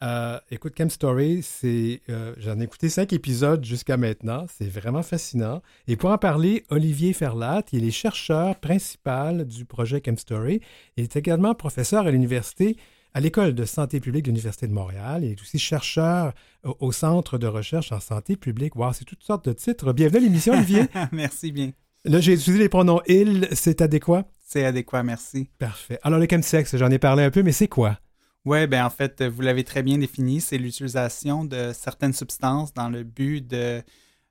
Euh, 0.05 0.39
écoute, 0.53 0.75
ChemStory, 0.79 1.43
c'est, 1.43 2.01
euh, 2.09 2.33
j'en 2.39 2.61
ai 2.61 2.63
écouté 2.63 2.89
cinq 2.89 3.13
épisodes 3.13 3.65
jusqu'à 3.65 3.97
maintenant. 3.97 4.47
C'est 4.57 4.69
vraiment 4.69 5.03
fascinant. 5.03 5.63
Et 5.89 5.97
pour 5.97 6.11
en 6.11 6.19
parler, 6.19 6.65
Olivier 6.69 7.13
Ferlat, 7.13 7.65
il 7.73 7.85
est 7.85 7.91
chercheur 7.91 8.55
principal 8.61 9.47
du 9.47 9.65
projet 9.65 10.01
ChemStory. 10.01 10.61
Il 10.97 11.03
est 11.03 11.17
également 11.17 11.57
professeur 11.57 12.07
à 12.07 12.13
l'Université 12.13 12.77
à 13.13 13.19
l'École 13.19 13.57
de 13.57 13.65
santé 13.65 13.99
publique 13.99 14.27
de 14.27 14.31
l'Université 14.31 14.69
de 14.69 14.73
Montréal. 14.73 15.25
Il 15.25 15.33
est 15.33 15.43
aussi 15.43 15.59
chercheur 15.59 16.35
au, 16.63 16.93
Centre 16.93 17.37
de 17.37 17.49
recherche 17.49 17.91
en 17.91 17.99
santé 17.99 18.37
publique. 18.37 18.77
Wow, 18.77 18.93
c'est 18.93 19.05
toutes 19.05 19.25
sortes 19.25 19.49
de 19.49 19.55
titres. 19.55 19.93
Bienvenue 19.93 20.19
à 20.19 20.21
l'émission, 20.29 20.53
Olivier. 20.53 20.85
merci 21.11 21.51
bien. 21.51 21.73
Là, 22.05 22.21
j'ai 22.21 22.35
utilisé 22.35 22.63
les 22.63 22.69
pronoms 22.69 23.03
il, 23.09 23.49
c'est 23.53 23.83
adéquat? 23.83 24.25
C'est 24.53 24.65
adéquat, 24.65 25.05
merci. 25.05 25.49
Parfait. 25.59 26.01
Alors, 26.03 26.19
le 26.19 26.27
chemsex, 26.29 26.77
j'en 26.77 26.91
ai 26.91 26.99
parlé 26.99 27.23
un 27.23 27.31
peu, 27.31 27.45
mais 27.45 27.53
c'est 27.53 27.69
quoi? 27.69 28.01
Oui, 28.45 28.67
ben 28.67 28.85
en 28.85 28.91
fait, 28.91 29.23
vous 29.23 29.43
l'avez 29.43 29.63
très 29.63 29.85
bien 29.85 29.97
défini, 29.97 30.41
c'est 30.41 30.59
l'utilisation 30.59 31.45
de 31.45 31.71
certaines 31.73 32.15
substances 32.15 32.75
dans 32.75 32.89
le 32.89 33.05
but 33.05 33.47
de 33.47 33.81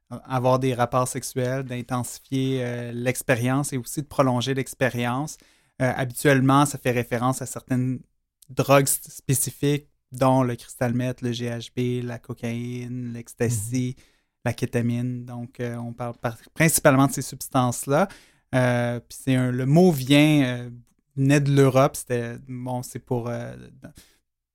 avoir 0.09 0.59
des 0.59 0.73
rapports 0.73 1.07
sexuels, 1.07 1.63
d'intensifier 1.63 2.65
euh, 2.65 2.91
l'expérience 2.91 3.71
et 3.71 3.77
aussi 3.77 4.01
de 4.01 4.07
prolonger 4.07 4.53
l'expérience. 4.55 5.37
Euh, 5.81 5.93
habituellement, 5.95 6.65
ça 6.65 6.77
fait 6.77 6.91
référence 6.91 7.41
à 7.41 7.45
certaines 7.45 8.01
drogues 8.49 8.87
spécifiques, 8.87 9.87
dont 10.11 10.43
le 10.43 10.55
cristal 10.57 10.95
meth, 10.95 11.21
le 11.21 11.31
GHB, 11.31 12.03
la 12.03 12.19
cocaïne, 12.19 13.13
l'ecstasy, 13.13 13.95
mhm. 13.97 14.03
la 14.43 14.53
kétamine. 14.53 15.25
Donc, 15.25 15.61
euh, 15.61 15.77
on 15.77 15.93
parle 15.93 16.15
principalement 16.53 17.07
de 17.07 17.13
ces 17.13 17.21
substances-là. 17.21 18.09
Puis 18.51 19.35
le 19.35 19.65
mot 19.65 19.91
vient, 19.91 20.69
naît 21.15 21.39
de 21.41 21.51
l'Europe. 21.51 21.95
C'était 21.95 22.37
bon, 22.47 22.83
c'est 22.83 22.99
pour 22.99 23.29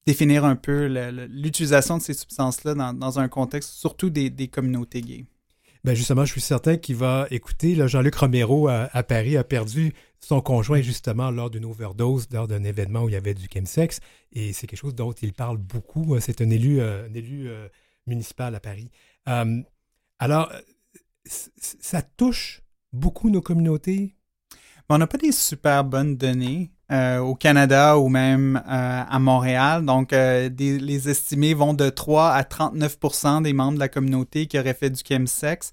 définir 0.07 0.45
un 0.45 0.57
peu 0.57 0.87
l'utilisation 1.29 1.99
de 1.99 2.03
ces 2.03 2.15
substances-là 2.15 2.75
dans, 2.93 3.19
un 3.19 3.29
contexte 3.29 3.71
surtout 3.71 4.11
des, 4.11 4.49
communautés 4.49 5.01
gays. 5.01 5.25
Ben 5.85 5.95
justement, 5.95 6.25
je 6.25 6.33
suis 6.33 6.41
certain 6.41 6.79
qu'il 6.79 6.97
va 6.97 7.27
écouter. 7.31 7.77
Jean-Luc 7.87 8.15
Romero 8.15 8.69
à, 8.69 9.03
Paris 9.03 9.37
a 9.37 9.45
perdu 9.45 9.93
son 10.19 10.41
conjoint 10.41 10.81
justement 10.81 11.31
lors 11.31 11.51
d'une 11.51 11.67
overdose, 11.67 12.27
lors 12.33 12.49
d'un 12.49 12.65
événement 12.65 13.03
où 13.03 13.11
il 13.11 13.13
y 13.13 13.17
avait 13.17 13.35
du 13.35 13.47
chemsex. 13.53 14.01
Et 14.33 14.55
c'est 14.55 14.67
quelque 14.67 14.79
chose 14.79 14.95
dont 14.95 15.13
il 15.13 15.35
parle 15.35 15.59
beaucoup. 15.59 16.19
C'est 16.21 16.41
un 16.41 16.49
élu, 16.49 16.81
euh, 16.81 17.07
un 17.07 17.15
élu 17.15 17.49
euh, 17.49 17.69
municipal 18.07 18.55
à 18.55 18.61
Paris. 18.61 18.91
Euh, 19.29 19.61
alors, 20.19 20.51
ça 21.27 22.01
touche 22.01 22.63
beaucoup 22.95 23.31
nos 23.31 23.43
communautés? 23.43 24.15
on 24.89 24.99
n'a 24.99 25.07
pas 25.07 25.19
des 25.19 25.33
super 25.33 25.85
bonnes 25.85 26.17
données. 26.17 26.71
au 26.91 27.35
Canada 27.35 27.99
ou 27.99 28.09
même 28.09 28.63
à 28.67 29.19
Montréal. 29.19 29.85
Donc, 29.85 30.13
les 30.13 31.09
estimés 31.09 31.55
vont 31.55 31.75
de 31.75 31.89
3 31.89 32.31
à 32.31 32.43
39% 32.43 33.43
des 33.43 33.53
membres 33.53 33.75
de 33.75 33.81
la 33.81 33.89
communauté 33.89 34.47
qui 34.47 34.59
auraient 34.59 34.75
fait 34.75 34.91
du 34.91 35.03
chemsex. 35.07 35.71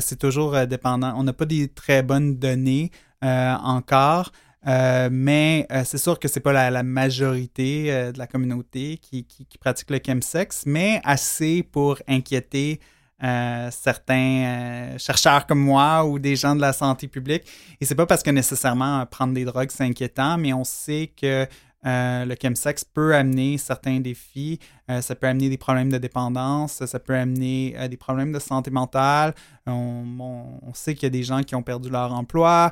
c'est 0.00 0.18
toujours 0.18 0.66
dépendant. 0.66 1.14
On 1.16 1.24
n'a 1.24 1.32
pas 1.32 1.46
des 1.46 1.68
très 1.68 2.02
bonnes 2.02 2.36
données 2.36 2.90
encore. 3.22 4.30
mais 4.64 5.66
c'est 5.84 5.98
sûr 5.98 6.18
que 6.18 6.28
c'est 6.28 6.40
pas 6.40 6.70
la, 6.70 6.82
majorité 6.82 8.12
de 8.12 8.18
la 8.18 8.26
communauté 8.26 8.98
qui, 8.98 9.24
qui, 9.24 9.58
pratique 9.58 9.90
le 9.90 9.98
chemsex, 10.04 10.64
mais 10.66 11.00
assez 11.04 11.62
pour 11.62 11.98
inquiéter 12.06 12.80
euh, 13.22 13.68
certains 13.70 14.94
euh, 14.94 14.98
chercheurs 14.98 15.46
comme 15.46 15.60
moi 15.60 16.04
ou 16.04 16.18
des 16.18 16.36
gens 16.36 16.54
de 16.54 16.60
la 16.60 16.72
santé 16.72 17.08
publique. 17.08 17.44
Et 17.80 17.84
c'est 17.84 17.94
pas 17.94 18.06
parce 18.06 18.22
que 18.22 18.30
nécessairement 18.30 19.04
prendre 19.06 19.34
des 19.34 19.44
drogues 19.44 19.70
c'est 19.70 19.84
inquiétant, 19.84 20.38
mais 20.38 20.52
on 20.52 20.64
sait 20.64 21.12
que 21.20 21.46
euh, 21.86 22.24
le 22.26 22.36
chemsex 22.40 22.84
peut 22.84 23.14
amener 23.14 23.56
certains 23.58 24.00
défis. 24.00 24.58
Euh, 24.90 25.00
ça 25.00 25.14
peut 25.14 25.26
amener 25.26 25.48
des 25.48 25.56
problèmes 25.56 25.90
de 25.90 25.98
dépendance, 25.98 26.84
ça 26.84 26.98
peut 26.98 27.14
amener 27.14 27.74
euh, 27.78 27.88
des 27.88 27.96
problèmes 27.96 28.32
de 28.32 28.38
santé 28.38 28.70
mentale. 28.70 29.34
On, 29.66 30.72
sait 30.74 30.94
qu'il 30.94 31.04
y 31.04 31.06
a 31.06 31.10
des 31.10 31.22
gens 31.22 31.42
qui 31.42 31.54
ont 31.54 31.62
perdu 31.62 31.90
leur 31.90 32.12
emploi, 32.12 32.70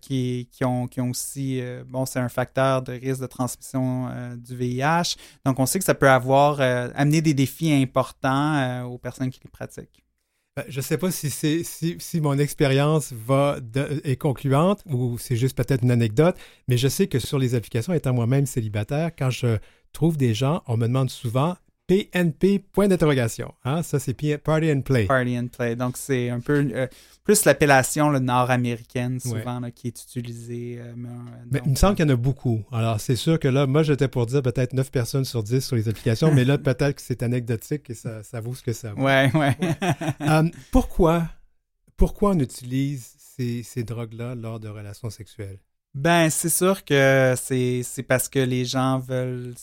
qui, 0.00 0.48
ont, 0.62 0.88
aussi, 0.98 1.62
bon, 1.86 2.04
c'est 2.04 2.18
un 2.18 2.28
facteur 2.28 2.82
de 2.82 2.92
risque 2.92 3.20
de 3.20 3.26
transmission 3.26 4.08
du 4.36 4.56
VIH. 4.56 5.16
Donc, 5.44 5.58
on 5.58 5.66
sait 5.66 5.78
que 5.78 5.84
ça 5.84 5.94
peut 5.94 6.10
avoir, 6.10 6.60
amené 6.60 7.22
des 7.22 7.34
défis 7.34 7.72
importants 7.72 8.84
aux 8.84 8.98
personnes 8.98 9.30
qui 9.30 9.40
les 9.42 9.50
pratiquent. 9.50 10.04
Ben, 10.58 10.64
je 10.68 10.78
ne 10.78 10.82
sais 10.82 10.98
pas 10.98 11.12
si, 11.12 11.30
si, 11.30 12.20
mon 12.20 12.36
expérience 12.36 13.12
va 13.12 13.58
est 14.02 14.16
concluante 14.16 14.82
ou 14.86 15.16
c'est 15.16 15.36
juste 15.36 15.56
peut-être 15.56 15.84
une 15.84 15.92
anecdote, 15.92 16.36
mais 16.66 16.76
je 16.76 16.88
sais 16.88 17.06
que 17.06 17.20
sur 17.20 17.38
les 17.38 17.54
applications, 17.54 17.92
étant 17.92 18.12
moi-même 18.12 18.44
célibataire, 18.44 19.12
quand 19.16 19.30
je 19.30 19.58
trouve 19.92 20.16
des 20.16 20.34
gens, 20.34 20.64
on 20.66 20.76
me 20.76 20.88
demande 20.88 21.10
souvent 21.10 21.54
PNP, 21.88 22.58
point 22.58 22.86
d'interrogation. 22.86 23.54
Hein? 23.64 23.82
Ça, 23.82 23.98
c'est 23.98 24.12
Party 24.38 24.70
and 24.70 24.82
Play. 24.82 25.06
Party 25.06 25.38
and 25.38 25.48
Play. 25.48 25.74
Donc, 25.74 25.96
c'est 25.96 26.28
un 26.28 26.38
peu 26.38 26.68
euh, 26.74 26.86
plus 27.24 27.46
l'appellation 27.46 28.12
nord-américaine, 28.20 29.18
souvent, 29.18 29.62
qui 29.74 29.88
est 29.88 30.02
utilisée. 30.02 30.76
Euh, 30.78 30.92
mais, 31.50 31.62
il 31.64 31.70
me 31.70 31.76
semble 31.76 31.96
qu'il 31.96 32.06
y 32.06 32.10
en 32.10 32.12
a 32.12 32.16
beaucoup. 32.16 32.62
Alors, 32.72 33.00
c'est 33.00 33.16
sûr 33.16 33.40
que 33.40 33.48
là, 33.48 33.66
moi, 33.66 33.82
j'étais 33.82 34.06
pour 34.06 34.26
dire 34.26 34.42
peut-être 34.42 34.74
9 34.74 34.90
personnes 34.90 35.24
sur 35.24 35.42
10 35.42 35.64
sur 35.64 35.76
les 35.76 35.88
applications, 35.88 36.30
mais 36.32 36.44
là, 36.44 36.58
peut-être 36.58 36.96
que 36.96 37.02
c'est 37.02 37.22
anecdotique 37.22 37.88
et 37.88 37.94
ça, 37.94 38.22
ça, 38.22 38.42
vaut 38.42 38.54
ce 38.54 38.62
que 38.62 38.74
ça 38.74 38.92
vaut. 38.92 39.04
Ouais, 39.04 39.30
ouais. 39.34 39.56
Euh, 40.20 40.42
pourquoi, 40.70 41.26
pourquoi 41.96 42.32
on 42.32 42.38
utilise 42.38 43.14
ces, 43.18 43.62
ces 43.62 43.82
drogues-là 43.82 44.34
lors 44.34 44.60
de 44.60 44.68
relations 44.68 45.08
sexuelles? 45.08 45.58
Ben, 45.94 46.28
c'est 46.28 46.50
sûr 46.50 46.84
que 46.84 47.34
c'est 47.36 47.82
parce 48.06 48.28
que 48.28 48.40
les 48.40 48.66
gens 48.66 48.98
veulent 48.98 49.54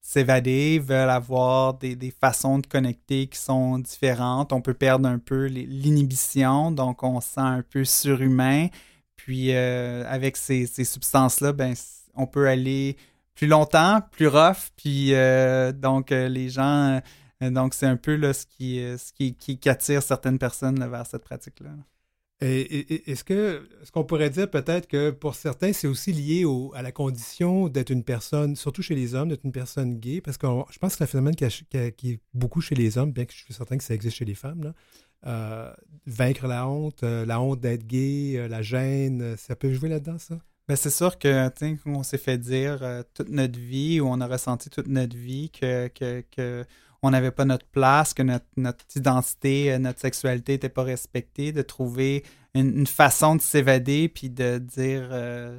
s'évader, 0.00 0.78
veulent 0.78 1.10
avoir 1.10 1.74
des, 1.74 2.14
façons 2.18 2.58
de 2.58 2.66
connecter 2.66 3.26
qui 3.26 3.38
sont 3.38 3.78
différentes. 3.78 4.52
On 4.52 4.60
peut 4.60 4.74
perdre 4.74 5.08
un 5.08 5.18
peu 5.18 5.46
l'inhibition, 5.46 6.72
donc 6.72 7.02
on 7.02 7.20
se 7.20 7.28
sent 7.28 7.40
un 7.40 7.62
peu 7.62 7.84
surhumain. 7.84 8.68
Puis 9.16 9.54
euh, 9.54 10.04
avec 10.08 10.36
ces, 10.36 10.66
substances-là, 10.66 11.52
ben, 11.52 11.74
on 12.14 12.26
peut 12.26 12.48
aller 12.48 12.96
plus 13.34 13.46
longtemps, 13.46 14.00
plus 14.10 14.28
rough. 14.28 14.70
Puis 14.76 15.14
euh, 15.14 15.72
donc 15.72 16.12
euh, 16.12 16.28
les 16.28 16.48
gens, 16.48 17.00
donc 17.40 17.74
c'est 17.74 17.86
un 17.86 17.96
peu 17.96 18.16
là, 18.16 18.32
ce, 18.32 18.46
qui, 18.46 18.78
ce 18.78 19.12
qui, 19.12 19.34
qui, 19.34 19.68
attire 19.68 20.02
certaines 20.02 20.38
personnes 20.38 20.88
vers 20.88 21.06
cette 21.06 21.24
pratique-là. 21.24 21.70
Est-ce 22.40 23.22
que 23.22 23.68
ce 23.84 23.90
qu'on 23.90 24.04
pourrait 24.04 24.30
dire 24.30 24.50
peut-être 24.50 24.88
que 24.88 25.10
pour 25.10 25.34
certains, 25.34 25.74
c'est 25.74 25.86
aussi 25.86 26.12
lié 26.12 26.46
à 26.74 26.80
la 26.80 26.90
condition 26.90 27.68
d'être 27.68 27.90
une 27.90 28.02
personne, 28.02 28.56
surtout 28.56 28.82
chez 28.82 28.94
les 28.94 29.14
hommes, 29.14 29.28
d'être 29.28 29.44
une 29.44 29.52
personne 29.52 29.98
gay, 29.98 30.22
parce 30.22 30.38
que 30.38 30.46
je 30.70 30.78
pense 30.78 30.92
que 30.92 30.98
c'est 30.98 31.04
un 31.04 31.06
phénomène 31.06 31.36
qui, 31.36 31.44
est 31.44 32.20
beaucoup 32.32 32.62
chez 32.62 32.74
les 32.74 32.96
hommes, 32.96 33.12
bien 33.12 33.26
que 33.26 33.32
je 33.32 33.38
suis 33.44 33.52
certain 33.52 33.76
que 33.76 33.84
ça 33.84 33.94
existe 33.94 34.16
chez 34.16 34.24
les 34.24 34.34
femmes. 34.34 34.72
Euh, 35.26 35.70
vaincre 36.06 36.46
la 36.46 36.66
honte, 36.66 37.02
euh, 37.02 37.26
la 37.26 37.42
honte 37.42 37.60
d'être 37.60 37.86
gay, 37.86 38.36
euh, 38.36 38.48
la 38.48 38.62
gêne, 38.62 39.36
ça 39.36 39.54
peut 39.54 39.70
jouer 39.70 39.90
là-dedans, 39.90 40.18
ça? 40.18 40.38
Ben 40.66 40.76
c'est 40.76 40.88
sûr 40.90 41.18
que 41.18 41.50
on 41.84 42.02
s'est 42.02 42.16
fait 42.16 42.38
dire 42.38 43.02
toute 43.12 43.28
notre 43.28 43.58
vie 43.58 44.00
ou 44.00 44.06
on 44.06 44.20
a 44.20 44.26
ressenti 44.28 44.70
toute 44.70 44.86
notre 44.86 45.16
vie 45.16 45.50
que, 45.50 45.88
que 45.88 46.64
on 47.02 47.10
n'avait 47.10 47.30
pas 47.30 47.44
notre 47.44 47.66
place, 47.66 48.14
que 48.14 48.22
notre, 48.22 48.46
identité, 48.94 49.72
euh, 49.72 49.78
notre 49.78 50.00
sexualité 50.00 50.52
n'était 50.52 50.68
pas 50.68 50.82
respectée, 50.82 51.52
de 51.52 51.62
trouver 51.62 52.24
une, 52.54 52.86
façon 52.86 53.36
de 53.36 53.40
s'évader 53.40 54.08
puis 54.08 54.28
de 54.28 54.58
dire 54.58 55.08
euh, 55.12 55.58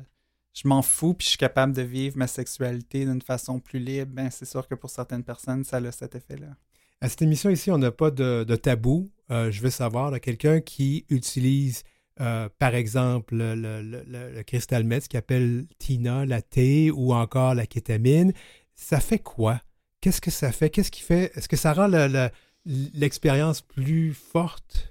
je 0.53 0.67
m'en 0.67 0.81
fous 0.81 1.13
puis 1.13 1.25
je 1.25 1.29
suis 1.29 1.37
capable 1.37 1.73
de 1.73 1.81
vivre 1.81 2.17
ma 2.17 2.27
sexualité 2.27 3.05
d'une 3.05 3.21
façon 3.21 3.59
plus 3.59 3.79
libre, 3.79 4.11
ben 4.13 4.29
c'est 4.29 4.45
sûr 4.45 4.67
que 4.67 4.75
pour 4.75 4.89
certaines 4.89 5.23
personnes, 5.23 5.63
ça 5.63 5.77
a 5.77 5.91
cet 5.91 6.15
effet-là. 6.15 6.49
À 6.99 7.09
cette 7.09 7.23
émission 7.23 7.49
ici, 7.49 7.71
on 7.71 7.79
n'a 7.79 7.91
pas 7.91 8.11
de, 8.11 8.43
tabou. 8.55 9.09
Euh, 9.31 9.49
je 9.49 9.61
veux 9.61 9.71
savoir, 9.71 10.19
quelqu'un 10.19 10.59
qui 10.59 11.05
utilise, 11.09 11.83
par 12.17 12.75
exemple, 12.75 13.35
le, 13.35 14.43
cristal 14.43 14.83
meth, 14.83 15.07
qui 15.07 15.17
appelle 15.17 15.65
Tina, 15.79 16.27
la 16.27 16.43
thé 16.43 16.91
ou 16.91 17.13
encore 17.13 17.55
la 17.55 17.65
kétamine, 17.65 18.33
ça 18.75 18.99
fait 18.99 19.17
quoi? 19.17 19.59
Qu'est-ce 20.01 20.19
que 20.21 20.31
ça 20.31 20.51
fait? 20.51 20.69
Qu'est-ce 20.69 20.91
qui 20.91 21.01
fait? 21.01 21.31
Est-ce 21.35 21.47
que 21.47 21.55
ça 21.55 21.73
rend 21.73 21.89
l'expérience 22.65 23.61
plus 23.61 24.13
forte? 24.13 24.89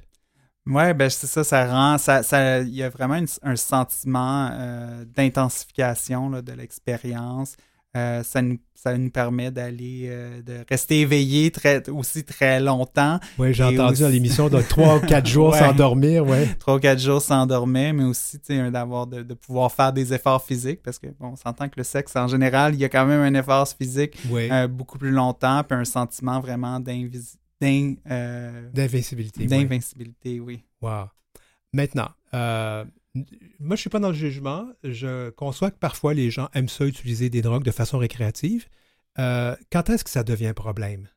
Oui, 0.67 0.95
ben 0.95 1.11
c'est 1.11 1.27
ça, 1.27 1.43
ça 1.43 1.67
rend, 1.67 1.99
ça, 1.99 2.61
il 2.61 2.75
y 2.75 2.83
a 2.83 2.89
vraiment 2.89 3.21
un 3.43 3.57
sentiment 3.57 4.51
euh, 4.53 5.05
d'intensification 5.05 6.31
de 6.31 6.53
l'expérience. 6.53 7.57
Euh, 7.97 8.23
ça, 8.23 8.41
nous, 8.41 8.57
ça 8.73 8.97
nous 8.97 9.11
permet 9.11 9.51
d'aller, 9.51 10.05
euh, 10.07 10.43
de 10.43 10.65
rester 10.69 11.01
éveillé 11.01 11.51
très, 11.51 11.89
aussi 11.89 12.23
très 12.23 12.61
longtemps. 12.61 13.19
Oui, 13.37 13.53
j'ai 13.53 13.65
entendu 13.65 14.03
dans 14.03 14.09
l'émission 14.09 14.49
de 14.49 14.63
trois 14.63 14.99
ou 14.99 15.01
quatre 15.01 15.27
jours 15.27 15.57
sans 15.57 15.73
dormir, 15.73 16.25
ouais. 16.25 16.47
Trois 16.61 16.77
ou 16.77 16.79
quatre 16.79 17.01
jours 17.01 17.21
sans 17.21 17.47
dormir, 17.47 17.93
mais 17.93 18.05
aussi 18.05 18.39
d'avoir 18.71 19.09
de, 19.09 19.23
de, 19.23 19.35
pouvoir 19.35 19.73
faire 19.73 19.93
des 19.93 20.15
efforts 20.15 20.45
physiques 20.45 20.83
parce 20.85 21.01
que 21.01 21.09
bon, 21.19 21.31
on 21.33 21.37
s'entend 21.37 21.69
que 21.69 21.75
le 21.79 21.83
sexe 21.83 22.15
en 22.15 22.29
général, 22.29 22.75
il 22.75 22.81
y 22.81 22.85
a 22.85 22.89
quand 22.89 23.07
même 23.07 23.23
un 23.23 23.39
effort 23.39 23.67
physique 23.67 24.17
euh, 24.33 24.69
beaucoup 24.69 24.99
plus 24.99 25.11
longtemps, 25.11 25.65
puis 25.65 25.77
un 25.77 25.85
sentiment 25.85 26.39
vraiment 26.39 26.79
d'invincibilité. 26.79 29.47
D'invincibilité, 29.47 30.39
oui. 30.39 30.63
Wow. 30.81 31.07
Maintenant, 31.73 32.11
moi, 33.15 33.25
je 33.61 33.67
ne 33.71 33.77
suis 33.77 33.91
pas 33.91 33.99
dans 33.99 34.09
le 34.09 34.15
jugement. 34.15 34.69
Je 34.85 35.31
conçois 35.31 35.71
que 35.71 35.79
parfois 35.79 36.15
les 36.15 36.31
gens 36.31 36.49
aiment 36.55 36.69
ça 36.69 36.87
utiliser 36.87 37.31
des 37.31 37.43
drogues 37.43 37.65
de 37.65 37.71
façon 37.71 37.99
récréative. 37.99 38.67
Euh, 39.19 39.57
quand 39.73 39.91
est-ce 39.91 40.05
que 40.05 40.11
ça 40.11 40.23
devient 40.23 40.53
problème? 40.55 41.09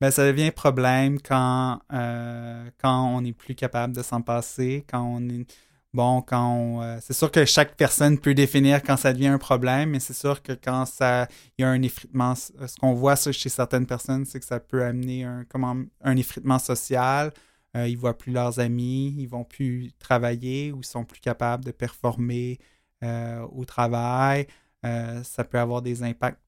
Ben, 0.00 0.10
ça 0.10 0.26
devient 0.26 0.50
problème 0.50 1.20
quand, 1.20 1.80
euh, 1.92 2.68
quand 2.78 3.16
on 3.16 3.22
n'est 3.22 3.32
plus 3.32 3.54
capable 3.54 3.94
de 3.94 4.02
s'en 4.02 4.20
passer, 4.20 4.84
quand 4.90 5.02
on 5.02 5.28
est 5.28 5.46
bon, 5.94 6.20
quand 6.20 6.82
euh, 6.82 6.98
c'est 7.00 7.14
sûr 7.14 7.30
que 7.30 7.44
chaque 7.44 7.76
personne 7.76 8.18
peut 8.18 8.34
définir 8.34 8.82
quand 8.82 8.96
ça 8.96 9.12
devient 9.12 9.28
un 9.28 9.38
problème, 9.38 9.90
mais 9.90 10.00
c'est 10.00 10.12
sûr 10.12 10.42
que 10.42 10.52
quand 10.52 10.84
ça, 10.84 11.28
il 11.56 11.62
y 11.62 11.64
a 11.64 11.68
un 11.68 11.80
effritement, 11.80 12.34
ce 12.34 12.76
qu'on 12.78 12.92
voit 12.92 13.16
chez 13.16 13.48
certaines 13.48 13.86
personnes, 13.86 14.26
c'est 14.26 14.40
que 14.40 14.44
ça 14.44 14.60
peut 14.60 14.84
amener 14.84 15.24
un, 15.24 15.44
comment, 15.48 15.76
un 16.02 16.16
effritement 16.16 16.58
social. 16.58 17.32
Euh, 17.76 17.88
ils 17.88 17.98
voient 17.98 18.16
plus 18.16 18.32
leurs 18.32 18.60
amis, 18.60 19.14
ils 19.18 19.28
vont 19.28 19.44
plus 19.44 19.92
travailler 19.98 20.72
ou 20.72 20.78
ils 20.80 20.86
sont 20.86 21.04
plus 21.04 21.20
capables 21.20 21.64
de 21.64 21.72
performer 21.72 22.58
euh, 23.02 23.40
au 23.52 23.64
travail. 23.64 24.46
ça 24.82 25.44
peut 25.44 25.58
avoir 25.58 25.82
des 25.82 26.02
impacts 26.02 26.40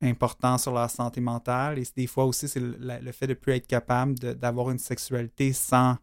importants 0.00 0.58
sur 0.58 0.72
leur 0.72 0.90
santé 0.90 1.20
mentale. 1.20 1.78
Et 1.78 1.84
des 1.96 2.06
fois 2.06 2.24
aussi, 2.24 2.48
c'est 2.48 2.60
le, 2.60 3.12
fait 3.12 3.26
de 3.26 3.32
ne 3.32 3.38
plus 3.38 3.52
être 3.54 3.66
capable 3.66 4.14
d'avoir 4.14 4.70
une 4.70 4.78
sexualité 4.78 5.52
sans 5.52 5.96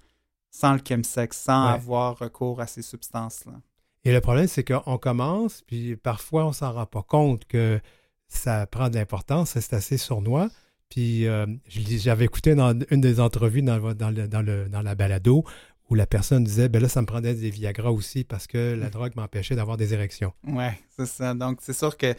sans 0.51 0.73
le 0.73 0.81
chemsex, 0.85 1.37
sans 1.37 1.67
avoir 1.67 2.19
recours 2.19 2.59
à 2.59 2.67
ces 2.67 2.81
substances-là. 2.81 3.53
Et 4.03 4.11
le 4.11 4.19
problème, 4.19 4.47
c'est 4.47 4.63
qu'on 4.63 4.97
commence, 4.97 5.61
puis 5.61 5.95
parfois, 5.95 6.45
on 6.45 6.49
ne 6.49 6.53
s'en 6.53 6.73
rend 6.73 6.85
pas 6.85 7.03
compte 7.03 7.45
que 7.45 7.79
ça 8.27 8.65
prend 8.67 8.89
de 8.89 8.95
l'importance, 8.95 9.51
c'est 9.51 9.73
assez 9.73 9.97
sournois. 9.97 10.49
Puis 10.91 11.25
euh, 11.25 11.47
j'avais 11.67 12.25
écouté 12.25 12.53
dans 12.53 12.77
une 12.91 13.01
des 13.01 13.19
entrevues 13.19 13.63
dans, 13.63 13.79
dans, 13.95 14.11
le, 14.11 14.27
dans, 14.27 14.41
le, 14.43 14.69
dans 14.69 14.83
la 14.83 14.93
balado 14.93 15.43
où 15.89 15.95
la 15.95 16.05
personne 16.05 16.43
disait 16.43 16.69
ben 16.69 16.81
là, 16.81 16.87
ça 16.87 17.01
me 17.01 17.07
prenait 17.07 17.33
des 17.33 17.49
Viagra 17.49 17.91
aussi 17.91 18.23
parce 18.23 18.45
que 18.45 18.75
la 18.79 18.87
mm. 18.87 18.91
drogue 18.91 19.11
m'empêchait 19.15 19.55
d'avoir 19.55 19.77
des 19.77 19.93
érections. 19.95 20.33
Oui, 20.45 20.65
c'est 20.95 21.07
ça. 21.07 21.33
Donc, 21.33 21.59
c'est 21.61 21.73
sûr 21.73 21.97
que 21.97 22.13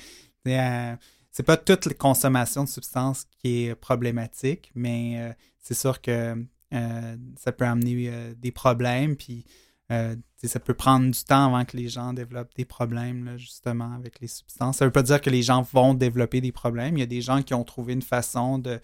euh, 0.48 0.96
c'est 1.30 1.42
pas 1.42 1.56
toute 1.56 1.86
la 1.86 1.94
consommation 1.94 2.64
de 2.64 2.68
substances 2.68 3.26
qui 3.38 3.64
est 3.64 3.74
problématique, 3.74 4.70
mais 4.74 5.14
euh, 5.16 5.32
c'est 5.58 5.74
sûr 5.74 6.00
que 6.00 6.36
euh, 6.74 7.16
ça 7.38 7.52
peut 7.52 7.64
amener 7.64 8.08
euh, 8.08 8.34
des 8.36 8.52
problèmes, 8.52 9.16
puis 9.16 9.44
euh, 9.93 10.16
ça 10.45 10.59
peut 10.59 10.74
prendre 10.74 11.11
du 11.11 11.24
temps 11.24 11.47
avant 11.47 11.64
que 11.64 11.76
les 11.76 11.88
gens 11.88 12.12
développent 12.12 12.55
des 12.57 12.64
problèmes, 12.64 13.34
justement, 13.36 13.95
avec 13.95 14.20
les 14.20 14.26
substances. 14.26 14.78
Ça 14.78 14.84
ne 14.84 14.88
veut 14.88 14.93
pas 14.93 15.03
dire 15.03 15.20
que 15.20 15.30
les 15.30 15.43
gens 15.43 15.62
vont 15.62 15.95
développer 15.95 16.40
des 16.40 16.53
problèmes. 16.53 16.97
Il 16.97 17.01
y 17.01 17.05
a 17.05 17.07
des 17.07 17.20
gens 17.20 17.43
qui 17.43 17.55
ont 17.55 17.64
trouvé 17.64 17.93
une 17.93 18.03
façon 18.03 18.59
de, 18.59 18.80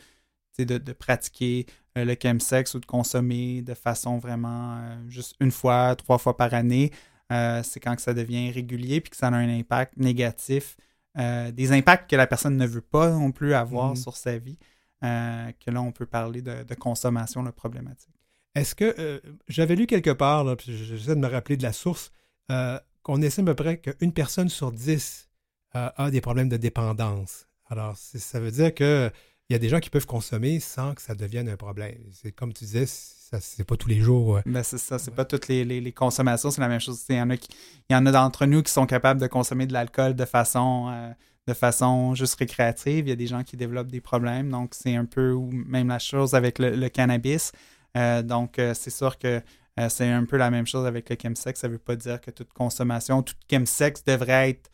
de, 0.59 0.93
pratiquer 0.93 1.67
le 1.97 2.15
chemsex 2.21 2.75
ou 2.75 2.81
de 2.81 2.87
consommer 2.87 3.63
de 3.63 3.75
façon 3.75 4.19
vraiment 4.19 4.81
juste 5.09 5.35
une 5.41 5.51
fois, 5.51 5.97
trois 5.97 6.19
fois 6.19 6.37
par 6.37 6.55
année. 6.55 6.93
c'est 7.31 7.81
quand 7.81 7.97
que 7.97 8.03
ça 8.03 8.15
devient 8.15 8.51
régulier 8.53 9.01
puis 9.01 9.11
que 9.11 9.17
ça 9.17 9.29
a 9.29 9.33
un 9.33 9.49
impact 9.49 9.97
négatif. 9.97 10.77
des 11.17 11.73
impacts 11.73 12.09
que 12.09 12.17
la 12.17 12.29
personne 12.29 12.57
ne 12.57 12.67
veut 12.67 12.81
pas 12.81 13.11
non 13.11 13.33
plus 13.33 13.55
avoir 13.55 13.95
mm-hmm. 13.95 14.03
sur 14.03 14.17
sa 14.17 14.39
vie. 14.39 14.59
Euh, 15.05 15.53
que 15.65 15.71
là, 15.71 15.81
on 15.81 15.93
peut 15.93 16.07
parler 16.07 16.43
de, 16.43 16.75
consommation 16.75 17.45
problématique. 17.53 18.15
Est-ce 18.55 18.75
que 18.75 18.95
euh, 18.99 19.21
j'avais 19.49 19.77
lu 19.77 19.87
quelque 19.87 20.11
part, 20.11 20.45
là, 20.45 20.57
puis 20.57 20.77
j'essaie 20.77 21.15
de 21.15 21.21
me 21.21 21.29
rappeler 21.29 21.57
de 21.57 21.63
la 21.63 21.73
source, 21.73 22.13
euh, 22.51 22.79
qu'on 23.03 23.23
estime 23.23 23.49
à 23.49 23.55
peu 23.55 23.63
près 23.63 23.79
qu'une 23.79 24.13
personne 24.13 24.49
sur 24.49 24.73
dix 24.73 25.29
a 25.75 26.11
des 26.11 26.21
problèmes 26.21 26.49
de 26.49 26.57
dépendance. 26.57 27.47
Alors, 27.69 27.95
ça 27.97 28.41
veut 28.41 28.51
dire 28.51 28.75
qu'il 28.75 29.13
y 29.51 29.55
a 29.55 29.59
des 29.59 29.69
gens 29.69 29.79
qui 29.79 29.91
peuvent 29.91 30.07
consommer 30.07 30.59
sans 30.59 30.95
que 30.95 31.03
ça 31.03 31.15
devienne 31.15 31.49
un 31.49 31.57
problème. 31.57 31.99
C'est 32.11 32.33
comme 32.33 32.53
tu 32.53 32.65
disais, 32.65 32.87
c'est 32.87 33.65
pas 33.65 33.77
tous 33.77 33.89
les 33.89 34.01
jours. 34.01 34.41
Ben 34.45 34.65
c'est 34.65 34.79
ça, 34.79 34.99
c'est 34.99 35.15
pas 35.15 35.25
toutes 35.25 35.47
les, 35.47 35.93
consommations, 35.93 36.51
c'est 36.51 36.63
la 36.63 36.69
même 36.69 36.81
chose. 36.81 37.05
Il 37.11 37.17
y 37.17 37.21
en 37.21 37.31
a, 37.31 37.35
il 37.35 37.93
y 37.93 37.95
en 37.95 38.07
a 38.07 38.11
d'entre 38.11 38.47
nous 38.47 38.63
qui 38.63 38.73
sont 38.73 38.87
capables 38.87 39.21
de 39.21 39.29
consommer 39.29 39.67
de 39.67 39.73
l'alcool 39.73 40.17
de 40.17 40.25
façon 40.25 41.15
de 41.49 41.55
façon 41.55 42.15
juste 42.15 42.35
récréative. 42.39 43.07
Il 43.07 43.09
y 43.09 43.13
a 43.13 43.17
des 43.17 43.27
gens 43.27 43.43
qui 43.43 43.57
développent 43.57 43.91
des 43.91 44.03
problèmes. 44.03 44.51
Donc, 44.51 44.75
c'est 44.75 44.95
un 44.95 45.07
peu 45.07 45.35
même 45.51 45.89
la 45.89 45.99
chose 45.99 46.35
avec 46.35 46.59
le, 46.59 46.89
cannabis. 46.89 47.53
Euh, 47.99 48.23
donc, 48.23 48.59
euh, 48.59 48.75
c'est 48.75 48.91
sûr 48.91 49.19
que 49.19 49.43
euh, 49.79 49.89
c'est 49.89 50.09
un 50.09 50.25
peu 50.25 50.37
la 50.37 50.51
même 50.51 50.67
chose 50.67 50.87
avec 50.87 51.11
le 51.11 51.17
chemsex. 51.21 51.61
Ça 51.61 51.69
ne 51.69 51.73
veut 51.75 51.79
pas 51.79 51.97
dire 51.97 52.21
que 52.21 52.31
toute 52.31 52.53
consommation, 52.53 53.23
tout 53.23 53.35
chemsex 53.51 54.05
devrait 54.05 54.51
être 54.51 54.71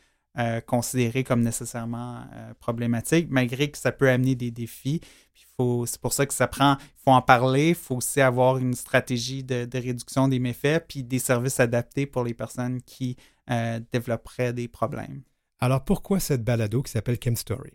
considéré 0.66 1.22
comme 1.22 1.42
nécessairement 1.42 2.26
problématique, 2.58 3.28
malgré 3.30 3.70
que 3.70 3.78
ça 3.78 3.92
peut 3.92 4.10
amener 4.10 4.34
des 4.34 4.50
défis. 4.50 5.00
C'est 5.86 6.00
pour 6.00 6.12
ça 6.12 6.26
que 6.26 6.34
ça 6.34 6.48
prend, 6.48 6.76
il 6.80 7.02
faut 7.04 7.12
en 7.12 7.22
parler, 7.22 7.68
il 7.68 7.74
faut 7.76 7.94
aussi 7.94 8.20
avoir 8.20 8.58
une 8.58 8.74
stratégie 8.74 9.44
de, 9.44 9.68
réduction 9.72 10.26
des 10.26 10.40
méfaits, 10.40 10.86
puis 10.88 11.04
des 11.04 11.20
services 11.20 11.60
adaptés 11.60 12.06
pour 12.06 12.24
les 12.24 12.34
personnes 12.34 12.82
qui 12.82 13.16
développeraient 13.92 14.52
des 14.52 14.66
problèmes. 14.66 15.22
Alors 15.60 15.84
pourquoi 15.84 16.18
cette 16.18 16.42
balado 16.42 16.82
qui 16.82 16.90
s'appelle 16.90 17.18
Chem 17.22 17.36
Story? 17.36 17.70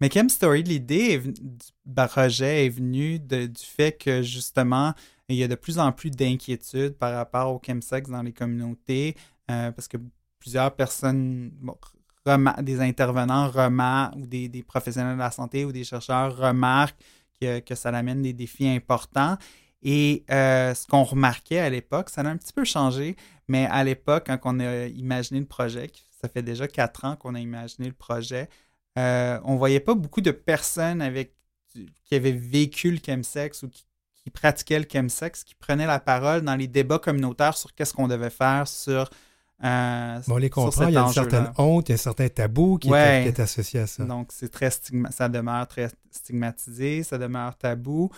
Mais 0.00 0.08
Chem 0.10 0.28
Story, 0.28 0.62
l'idée 0.62 1.18
du 1.18 2.06
projet 2.06 2.66
est 2.66 2.68
venue 2.68 3.18
du 3.18 3.48
fait 3.56 3.92
que 3.92 4.22
justement, 4.22 4.94
il 5.28 5.36
y 5.36 5.42
a 5.42 5.48
de 5.48 5.54
plus 5.54 5.78
en 5.78 5.92
plus 5.92 6.10
d'inquiétudes 6.10 6.96
par 6.96 7.14
rapport 7.14 7.52
au 7.52 7.60
chemsex 7.64 8.08
dans 8.08 8.22
les 8.22 8.32
communautés, 8.32 9.16
euh, 9.50 9.72
parce 9.72 9.88
que 9.88 9.96
plusieurs 10.38 10.74
personnes, 10.74 11.52
des 12.62 12.80
intervenants 12.80 13.48
remarquent, 13.48 14.16
ou 14.16 14.26
des, 14.26 14.64
professionnels 14.66 15.14
de 15.14 15.20
la 15.20 15.30
santé 15.30 15.64
ou 15.64 15.72
des 15.72 15.84
chercheurs 15.84 16.36
remarquent 16.36 16.98
que, 17.40 17.74
ça 17.74 17.90
amène 17.90 18.22
des 18.22 18.32
défis 18.32 18.68
importants. 18.68 19.36
Et 19.82 20.24
euh, 20.30 20.74
ce 20.74 20.86
qu'on 20.86 21.04
remarquait 21.04 21.60
à 21.60 21.70
l'époque, 21.70 22.10
ça 22.10 22.22
a 22.22 22.26
un 22.26 22.36
petit 22.36 22.52
peu 22.52 22.64
changé, 22.64 23.14
mais 23.46 23.66
à 23.66 23.84
l'époque, 23.84 24.24
quand 24.26 24.38
on 24.44 24.60
a 24.60 24.86
imaginé 24.86 25.40
le 25.40 25.46
projet, 25.46 25.90
ça 26.20 26.28
fait 26.28 26.42
déjà 26.42 26.66
quatre 26.66 27.04
ans 27.04 27.16
qu'on 27.16 27.34
a 27.34 27.40
imaginé 27.40 27.88
le 27.88 27.94
projet. 27.94 28.48
Euh, 28.98 29.38
on 29.44 29.54
ne 29.54 29.58
voyait 29.58 29.80
pas 29.80 29.94
beaucoup 29.94 30.20
de 30.20 30.30
personnes 30.30 31.02
avec, 31.02 31.34
qui 32.04 32.14
avaient 32.14 32.32
vécu 32.32 32.90
le 32.90 32.98
chemsex 33.04 33.62
ou 33.62 33.68
qui, 33.68 33.84
pratiquaient 34.32 34.80
le 34.80 34.86
chemsex, 34.90 35.44
qui 35.44 35.54
prenaient 35.54 35.86
la 35.86 36.00
parole 36.00 36.42
dans 36.42 36.56
les 36.56 36.66
débats 36.66 36.98
communautaires 36.98 37.56
sur 37.56 37.72
qu'est-ce 37.74 37.94
qu'on 37.94 38.08
devait 38.08 38.30
faire 38.30 38.66
sur. 38.66 39.08
Euh, 39.62 40.18
bon, 40.26 40.34
on 40.34 40.36
les 40.38 40.50
comprend, 40.50 40.88
il 40.88 40.94
y 40.94 40.96
a 40.96 41.02
une 41.02 41.12
certaine 41.12 41.52
honte, 41.56 41.88
il 41.88 41.92
y 41.92 41.94
a 41.94 41.94
un 41.94 41.98
certain 41.98 42.28
tabou 42.28 42.76
qui, 42.76 42.92
est, 42.92 43.38
associé 43.38 43.80
à 43.80 43.86
ça. 43.86 44.04
Donc, 44.04 44.30
c'est 44.32 44.48
très 44.48 44.70
ça 45.10 45.28
demeure 45.28 45.68
très 45.68 45.90
stigmatisé, 46.10 47.04
ça 47.04 47.18
demeure 47.18 47.56
tabou. 47.56 48.10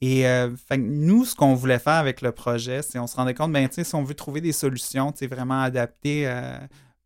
Et 0.00 0.28
euh, 0.28 0.50
nous, 0.78 1.24
ce 1.24 1.34
qu'on 1.34 1.54
voulait 1.54 1.80
faire 1.80 1.94
avec 1.94 2.20
le 2.20 2.30
projet, 2.30 2.82
c'est 2.82 3.00
on 3.00 3.08
se 3.08 3.16
rendait 3.16 3.34
compte, 3.34 3.52
ben, 3.52 3.68
si 3.68 3.94
on 3.94 4.04
veut 4.04 4.14
trouver 4.14 4.40
des 4.40 4.52
solutions 4.52 5.12
vraiment 5.22 5.62
adaptées 5.62 6.28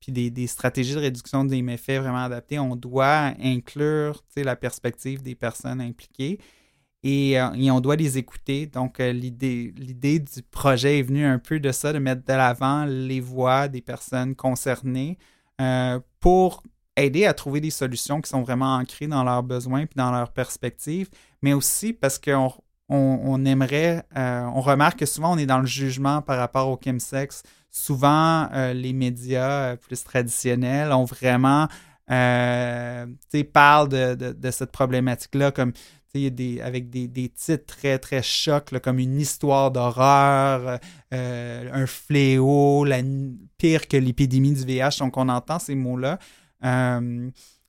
puis 0.01 0.13
des, 0.31 0.47
stratégies 0.47 0.95
de 0.95 1.01
réduction 1.01 1.45
des 1.45 1.63
méfaits 1.63 2.01
vraiment 2.01 2.25
adaptées, 2.25 2.59
on 2.59 2.75
doit 2.77 3.35
inclure 3.41 4.25
la 4.37 4.57
perspective 4.57 5.23
des 5.23 5.35
personnes 5.35 5.81
impliquées 5.81 6.39
et, 7.03 7.41
euh, 7.41 7.73
on 7.73 7.81
doit 7.81 7.97
les 7.97 8.19
écouter. 8.19 8.67
Donc, 8.67 9.01
euh, 9.01 9.13
l'idée, 9.13 10.19
du 10.19 10.43
projet 10.51 10.99
est 10.99 11.03
venue 11.03 11.25
un 11.25 11.39
peu 11.39 11.61
de 11.61 11.73
ça, 11.73 11.93
de 11.93 11.99
mettre 11.99 12.25
de 12.25 12.33
l'avant 12.33 12.85
les 12.85 13.21
voix 13.21 13.69
des 13.69 13.81
personnes 13.81 14.35
concernées 14.35 15.19
euh, 15.61 16.01
pour 16.21 16.63
aider 16.97 17.25
à 17.25 17.35
trouver 17.35 17.61
des 17.61 17.71
solutions 17.71 18.21
qui 18.21 18.29
sont 18.29 18.43
vraiment 18.43 18.77
ancrées 18.77 19.07
dans 19.07 19.25
leurs 19.25 19.43
besoins 19.43 19.83
et 19.83 19.89
dans 19.97 20.11
leurs 20.11 20.33
perspectives, 20.33 21.09
mais 21.43 21.53
aussi 21.53 21.93
parce 21.93 22.19
qu'on 22.19 22.53
on, 22.93 23.45
aimerait, 23.45 24.05
on 24.17 24.61
remarque 24.61 24.99
que 24.99 25.07
souvent 25.07 25.35
on 25.35 25.39
est 25.39 25.47
dans 25.47 25.61
le 25.61 25.67
jugement 25.67 26.23
par 26.23 26.39
rapport 26.39 26.69
au 26.69 26.79
chemsex 26.83 27.43
souvent, 27.71 28.49
euh, 28.53 28.73
les 28.73 28.93
médias 28.93 29.73
euh, 29.73 29.77
plus 29.77 30.03
traditionnels 30.03 30.93
ont 30.93 31.05
vraiment, 31.05 31.69
euh, 32.11 33.07
parlent 33.53 33.89
de, 33.89 34.15
de, 34.15 34.51
cette 34.51 34.73
problématique-là 34.73 35.53
comme 35.53 35.73
des, 36.13 36.61
avec 36.61 36.91
des, 36.91 37.07
des, 37.07 37.29
titres 37.29 37.67
très, 37.67 37.99
très 38.01 38.23
chocs, 38.23 38.77
comme 38.81 38.99
une 38.99 39.21
histoire 39.21 39.71
d'horreur, 39.71 40.81
un 41.13 41.87
fléau, 41.87 42.85
pire 43.59 43.87
que 43.87 43.97
l'épidémie 43.97 44.53
du 44.53 44.65
VIH. 44.65 44.99
Donc, 44.99 45.17
on 45.17 45.29
entend 45.29 45.61
ces 45.61 45.77
mots-là. 45.77 46.19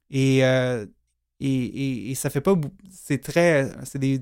et 0.10 0.44
et, 1.42 2.16
ça 2.16 2.30
fait 2.30 2.42
pas. 2.42 2.56
C'est 2.90 3.22
très. 3.22 3.72
C'est 3.84 4.00
des, 4.00 4.22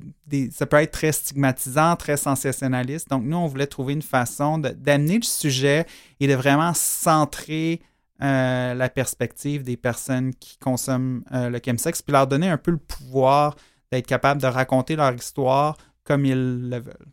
ça 0.52 0.66
peut 0.66 0.78
être 0.78 0.92
très 0.92 1.12
stigmatisant, 1.12 1.96
très 1.96 2.18
sensationnaliste. 2.18 3.10
Donc, 3.10 3.24
nous, 3.26 3.38
on 3.38 3.48
voulait 3.48 3.68
trouver 3.68 3.94
une 3.94 4.02
façon 4.02 4.58
d'amener 4.58 5.18
le 5.18 5.24
sujet 5.24 5.86
et 6.20 6.28
de 6.28 6.34
vraiment 6.34 6.74
centrer 6.74 7.82
euh, 8.22 8.74
la 8.74 8.90
perspective 8.90 9.64
des 9.64 9.78
personnes 9.78 10.34
qui 10.34 10.58
consomment 10.58 11.24
euh, 11.32 11.50
le 11.50 11.60
chemsex, 11.64 12.02
puis 12.02 12.12
leur 12.12 12.28
donner 12.28 12.50
un 12.50 12.58
peu 12.58 12.72
le 12.72 12.78
pouvoir 12.78 13.56
d'être 13.92 14.08
capable 14.08 14.42
de 14.42 14.48
raconter 14.48 14.96
leur 14.96 15.14
histoire 15.14 15.78
comme 16.04 16.26
ils 16.26 16.70
le 16.70 16.80
veulent. 16.80 17.08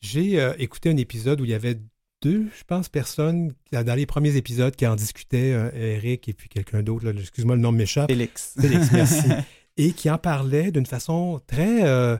J'ai 0.00 0.40
euh, 0.40 0.54
écouté 0.58 0.90
un 0.90 0.96
épisode 0.96 1.40
où 1.40 1.44
il 1.44 1.50
y 1.50 1.54
avait 1.54 1.78
deux, 2.22 2.48
je 2.56 2.64
pense, 2.64 2.88
personnes 2.88 3.52
dans 3.72 3.94
les 3.94 4.06
premiers 4.06 4.36
épisodes 4.36 4.74
qui 4.74 4.86
en 4.86 4.96
discutaient, 4.96 5.52
euh, 5.52 5.70
Eric 5.74 6.28
et 6.28 6.32
puis 6.32 6.48
quelqu'un 6.48 6.82
d'autre, 6.82 7.08
excuse-moi, 7.08 7.56
le 7.56 7.62
nom 7.62 7.72
m'échappe. 7.72 8.10
Félix. 8.10 8.54
Félix, 8.60 8.90
merci. 8.92 9.28
et 9.76 9.92
qui 9.92 10.10
en 10.10 10.18
parlaient 10.18 10.70
d'une 10.70 10.86
façon 10.86 11.40
très. 11.46 11.84
Euh, 11.84 12.16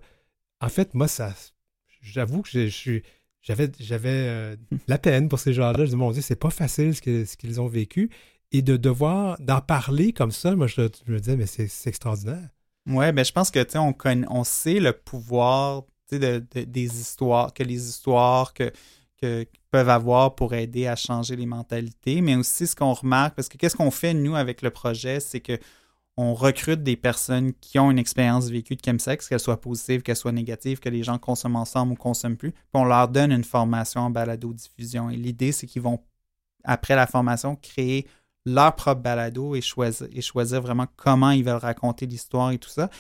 en 0.61 0.69
fait, 0.69 0.95
moi, 0.95 1.09
ça. 1.09 1.35
J'avoue 2.03 2.43
que 2.43 2.49
je, 2.51 2.69
suis. 2.69 3.03
J'avais, 3.43 3.71
j'avais 3.79 4.09
euh, 4.09 4.57
la 4.89 4.99
peine 4.99 5.29
pour 5.29 5.39
ces 5.39 5.53
gens-là. 5.53 5.85
Je 5.85 5.91
dis, 5.91 5.97
mon 5.97 6.13
Dieu, 6.13 6.23
c'est 6.23 6.37
pas 6.37 6.51
facile 6.51 6.95
ce, 6.95 7.01
qu'ils 7.01 7.61
ont 7.61 7.69
vécu. 7.69 8.11
Et 8.53 8.63
de 8.63 8.77
devoir 8.77 9.39
d'en 9.41 9.61
parler 9.61 10.13
comme 10.13 10.33
ça, 10.33 10.57
moi, 10.57 10.67
je, 10.67 10.83
me 11.07 11.19
disais, 11.19 11.37
mais 11.37 11.47
c'est, 11.47 11.71
extraordinaire. 11.87 12.49
Oui, 12.87 12.97
mais 12.97 13.13
ben, 13.13 13.25
je 13.25 13.33
pense 13.33 13.51
que, 13.51 13.63
tu 13.63 13.73
sais, 13.73 13.79
on, 13.79 13.95
on 14.29 14.45
sait 14.45 14.81
le 14.81 14.93
pouvoir 14.93 15.85
de, 16.11 16.39
des 16.39 17.01
histoires, 17.01 17.55
que 17.55 17.63
les 17.63 17.89
histoires, 17.89 18.55
que 18.55 18.73
peuvent 19.71 19.89
avoir 19.89 20.35
pour 20.35 20.55
aider 20.55 20.87
à 20.87 20.97
changer 20.97 21.37
les 21.37 21.47
mentalités, 21.47 22.21
mais 22.21 22.35
aussi 22.37 22.67
ce 22.67 22.75
qu'on 22.75 22.93
remarque, 22.93 23.35
parce 23.35 23.49
que 23.49 23.57
qu'est-ce 23.57 23.77
qu'on 23.77 23.91
fait, 23.91 24.15
nous, 24.15 24.35
avec 24.35 24.63
le 24.63 24.71
projet, 24.71 25.21
c'est 25.21 25.41
que 25.41 25.59
on 26.17 26.35
recrute 26.35 26.83
des 26.83 26.97
personnes 26.97 27.55
qui 27.55 27.79
ont 27.79 27.91
une 27.91 27.99
expérience 27.99 28.49
vécue 28.49 28.77
de 28.77 28.83
chemsex, 28.85 29.29
qu'elle 29.29 29.41
soit 29.41 29.61
positive, 29.61 30.03
qu'elle 30.03 30.17
soit 30.17 30.33
négative, 30.33 30.79
que 30.79 30.89
les 30.89 31.03
gens 31.03 31.19
consomment 31.19 31.57
ensemble 31.57 31.93
ou 31.93 31.97
consomment 31.97 32.37
plus, 32.37 32.53
puis 32.53 32.61
on 32.75 32.85
leur 32.85 33.09
donne 33.09 33.33
une 33.33 33.45
formation 33.45 34.03
en 34.03 34.11
balado-diffusion. 34.11 35.09
Et 35.09 35.17
l'idée, 35.17 35.53
c'est 35.53 35.67
qu'ils 35.67 35.83
vont, 35.83 36.01
après 36.65 36.95
la 36.95 37.07
formation, 37.07 37.57
créer 37.57 38.07
leur 38.45 38.75
propre 38.75 39.01
balado 39.01 39.55
et 39.55 39.61
choisir, 39.61 40.09
et 40.13 40.21
choisir 40.21 40.61
vraiment 40.61 40.87
comment 40.97 41.31
ils 41.31 41.45
veulent 41.45 41.55
raconter 41.55 42.07
l'histoire 42.07 42.51
et 42.51 42.59
tout 42.59 42.69
ça. 42.69 42.91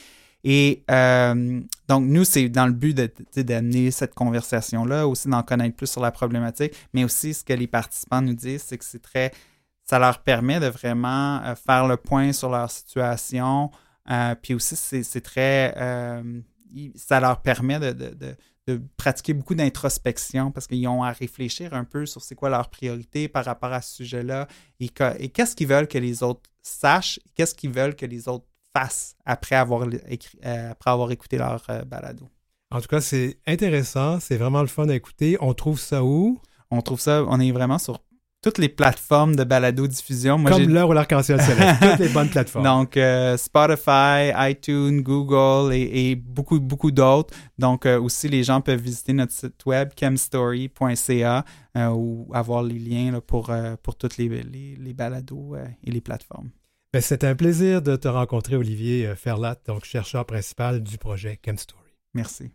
Et 0.44 0.84
euh, 0.90 1.60
donc, 1.88 2.04
nous, 2.04 2.24
c'est 2.24 2.48
dans 2.48 2.66
le 2.66 2.72
but 2.72 2.96
d'amener 3.36 3.90
cette 3.90 4.14
conversation-là, 4.14 5.06
aussi 5.06 5.28
d'en 5.28 5.42
connaître 5.42 5.76
plus 5.76 5.86
sur 5.86 6.00
la 6.00 6.10
problématique, 6.10 6.74
mais 6.94 7.04
aussi 7.04 7.34
ce 7.34 7.44
que 7.44 7.52
les 7.52 7.66
participants 7.66 8.22
nous 8.22 8.34
disent, 8.34 8.64
c'est 8.66 8.78
que 8.78 8.84
c'est 8.84 9.02
très. 9.02 9.32
Ça 9.84 9.98
leur 9.98 10.22
permet 10.22 10.60
de 10.60 10.66
vraiment 10.66 11.42
euh, 11.42 11.54
faire 11.54 11.86
le 11.86 11.96
point 11.96 12.32
sur 12.32 12.48
leur 12.48 12.70
situation. 12.70 13.70
Euh, 14.10 14.34
puis 14.40 14.54
aussi, 14.54 14.76
c'est 14.76 15.20
très. 15.20 15.74
ça 16.94 17.20
leur 17.20 17.42
permet 17.42 17.78
de, 17.78 18.36
pratiquer 18.96 19.34
beaucoup 19.34 19.56
d'introspection 19.56 20.52
parce 20.52 20.68
qu'ils 20.68 20.86
ont 20.86 21.02
à 21.02 21.10
réfléchir 21.10 21.74
un 21.74 21.82
peu 21.82 22.06
sur 22.06 22.22
c'est 22.22 22.36
quoi 22.36 22.50
leur 22.50 22.70
priorité 22.70 23.26
par 23.26 23.44
rapport 23.44 23.72
à 23.72 23.82
ce 23.82 23.96
sujet-là 23.96 24.46
et 24.78 24.88
qu'est-ce 24.88 25.56
qu'ils 25.56 25.66
veulent 25.66 25.88
que 25.88 25.98
les 25.98 26.22
autres 26.22 26.48
sachent, 26.62 27.18
qu'est-ce 27.34 27.56
qu'ils 27.56 27.72
veulent 27.72 27.96
que 27.96 28.06
les 28.06 28.28
autres 28.28 28.46
face 28.76 29.16
après 29.24 29.56
avoir, 29.56 29.82
euh, 29.82 30.70
après 30.70 30.90
avoir 30.90 31.10
écouté 31.10 31.38
leur 31.38 31.62
euh, 31.70 31.82
balado. 31.84 32.28
En 32.70 32.80
tout 32.80 32.88
cas, 32.88 33.00
c'est 33.00 33.38
intéressant, 33.46 34.20
c'est 34.20 34.36
vraiment 34.36 34.60
le 34.60 34.68
fun 34.68 34.88
à 34.88 34.94
écouter. 34.94 35.36
On 35.40 35.54
trouve 35.54 35.80
ça 35.80 36.04
où? 36.04 36.40
On 36.70 36.82
trouve 36.82 37.00
ça, 37.00 37.24
on 37.26 37.40
est 37.40 37.50
vraiment 37.50 37.78
sur 37.78 37.98
toutes 38.42 38.58
les 38.58 38.68
plateformes 38.68 39.34
de 39.34 39.42
balado-diffusion. 39.44 40.42
Comme 40.44 40.68
l'heure 40.68 40.88
ou 40.88 40.92
l'arc-en-ciel 40.92 41.40
toutes 41.82 41.98
les 41.98 42.08
bonnes 42.08 42.30
plateformes. 42.30 42.64
Donc, 42.64 42.96
euh, 42.96 43.36
Spotify, 43.36 44.30
iTunes, 44.36 45.02
Google 45.02 45.74
et, 45.74 46.14
beaucoup, 46.14 46.58
beaucoup 46.60 46.92
d'autres. 46.92 47.34
Donc, 47.58 47.84
aussi, 47.86 48.28
les 48.28 48.44
gens 48.44 48.60
peuvent 48.60 48.80
visiter 48.80 49.12
notre 49.12 49.32
site 49.32 49.66
web, 49.66 49.90
chemstory.ca 49.98 51.44
ou 51.92 52.30
avoir 52.32 52.62
les 52.62 52.78
liens 52.78 53.20
pour, 53.26 53.52
pour 53.82 53.96
toutes 53.96 54.16
les, 54.16 54.28
les, 54.28 54.76
les 54.76 54.94
balados 54.94 55.56
et 55.84 55.90
les 55.90 56.00
plateformes. 56.00 56.50
Ben, 56.92 57.00
c'est 57.00 57.22
un 57.22 57.36
plaisir 57.36 57.82
de 57.82 57.94
te 57.94 58.08
rencontrer, 58.08 58.56
Olivier 58.56 59.06
euh, 59.06 59.14
Ferlat, 59.14 59.54
donc 59.68 59.84
chercheur 59.84 60.26
principal 60.26 60.82
du 60.82 60.98
projet 60.98 61.38
ChemStory. 61.44 61.96
Merci. 62.14 62.50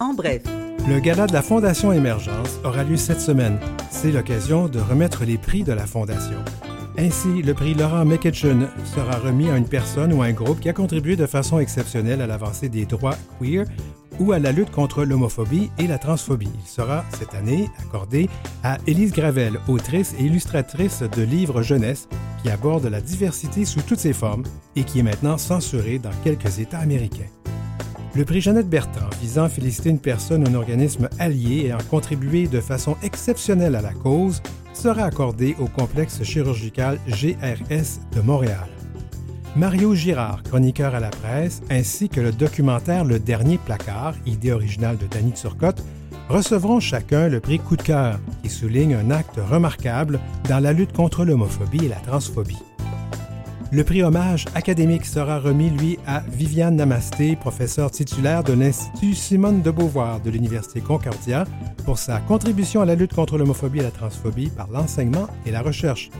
En 0.00 0.12
bref. 0.12 0.42
Le 0.88 0.98
gala 0.98 1.28
de 1.28 1.32
la 1.32 1.42
Fondation 1.42 1.92
Émergence 1.92 2.58
aura 2.64 2.82
lieu 2.82 2.96
cette 2.96 3.20
semaine. 3.20 3.60
C'est 3.88 4.10
l'occasion 4.10 4.66
de 4.66 4.80
remettre 4.80 5.24
les 5.24 5.38
prix 5.38 5.62
de 5.62 5.72
la 5.72 5.86
Fondation. 5.86 6.42
Ainsi, 7.02 7.40
le 7.40 7.54
prix 7.54 7.72
Laurent 7.72 8.04
McKitchen 8.04 8.68
sera 8.84 9.16
remis 9.16 9.48
à 9.48 9.56
une 9.56 9.66
personne 9.66 10.12
ou 10.12 10.20
un 10.20 10.32
groupe 10.32 10.60
qui 10.60 10.68
a 10.68 10.74
contribué 10.74 11.16
de 11.16 11.24
façon 11.24 11.58
exceptionnelle 11.58 12.20
à 12.20 12.26
l'avancée 12.26 12.68
des 12.68 12.84
droits 12.84 13.16
queer 13.38 13.64
ou 14.18 14.32
à 14.32 14.38
la 14.38 14.52
lutte 14.52 14.70
contre 14.70 15.04
l'homophobie 15.04 15.70
et 15.78 15.86
la 15.86 15.96
transphobie. 15.96 16.50
Il 16.62 16.68
sera 16.68 17.06
cette 17.18 17.34
année 17.34 17.70
accordé 17.78 18.28
à 18.62 18.76
Élise 18.86 19.12
Gravel, 19.12 19.58
autrice 19.66 20.14
et 20.18 20.24
illustratrice 20.24 21.00
de 21.00 21.22
livres 21.22 21.62
jeunesse 21.62 22.06
qui 22.42 22.50
aborde 22.50 22.84
la 22.84 23.00
diversité 23.00 23.64
sous 23.64 23.80
toutes 23.80 23.98
ses 23.98 24.12
formes 24.12 24.44
et 24.76 24.84
qui 24.84 24.98
est 24.98 25.02
maintenant 25.02 25.38
censurée 25.38 25.98
dans 25.98 26.12
quelques 26.22 26.58
États 26.58 26.80
américains. 26.80 27.30
Le 28.14 28.26
prix 28.26 28.42
Jeannette 28.42 28.68
Bertrand, 28.68 29.08
visant 29.22 29.44
à 29.44 29.48
féliciter 29.48 29.88
une 29.88 30.00
personne 30.00 30.44
ou 30.44 30.50
un 30.50 30.54
organisme 30.54 31.08
allié 31.18 31.66
ayant 31.66 31.78
contribué 31.90 32.46
de 32.46 32.60
façon 32.60 32.96
exceptionnelle 33.02 33.76
à 33.76 33.80
la 33.80 33.94
cause, 33.94 34.42
sera 34.80 35.02
accordé 35.02 35.54
au 35.60 35.66
complexe 35.66 36.22
chirurgical 36.22 36.98
GRS 37.06 38.00
de 38.16 38.22
Montréal. 38.22 38.66
Mario 39.54 39.94
Girard, 39.94 40.42
chroniqueur 40.42 40.94
à 40.94 41.00
la 41.00 41.10
presse, 41.10 41.60
ainsi 41.68 42.08
que 42.08 42.22
le 42.22 42.32
documentaire 42.32 43.04
Le 43.04 43.18
Dernier 43.18 43.58
Placard, 43.58 44.14
idée 44.24 44.52
originale 44.52 44.96
de 44.96 45.06
Danny 45.06 45.32
Turcotte, 45.32 45.84
recevront 46.30 46.80
chacun 46.80 47.28
le 47.28 47.40
prix 47.40 47.58
Coup 47.58 47.76
de 47.76 47.82
cœur, 47.82 48.18
qui 48.42 48.48
souligne 48.48 48.94
un 48.94 49.10
acte 49.10 49.38
remarquable 49.50 50.18
dans 50.48 50.60
la 50.60 50.72
lutte 50.72 50.94
contre 50.94 51.26
l'homophobie 51.26 51.84
et 51.84 51.88
la 51.88 51.96
transphobie. 51.96 52.69
Le 53.72 53.84
prix 53.84 54.02
hommage 54.02 54.46
académique 54.56 55.06
sera 55.06 55.38
remis, 55.38 55.70
lui, 55.70 55.96
à 56.04 56.24
Viviane 56.28 56.74
Namasté, 56.74 57.36
professeure 57.36 57.92
titulaire 57.92 58.42
de 58.42 58.52
l'Institut 58.52 59.14
Simone 59.14 59.62
de 59.62 59.70
Beauvoir 59.70 60.20
de 60.20 60.28
l'Université 60.28 60.80
Concordia, 60.80 61.44
pour 61.84 61.96
sa 61.96 62.18
contribution 62.18 62.80
à 62.80 62.84
la 62.84 62.96
lutte 62.96 63.14
contre 63.14 63.38
l'homophobie 63.38 63.78
et 63.78 63.84
la 63.84 63.92
transphobie 63.92 64.50
par 64.50 64.68
l'enseignement 64.72 65.28
et 65.46 65.52
la 65.52 65.62
recherche. 65.62 66.10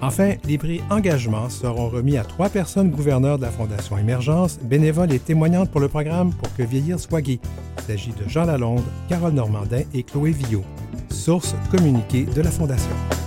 Enfin, 0.00 0.34
les 0.44 0.58
prix 0.58 0.80
Engagement 0.90 1.50
seront 1.50 1.88
remis 1.88 2.18
à 2.18 2.24
trois 2.24 2.48
personnes 2.48 2.90
gouverneurs 2.90 3.38
de 3.38 3.42
la 3.42 3.50
Fondation 3.50 3.98
Émergence, 3.98 4.60
bénévoles 4.62 5.12
et 5.12 5.18
témoignantes 5.18 5.72
pour 5.72 5.80
le 5.80 5.88
programme 5.88 6.32
Pour 6.32 6.54
que 6.54 6.62
vieillir 6.62 7.00
soit 7.00 7.20
gay. 7.20 7.40
Il 7.78 7.82
s'agit 7.84 8.12
de 8.12 8.28
Jean 8.28 8.44
Lalonde, 8.44 8.84
Carole 9.08 9.32
Normandin 9.32 9.82
et 9.92 10.04
Chloé 10.04 10.30
Villot. 10.30 10.64
Source 11.10 11.56
communiquée 11.72 12.26
de 12.26 12.42
la 12.42 12.50
Fondation. 12.50 13.21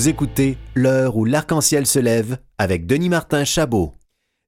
Vous 0.00 0.08
écoutez 0.08 0.56
L'heure 0.74 1.18
où 1.18 1.26
l'arc-en-ciel 1.26 1.84
se 1.84 1.98
lève 1.98 2.38
avec 2.56 2.86
Denis 2.86 3.10
Martin 3.10 3.44
Chabot. 3.44 3.92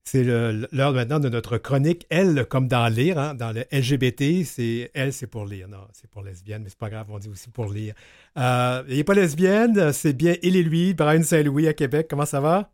C'est 0.03 0.25
l'heure 0.25 0.95
maintenant 0.95 1.21
de 1.21 1.29
notre 1.29 1.59
chronique. 1.59 2.07
Elle, 2.09 2.47
comme 2.47 2.69
dans 2.69 2.89
lire, 2.89 3.19
hein, 3.19 3.35
dans 3.35 3.53
le 3.53 3.67
LGBT, 3.71 4.47
c'est 4.47 4.91
elle, 4.95 5.13
c'est 5.13 5.27
pour 5.27 5.45
lire. 5.45 5.69
Non, 5.69 5.87
c'est 5.93 6.09
pour 6.09 6.23
lesbienne, 6.23 6.63
mais 6.63 6.71
c'est 6.71 6.79
pas 6.79 6.89
grave, 6.89 7.09
on 7.11 7.19
dit 7.19 7.29
aussi 7.29 7.51
pour 7.51 7.71
lire. 7.71 7.93
Euh, 8.39 8.83
il 8.89 8.97
n'est 8.97 9.05
pas 9.05 9.13
lesbienne, 9.13 9.93
c'est 9.93 10.15
bien 10.15 10.37
il 10.43 10.57
et 10.57 10.63
lui, 10.63 10.95
Brian 10.95 11.23
Saint-Louis 11.23 11.69
à 11.69 11.75
Québec. 11.75 12.07
Comment 12.09 12.25
ça 12.25 12.41
va? 12.41 12.73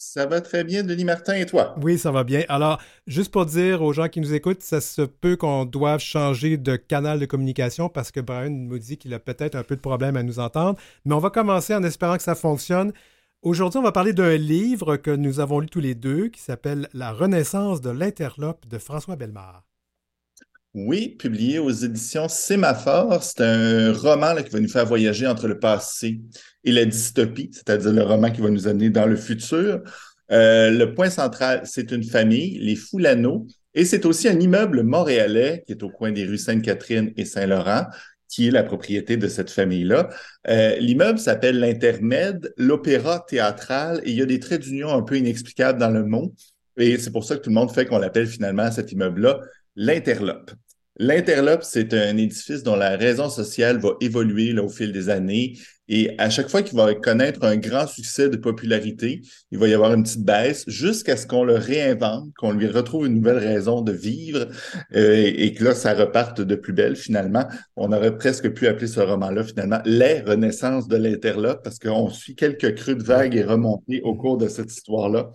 Ça 0.00 0.26
va 0.26 0.40
très 0.40 0.62
bien, 0.62 0.84
Denis 0.84 1.04
Martin, 1.04 1.34
et 1.34 1.44
toi? 1.44 1.74
Oui, 1.82 1.98
ça 1.98 2.12
va 2.12 2.22
bien. 2.22 2.44
Alors, 2.48 2.80
juste 3.08 3.32
pour 3.32 3.46
dire 3.46 3.82
aux 3.82 3.92
gens 3.92 4.08
qui 4.08 4.20
nous 4.20 4.32
écoutent, 4.32 4.62
ça 4.62 4.80
se 4.80 5.02
peut 5.02 5.36
qu'on 5.36 5.64
doive 5.64 5.98
changer 5.98 6.56
de 6.56 6.76
canal 6.76 7.18
de 7.18 7.26
communication 7.26 7.88
parce 7.88 8.12
que 8.12 8.20
Brian 8.20 8.50
nous 8.50 8.78
dit 8.78 8.96
qu'il 8.96 9.12
a 9.12 9.18
peut-être 9.18 9.56
un 9.56 9.64
peu 9.64 9.74
de 9.74 9.80
problème 9.80 10.16
à 10.16 10.22
nous 10.22 10.38
entendre. 10.38 10.78
Mais 11.04 11.16
on 11.16 11.18
va 11.18 11.30
commencer 11.30 11.74
en 11.74 11.82
espérant 11.82 12.16
que 12.16 12.22
ça 12.22 12.36
fonctionne. 12.36 12.92
Aujourd'hui, 13.42 13.80
on 13.80 13.82
va 13.82 13.90
parler 13.90 14.12
d'un 14.12 14.36
livre 14.36 14.96
que 14.96 15.10
nous 15.10 15.40
avons 15.40 15.58
lu 15.58 15.68
tous 15.68 15.80
les 15.80 15.96
deux 15.96 16.28
qui 16.28 16.40
s'appelle 16.40 16.88
La 16.92 17.12
Renaissance 17.12 17.80
de 17.80 17.90
l'interlope 17.90 18.68
de 18.68 18.78
François 18.78 19.16
Bellemare. 19.16 19.67
Oui, 20.74 21.16
publié 21.18 21.58
aux 21.58 21.70
éditions 21.70 22.28
Sémaphore. 22.28 23.22
C'est 23.22 23.40
un 23.40 23.92
roman 23.92 24.34
qui 24.42 24.50
va 24.50 24.60
nous 24.60 24.68
faire 24.68 24.84
voyager 24.86 25.26
entre 25.26 25.48
le 25.48 25.58
passé 25.58 26.20
et 26.62 26.72
la 26.72 26.84
dystopie, 26.84 27.50
c'est-à-dire 27.52 27.92
le 27.92 28.02
roman 28.02 28.30
qui 28.30 28.42
va 28.42 28.50
nous 28.50 28.68
amener 28.68 28.90
dans 28.90 29.06
le 29.06 29.16
futur. 29.16 29.80
Euh, 30.30 30.70
le 30.70 30.94
point 30.94 31.08
central, 31.08 31.62
c'est 31.64 31.90
une 31.90 32.04
famille, 32.04 32.58
les 32.58 32.76
Foulano, 32.76 33.46
et 33.74 33.86
c'est 33.86 34.04
aussi 34.04 34.28
un 34.28 34.38
immeuble 34.38 34.82
montréalais 34.82 35.64
qui 35.66 35.72
est 35.72 35.82
au 35.82 35.88
coin 35.88 36.12
des 36.12 36.26
rues 36.26 36.36
Sainte-Catherine 36.36 37.12
et 37.16 37.24
Saint-Laurent, 37.24 37.86
qui 38.28 38.48
est 38.48 38.50
la 38.50 38.62
propriété 38.62 39.16
de 39.16 39.26
cette 39.26 39.50
famille-là. 39.50 40.10
Euh, 40.48 40.76
l'immeuble 40.76 41.18
s'appelle 41.18 41.58
l'Intermède, 41.60 42.52
l'Opéra 42.58 43.24
théâtral, 43.26 44.02
et 44.04 44.10
il 44.10 44.16
y 44.18 44.22
a 44.22 44.26
des 44.26 44.38
traits 44.38 44.60
d'union 44.60 44.90
un 44.90 45.02
peu 45.02 45.16
inexplicables 45.16 45.78
dans 45.78 45.90
le 45.90 46.04
mot. 46.04 46.34
Et 46.76 46.98
c'est 46.98 47.10
pour 47.10 47.24
ça 47.24 47.36
que 47.36 47.40
tout 47.40 47.50
le 47.50 47.54
monde 47.54 47.72
fait 47.72 47.86
qu'on 47.86 47.98
l'appelle 47.98 48.26
finalement 48.26 48.70
cet 48.70 48.92
immeuble-là 48.92 49.40
l'Interlope. 49.78 50.50
L'Interlope, 50.96 51.62
c'est 51.62 51.94
un 51.94 52.16
édifice 52.16 52.64
dont 52.64 52.74
la 52.74 52.96
raison 52.96 53.30
sociale 53.30 53.78
va 53.78 53.90
évoluer 54.00 54.58
au 54.58 54.68
fil 54.68 54.90
des 54.90 55.08
années. 55.08 55.56
Et 55.86 56.10
à 56.18 56.28
chaque 56.28 56.48
fois 56.48 56.62
qu'il 56.62 56.76
va 56.76 56.92
connaître 56.96 57.44
un 57.44 57.56
grand 57.56 57.86
succès 57.86 58.28
de 58.28 58.36
popularité, 58.36 59.22
il 59.52 59.58
va 59.58 59.68
y 59.68 59.74
avoir 59.74 59.94
une 59.94 60.02
petite 60.02 60.24
baisse 60.24 60.64
jusqu'à 60.66 61.16
ce 61.16 61.28
qu'on 61.28 61.44
le 61.44 61.54
réinvente, 61.54 62.34
qu'on 62.36 62.50
lui 62.50 62.66
retrouve 62.66 63.06
une 63.06 63.14
nouvelle 63.14 63.38
raison 63.38 63.80
de 63.80 63.92
vivre 63.92 64.48
euh, 64.96 65.32
et, 65.36 65.54
que 65.54 65.62
là, 65.62 65.74
ça 65.76 65.94
reparte 65.94 66.40
de 66.40 66.56
plus 66.56 66.72
belle 66.72 66.96
finalement. 66.96 67.46
On 67.76 67.92
aurait 67.92 68.16
presque 68.16 68.52
pu 68.52 68.66
appeler 68.66 68.88
ce 68.88 69.00
roman-là 69.00 69.44
finalement 69.44 69.80
Les 69.84 70.22
Renaissances 70.22 70.88
de 70.88 70.96
l'Interlope 70.96 71.62
parce 71.62 71.78
qu'on 71.78 72.10
suit 72.10 72.34
quelques 72.34 72.74
crues 72.74 72.96
de 72.96 73.04
vagues 73.04 73.36
et 73.36 73.44
remontées 73.44 74.02
au 74.02 74.16
cours 74.16 74.38
de 74.38 74.48
cette 74.48 74.72
histoire-là. 74.72 75.30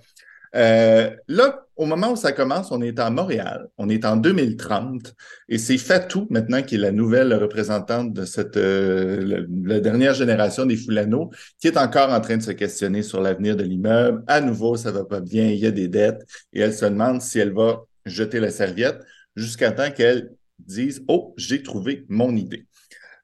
Euh, 0.55 1.09
là, 1.27 1.65
au 1.75 1.85
moment 1.85 2.11
où 2.11 2.15
ça 2.15 2.31
commence, 2.31 2.71
on 2.71 2.81
est 2.81 2.99
à 2.99 3.09
Montréal, 3.09 3.67
on 3.77 3.89
est 3.89 4.05
en 4.05 4.17
2030, 4.17 5.15
et 5.49 5.57
c'est 5.57 5.79
Fatou 5.79 6.27
maintenant 6.29 6.61
qui 6.61 6.75
est 6.75 6.77
la 6.77 6.91
nouvelle 6.91 7.33
représentante 7.33 8.13
de 8.13 8.25
cette 8.25 8.57
euh, 8.57 9.45
la, 9.65 9.79
dernière 9.79 10.13
génération 10.13 10.67
des 10.67 10.75
Foulano, 10.75 11.31
qui 11.59 11.67
est 11.67 11.77
encore 11.77 12.11
en 12.11 12.21
train 12.21 12.37
de 12.37 12.43
se 12.43 12.51
questionner 12.51 13.01
sur 13.01 13.21
l'avenir 13.21 13.55
de 13.55 13.63
l'immeuble. 13.63 14.23
À 14.27 14.41
nouveau, 14.41 14.75
ça 14.75 14.91
va 14.91 15.05
pas 15.05 15.21
bien, 15.21 15.47
il 15.47 15.57
y 15.57 15.65
a 15.65 15.71
des 15.71 15.87
dettes, 15.87 16.23
et 16.53 16.59
elle 16.59 16.73
se 16.73 16.85
demande 16.85 17.21
si 17.21 17.39
elle 17.39 17.53
va 17.53 17.83
jeter 18.05 18.39
la 18.39 18.51
serviette 18.51 19.01
jusqu'à 19.35 19.71
temps 19.71 19.89
qu'elle 19.89 20.31
dise 20.59 21.03
Oh, 21.07 21.33
j'ai 21.37 21.63
trouvé 21.63 22.05
mon 22.09 22.35
idée. 22.35 22.67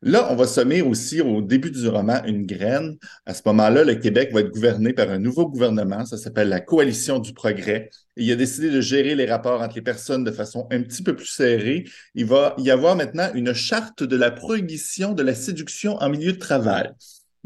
Là, 0.02 0.32
on 0.32 0.36
va 0.38 0.48
semer 0.48 0.82
aussi 0.82 1.20
au 1.20 1.42
début 1.42 1.72
du 1.72 1.86
roman 1.90 2.24
une 2.24 2.46
graine. 2.46 2.98
À 3.26 3.34
ce 3.34 3.42
moment-là, 3.48 3.84
le 3.84 3.96
Québec 3.96 4.32
va 4.32 4.40
être 4.40 4.52
gouverné 4.52 4.94
par 4.94 5.10
un 5.10 5.20
nouveau 5.20 5.46
gouvernement. 5.46 6.06
Ça 6.06 6.18
s'appelle 6.18 6.48
la 6.48 6.62
Coalition 6.62 7.20
du 7.20 7.34
Progrès. 7.34 7.90
il 8.16 8.32
a 8.32 8.38
décidé 8.38 8.70
de 8.70 8.80
gérer 8.80 9.16
les 9.16 9.26
rapports 9.26 9.62
entre 9.62 9.76
les 9.76 9.82
personnes 9.82 10.24
de 10.24 10.32
façon 10.32 10.68
un 10.72 10.82
petit 10.84 11.04
peu 11.04 11.16
plus 11.18 11.26
serrée. 11.26 11.84
Il 12.16 12.26
va 12.26 12.56
y 12.58 12.72
avoir 12.72 12.96
maintenant 12.96 13.30
une 13.34 13.54
charte 13.54 14.04
de 14.04 14.16
la 14.16 14.32
prohibition 14.32 15.12
de 15.14 15.24
la 15.24 15.36
séduction 15.36 15.98
en 15.98 16.10
milieu 16.10 16.32
de 16.32 16.40
travail. 16.40 16.90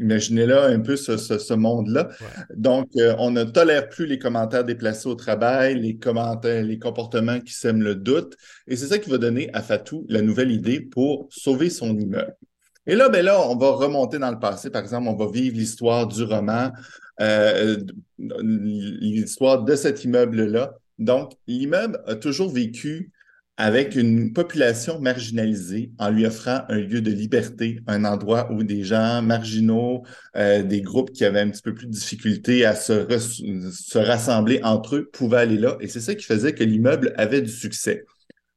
Imaginez 0.00 0.46
là 0.46 0.66
un 0.66 0.80
peu 0.80 0.96
ce, 0.96 1.54
monde-là. 1.54 2.08
Donc, 2.56 2.88
euh, 2.96 3.14
on 3.18 3.30
ne 3.30 3.44
tolère 3.44 3.88
plus 3.88 4.06
les 4.06 4.18
commentaires 4.18 4.64
déplacés 4.64 5.08
au 5.08 5.14
travail, 5.14 5.80
les 5.80 5.96
commentaires, 5.96 6.64
les 6.64 6.78
comportements 6.78 7.40
qui 7.40 7.52
sèment 7.52 7.82
le 7.82 7.94
doute. 7.94 8.36
Et 8.66 8.76
c'est 8.76 8.88
ça 8.88 8.98
qui 8.98 9.10
va 9.10 9.18
donner 9.18 9.50
à 9.52 9.62
Fatou 9.62 10.04
la 10.08 10.20
nouvelle 10.20 10.50
idée 10.50 10.80
pour 10.80 11.28
sauver 11.30 11.70
son 11.70 11.96
immeuble. 11.96 12.34
Et 12.86 12.96
là, 12.96 13.08
ben 13.08 13.24
là, 13.24 13.40
on 13.48 13.56
va 13.56 13.70
remonter 13.70 14.18
dans 14.18 14.30
le 14.30 14.38
passé. 14.38 14.68
Par 14.68 14.82
exemple, 14.82 15.08
on 15.08 15.16
va 15.16 15.30
vivre 15.30 15.56
l'histoire 15.56 16.06
du 16.06 16.22
roman, 16.24 16.70
euh, 17.20 17.76
l'histoire 18.18 19.62
de 19.62 19.74
cet 19.76 20.04
immeuble-là. 20.04 20.74
Donc, 20.98 21.32
l'immeuble 21.46 22.00
a 22.06 22.14
toujours 22.16 22.52
vécu 22.52 23.12
avec 23.56 23.94
une 23.94 24.32
population 24.32 24.98
marginalisée 25.00 25.92
en 25.98 26.10
lui 26.10 26.26
offrant 26.26 26.62
un 26.68 26.78
lieu 26.78 27.00
de 27.00 27.10
liberté, 27.10 27.80
un 27.86 28.04
endroit 28.04 28.50
où 28.50 28.64
des 28.64 28.82
gens 28.82 29.22
marginaux, 29.22 30.02
euh, 30.36 30.62
des 30.62 30.82
groupes 30.82 31.12
qui 31.12 31.24
avaient 31.24 31.40
un 31.40 31.50
petit 31.50 31.62
peu 31.62 31.72
plus 31.72 31.86
de 31.86 31.92
difficulté 31.92 32.64
à 32.64 32.74
se, 32.74 33.06
se 33.18 33.98
rassembler 33.98 34.60
entre 34.64 34.96
eux 34.96 35.10
pouvaient 35.12 35.38
aller 35.38 35.58
là. 35.58 35.76
Et 35.80 35.88
c'est 35.88 36.00
ça 36.00 36.14
qui 36.14 36.24
faisait 36.24 36.52
que 36.52 36.64
l'immeuble 36.64 37.14
avait 37.16 37.42
du 37.42 37.50
succès. 37.50 38.04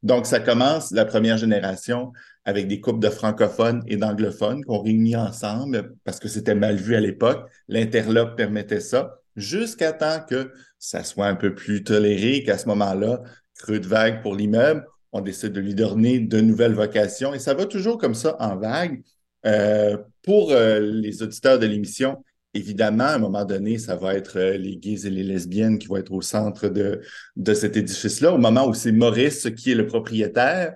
Donc, 0.03 0.25
ça 0.25 0.39
commence 0.39 0.91
la 0.91 1.05
première 1.05 1.37
génération 1.37 2.11
avec 2.45 2.67
des 2.67 2.79
couples 2.79 2.99
de 2.99 3.09
francophones 3.09 3.83
et 3.87 3.97
d'anglophones 3.97 4.63
qu'on 4.63 4.81
réunit 4.81 5.15
ensemble 5.15 5.93
parce 6.05 6.19
que 6.19 6.27
c'était 6.27 6.55
mal 6.55 6.77
vu 6.77 6.95
à 6.95 6.99
l'époque. 6.99 7.47
L'interlope 7.67 8.35
permettait 8.37 8.79
ça 8.79 9.19
jusqu'à 9.35 9.91
temps 9.91 10.21
que 10.27 10.51
ça 10.79 11.03
soit 11.03 11.27
un 11.27 11.35
peu 11.35 11.53
plus 11.53 11.83
toléré, 11.83 12.43
qu'à 12.43 12.57
ce 12.57 12.67
moment-là, 12.67 13.21
creux 13.57 13.79
de 13.79 13.87
vague 13.87 14.21
pour 14.21 14.35
l'immeuble, 14.35 14.85
on 15.11 15.21
décide 15.21 15.53
de 15.53 15.59
lui 15.59 15.75
donner 15.75 16.19
de 16.19 16.41
nouvelles 16.41 16.73
vocations 16.73 17.33
et 17.33 17.39
ça 17.39 17.53
va 17.53 17.65
toujours 17.65 17.97
comme 17.97 18.15
ça 18.15 18.35
en 18.39 18.57
vague. 18.57 19.01
Euh, 19.45 19.97
pour 20.23 20.51
euh, 20.51 20.79
les 20.79 21.23
auditeurs 21.23 21.59
de 21.59 21.65
l'émission, 21.65 22.23
évidemment, 22.53 23.05
à 23.05 23.15
un 23.15 23.17
moment 23.19 23.45
donné, 23.45 23.77
ça 23.77 23.95
va 23.95 24.15
être 24.15 24.37
euh, 24.37 24.57
les 24.57 24.77
gays 24.77 25.05
et 25.07 25.09
les 25.09 25.23
lesbiennes 25.23 25.79
qui 25.79 25.87
vont 25.87 25.97
être 25.97 26.11
au 26.11 26.21
centre 26.21 26.67
de, 26.67 27.01
de 27.35 27.53
cet 27.53 27.77
édifice-là, 27.77 28.33
au 28.33 28.37
moment 28.37 28.67
où 28.67 28.73
c'est 28.73 28.91
Maurice 28.91 29.47
qui 29.55 29.71
est 29.71 29.75
le 29.75 29.87
propriétaire. 29.87 30.75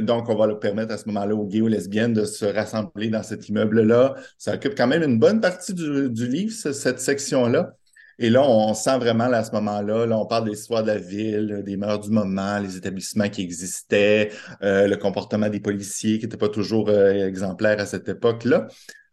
donc, 0.00 0.28
on 0.28 0.34
va 0.34 0.46
leur 0.46 0.60
permettre 0.60 0.92
à 0.94 0.98
ce 0.98 1.06
moment-là 1.08 1.34
aux 1.34 1.46
gays 1.46 1.60
ou 1.60 1.68
lesbiennes 1.68 2.14
de 2.14 2.24
se 2.24 2.44
rassembler 2.44 3.08
dans 3.08 3.22
cet 3.22 3.48
immeuble-là. 3.48 4.14
Ça 4.38 4.54
occupe 4.54 4.74
quand 4.74 4.86
même 4.86 5.02
une 5.02 5.18
bonne 5.18 5.40
partie 5.40 5.74
du 5.74 6.28
livre, 6.28 6.52
cette 6.52 7.00
section-là. 7.00 7.74
Et 8.18 8.30
là, 8.30 8.42
on 8.42 8.74
sent 8.74 8.98
vraiment 8.98 9.24
à 9.24 9.42
ce 9.44 9.52
moment-là, 9.52 10.06
là, 10.06 10.18
on 10.18 10.26
parle 10.26 10.44
des 10.48 10.56
histoires 10.58 10.82
de 10.82 10.88
la 10.88 10.98
ville, 10.98 11.62
des 11.64 11.76
mœurs 11.76 12.00
du 12.00 12.10
moment, 12.10 12.58
les 12.58 12.76
établissements 12.76 13.28
qui 13.28 13.42
existaient, 13.42 14.30
euh, 14.62 14.86
le 14.86 14.96
comportement 14.96 15.48
des 15.48 15.60
policiers 15.60 16.18
qui 16.18 16.26
n'était 16.26 16.36
pas 16.36 16.48
toujours 16.48 16.88
euh, 16.88 17.26
exemplaire 17.26 17.80
à 17.80 17.86
cette 17.86 18.08
époque-là. 18.08 18.68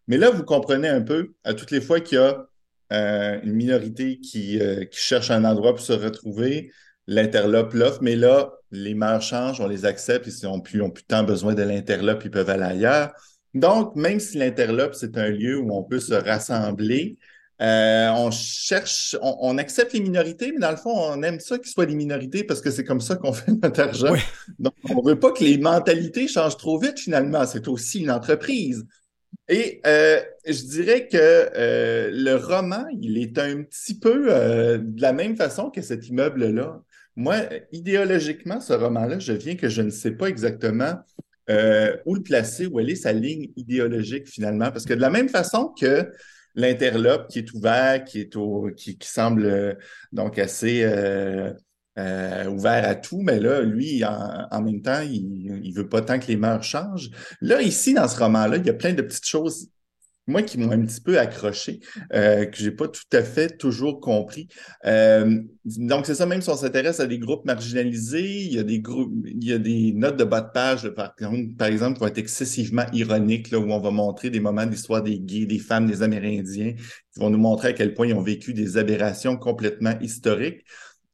Mais 0.07 0.17
là, 0.17 0.29
vous 0.29 0.43
comprenez 0.43 0.87
un 0.87 1.01
peu, 1.01 1.33
à 1.43 1.53
toutes 1.53 1.71
les 1.71 1.81
fois 1.81 1.99
qu'il 1.99 2.17
y 2.17 2.21
a 2.21 2.45
euh, 2.93 3.39
une 3.43 3.53
minorité 3.53 4.19
qui, 4.19 4.59
qui, 4.91 4.99
cherche 4.99 5.31
un 5.31 5.45
endroit 5.45 5.73
pour 5.73 5.83
se 5.83 5.93
retrouver, 5.93 6.71
l'interlope 7.07 7.73
l'offre, 7.73 7.99
mais 8.01 8.15
là, 8.15 8.51
les 8.71 8.93
mœurs 8.93 9.21
changent, 9.21 9.61
on 9.61 9.67
les 9.67 9.85
accepte, 9.85 10.27
ils 10.27 10.45
n'ont 10.45 10.59
plus, 10.59 10.81
ont 10.81 10.91
plus 10.91 11.03
tant 11.03 11.23
besoin 11.23 11.53
de 11.53 11.63
l'interlope, 11.63 12.23
ils 12.25 12.31
peuvent 12.31 12.49
aller 12.49 12.63
ailleurs. 12.63 13.13
Donc, 13.53 13.95
même 13.95 14.19
si 14.19 14.37
l'interlope, 14.37 14.95
c'est 14.95 15.17
un 15.17 15.29
lieu 15.29 15.57
où 15.59 15.75
on 15.75 15.83
peut 15.83 15.99
se 15.99 16.13
rassembler, 16.13 17.17
euh, 17.61 18.09
on 18.15 18.31
cherche, 18.31 19.15
on, 19.21 19.57
accepte 19.59 19.93
les 19.93 19.99
minorités, 19.99 20.51
mais 20.51 20.59
dans 20.59 20.71
le 20.71 20.77
fond, 20.77 20.93
on 20.95 21.21
aime 21.21 21.39
ça 21.39 21.59
qu'ils 21.59 21.69
soient 21.69 21.85
des 21.85 21.95
minorités 21.95 22.43
parce 22.43 22.59
que 22.59 22.71
c'est 22.71 22.83
comme 22.83 23.01
ça 23.01 23.15
qu'on 23.15 23.33
fait 23.33 23.51
notre 23.51 23.79
argent. 23.79 24.15
Donc, 24.57 24.73
on 24.89 25.01
veut 25.01 25.19
pas 25.19 25.31
que 25.31 25.43
les 25.43 25.59
mentalités 25.59 26.27
changent 26.27 26.57
trop 26.57 26.79
vite 26.79 26.99
finalement. 26.99 27.45
C'est 27.45 27.67
aussi 27.67 27.99
une 28.01 28.09
entreprise. 28.09 28.83
Et 29.47 29.79
euh, 29.85 30.19
je 30.45 30.63
dirais 30.63 31.07
que 31.07 31.17
euh, 31.17 32.09
le 32.11 32.35
roman, 32.35 32.85
il 32.99 33.19
est 33.19 33.37
un 33.37 33.61
petit 33.63 33.97
peu 33.97 34.25
de 34.25 35.01
la 35.01 35.13
même 35.13 35.35
façon 35.35 35.69
que 35.69 35.83
cet 35.83 36.07
immeuble-là. 36.07 36.81
Moi, 37.15 37.35
idéologiquement, 37.71 38.59
ce 38.59 38.73
roman-là, 38.73 39.19
je 39.19 39.33
viens 39.33 39.55
que 39.55 39.69
je 39.69 39.83
ne 39.83 39.91
sais 39.91 40.11
pas 40.11 40.27
exactement 40.27 40.95
où 42.05 42.15
le 42.15 42.21
placer, 42.23 42.65
où 42.65 42.79
elle 42.79 42.89
est 42.89 42.95
sa 42.95 43.11
ligne 43.11 43.51
idéologique 43.55 44.27
finalement. 44.27 44.71
Parce 44.71 44.85
que 44.85 44.93
de 44.93 45.01
la 45.01 45.09
même 45.09 45.29
façon 45.29 45.67
que 45.79 46.09
l'interlope 46.55 47.27
qui 47.29 47.39
est 47.39 47.53
ouvert, 47.53 48.03
qui 48.03 48.21
est 48.21 48.35
au, 48.35 48.69
qui, 48.75 48.97
semble 49.01 49.45
euh, 49.45 49.73
donc 50.11 50.37
assez 50.39 50.83
euh, 50.83 51.53
euh, 51.97 52.45
ouvert 52.47 52.87
à 52.87 52.95
tout, 52.95 53.21
mais 53.21 53.39
là, 53.39 53.61
lui, 53.61 54.03
en, 54.05 54.61
même 54.61 54.81
temps, 54.81 55.01
il 55.01 55.61
ne 55.63 55.75
veut 55.75 55.89
pas 55.89 56.01
tant 56.01 56.19
que 56.19 56.27
les 56.27 56.37
mœurs 56.37 56.63
changent. 56.63 57.09
Là, 57.41 57.61
ici, 57.61 57.93
dans 57.93 58.07
ce 58.07 58.17
roman-là, 58.17 58.57
il 58.57 58.65
y 58.65 58.69
a 58.69 58.73
plein 58.73 58.93
de 58.93 59.01
petites 59.01 59.27
choses 59.27 59.69
moi 60.27 60.43
qui 60.43 60.57
m'ont 60.57 60.71
un 60.71 60.85
petit 60.85 61.01
peu 61.01 61.19
accroché, 61.19 61.79
euh, 62.13 62.45
que 62.45 62.57
j'ai 62.57 62.71
pas 62.71 62.87
tout 62.87 63.01
à 63.11 63.23
fait 63.23 63.57
toujours 63.57 63.99
compris. 63.99 64.47
Euh, 64.85 65.41
donc 65.65 66.05
c'est 66.05 66.15
ça, 66.15 66.25
même 66.25 66.41
si 66.41 66.49
on 66.49 66.55
s'intéresse 66.55 66.99
à 66.99 67.07
des 67.07 67.17
groupes 67.17 67.45
marginalisés, 67.45 68.45
il 68.45 68.53
y 68.53 68.59
a 68.59 68.63
des 68.63 68.79
groupes, 68.79 69.11
il 69.25 69.43
y 69.43 69.53
a 69.53 69.57
des 69.57 69.93
notes 69.93 70.17
de 70.17 70.23
bas 70.23 70.41
de 70.41 70.51
page, 70.51 70.89
par, 70.89 71.13
exemple, 71.67 71.95
qui 71.95 71.99
vont 71.99 72.07
être 72.07 72.17
excessivement 72.17 72.85
ironiques, 72.93 73.51
là, 73.51 73.59
où 73.59 73.71
on 73.71 73.79
va 73.79 73.91
montrer 73.91 74.29
des 74.29 74.39
moments 74.39 74.65
de 74.65 74.71
l'histoire 74.71 75.01
des 75.01 75.19
gays, 75.19 75.45
des 75.45 75.59
femmes, 75.59 75.87
des 75.87 76.03
Amérindiens, 76.03 76.73
qui 76.73 77.19
vont 77.19 77.29
nous 77.29 77.39
montrer 77.39 77.69
à 77.69 77.73
quel 77.73 77.93
point 77.93 78.07
ils 78.07 78.13
ont 78.13 78.21
vécu 78.21 78.53
des 78.53 78.77
aberrations 78.77 79.37
complètement 79.37 79.97
historiques. 79.99 80.63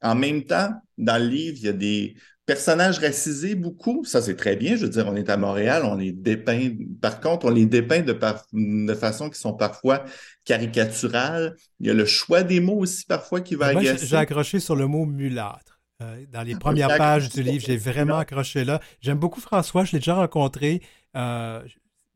En 0.01 0.15
même 0.15 0.43
temps, 0.43 0.69
dans 0.97 1.21
le 1.21 1.27
livre, 1.27 1.57
il 1.59 1.65
y 1.65 1.69
a 1.69 1.73
des 1.73 2.15
personnages 2.47 2.97
racisés 2.99 3.55
beaucoup, 3.55 4.05
ça 4.05 4.21
c'est 4.21 4.35
très 4.35 4.55
bien. 4.55 4.75
Je 4.75 4.85
veux 4.85 4.89
dire, 4.89 5.05
on 5.07 5.15
est 5.15 5.29
à 5.29 5.37
Montréal, 5.37 5.83
on 5.85 5.95
les 5.95 6.13
dépeint. 6.13 6.71
Par 7.01 7.19
contre, 7.19 7.45
on 7.45 7.49
les 7.49 7.65
dépeint 7.65 8.01
de, 8.01 8.17
de 8.53 8.93
façon 8.95 9.29
qui 9.29 9.39
sont 9.39 9.53
parfois 9.53 10.05
caricaturales. 10.45 11.55
Il 11.81 11.87
y 11.87 11.89
a 11.91 11.93
le 11.93 12.05
choix 12.05 12.43
des 12.43 12.61
mots 12.61 12.79
aussi 12.79 13.05
parfois 13.05 13.41
qui 13.41 13.55
va 13.55 13.67
agacer. 13.67 14.07
J'ai 14.07 14.15
accroché 14.15 14.59
sur 14.59 14.75
le 14.75 14.87
mot 14.87 15.05
mulâtre. 15.05 15.79
Euh, 16.01 16.25
dans 16.31 16.43
les 16.43 16.55
premières 16.55 16.97
pages 16.97 17.29
du 17.29 17.43
livre, 17.43 17.63
j'ai 17.67 17.77
vraiment 17.77 18.17
accroché 18.17 18.63
là. 18.63 18.79
J'aime 19.01 19.19
beaucoup 19.19 19.41
François, 19.41 19.83
je 19.83 19.91
l'ai 19.91 19.99
déjà 19.99 20.15
rencontré. 20.15 20.81
Euh, 21.15 21.61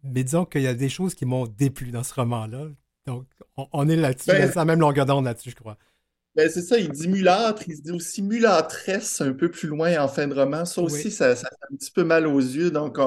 mais 0.04 0.24
disons 0.24 0.46
qu'il 0.46 0.62
y 0.62 0.68
a 0.68 0.74
des 0.74 0.90
choses 0.90 1.14
qui 1.14 1.26
m'ont 1.26 1.46
déplu 1.46 1.92
dans 1.92 2.04
ce 2.04 2.14
roman-là. 2.14 2.68
Donc, 3.06 3.26
on, 3.58 3.90
est 3.90 3.96
là-dessus, 3.96 4.28
ben, 4.28 4.48
c'est 4.48 4.56
la 4.56 4.66
même 4.66 4.80
longueur 4.80 5.06
d'onde 5.06 5.26
là-dessus, 5.26 5.50
je 5.50 5.56
crois. 5.56 5.78
Ben, 6.34 6.50
c'est 6.50 6.62
ça, 6.62 6.78
il 6.78 6.90
dit 6.90 7.10
mulâtre, 7.10 7.64
il 7.68 7.76
se 7.76 7.82
dit 7.82 7.92
aussi 7.92 8.22
mulâtresse 8.22 9.20
un 9.20 9.34
peu 9.34 9.52
plus 9.52 9.68
loin 9.68 10.02
en 10.02 10.08
fin 10.08 10.28
de 10.28 10.34
roman. 10.34 10.64
Ça 10.64 10.82
aussi, 10.82 11.12
ça, 11.12 11.36
fait 11.36 11.46
un 11.46 11.76
petit 11.76 11.92
peu 11.92 12.06
mal 12.06 12.26
aux 12.26 12.40
yeux. 12.40 12.72
Donc, 12.72 12.98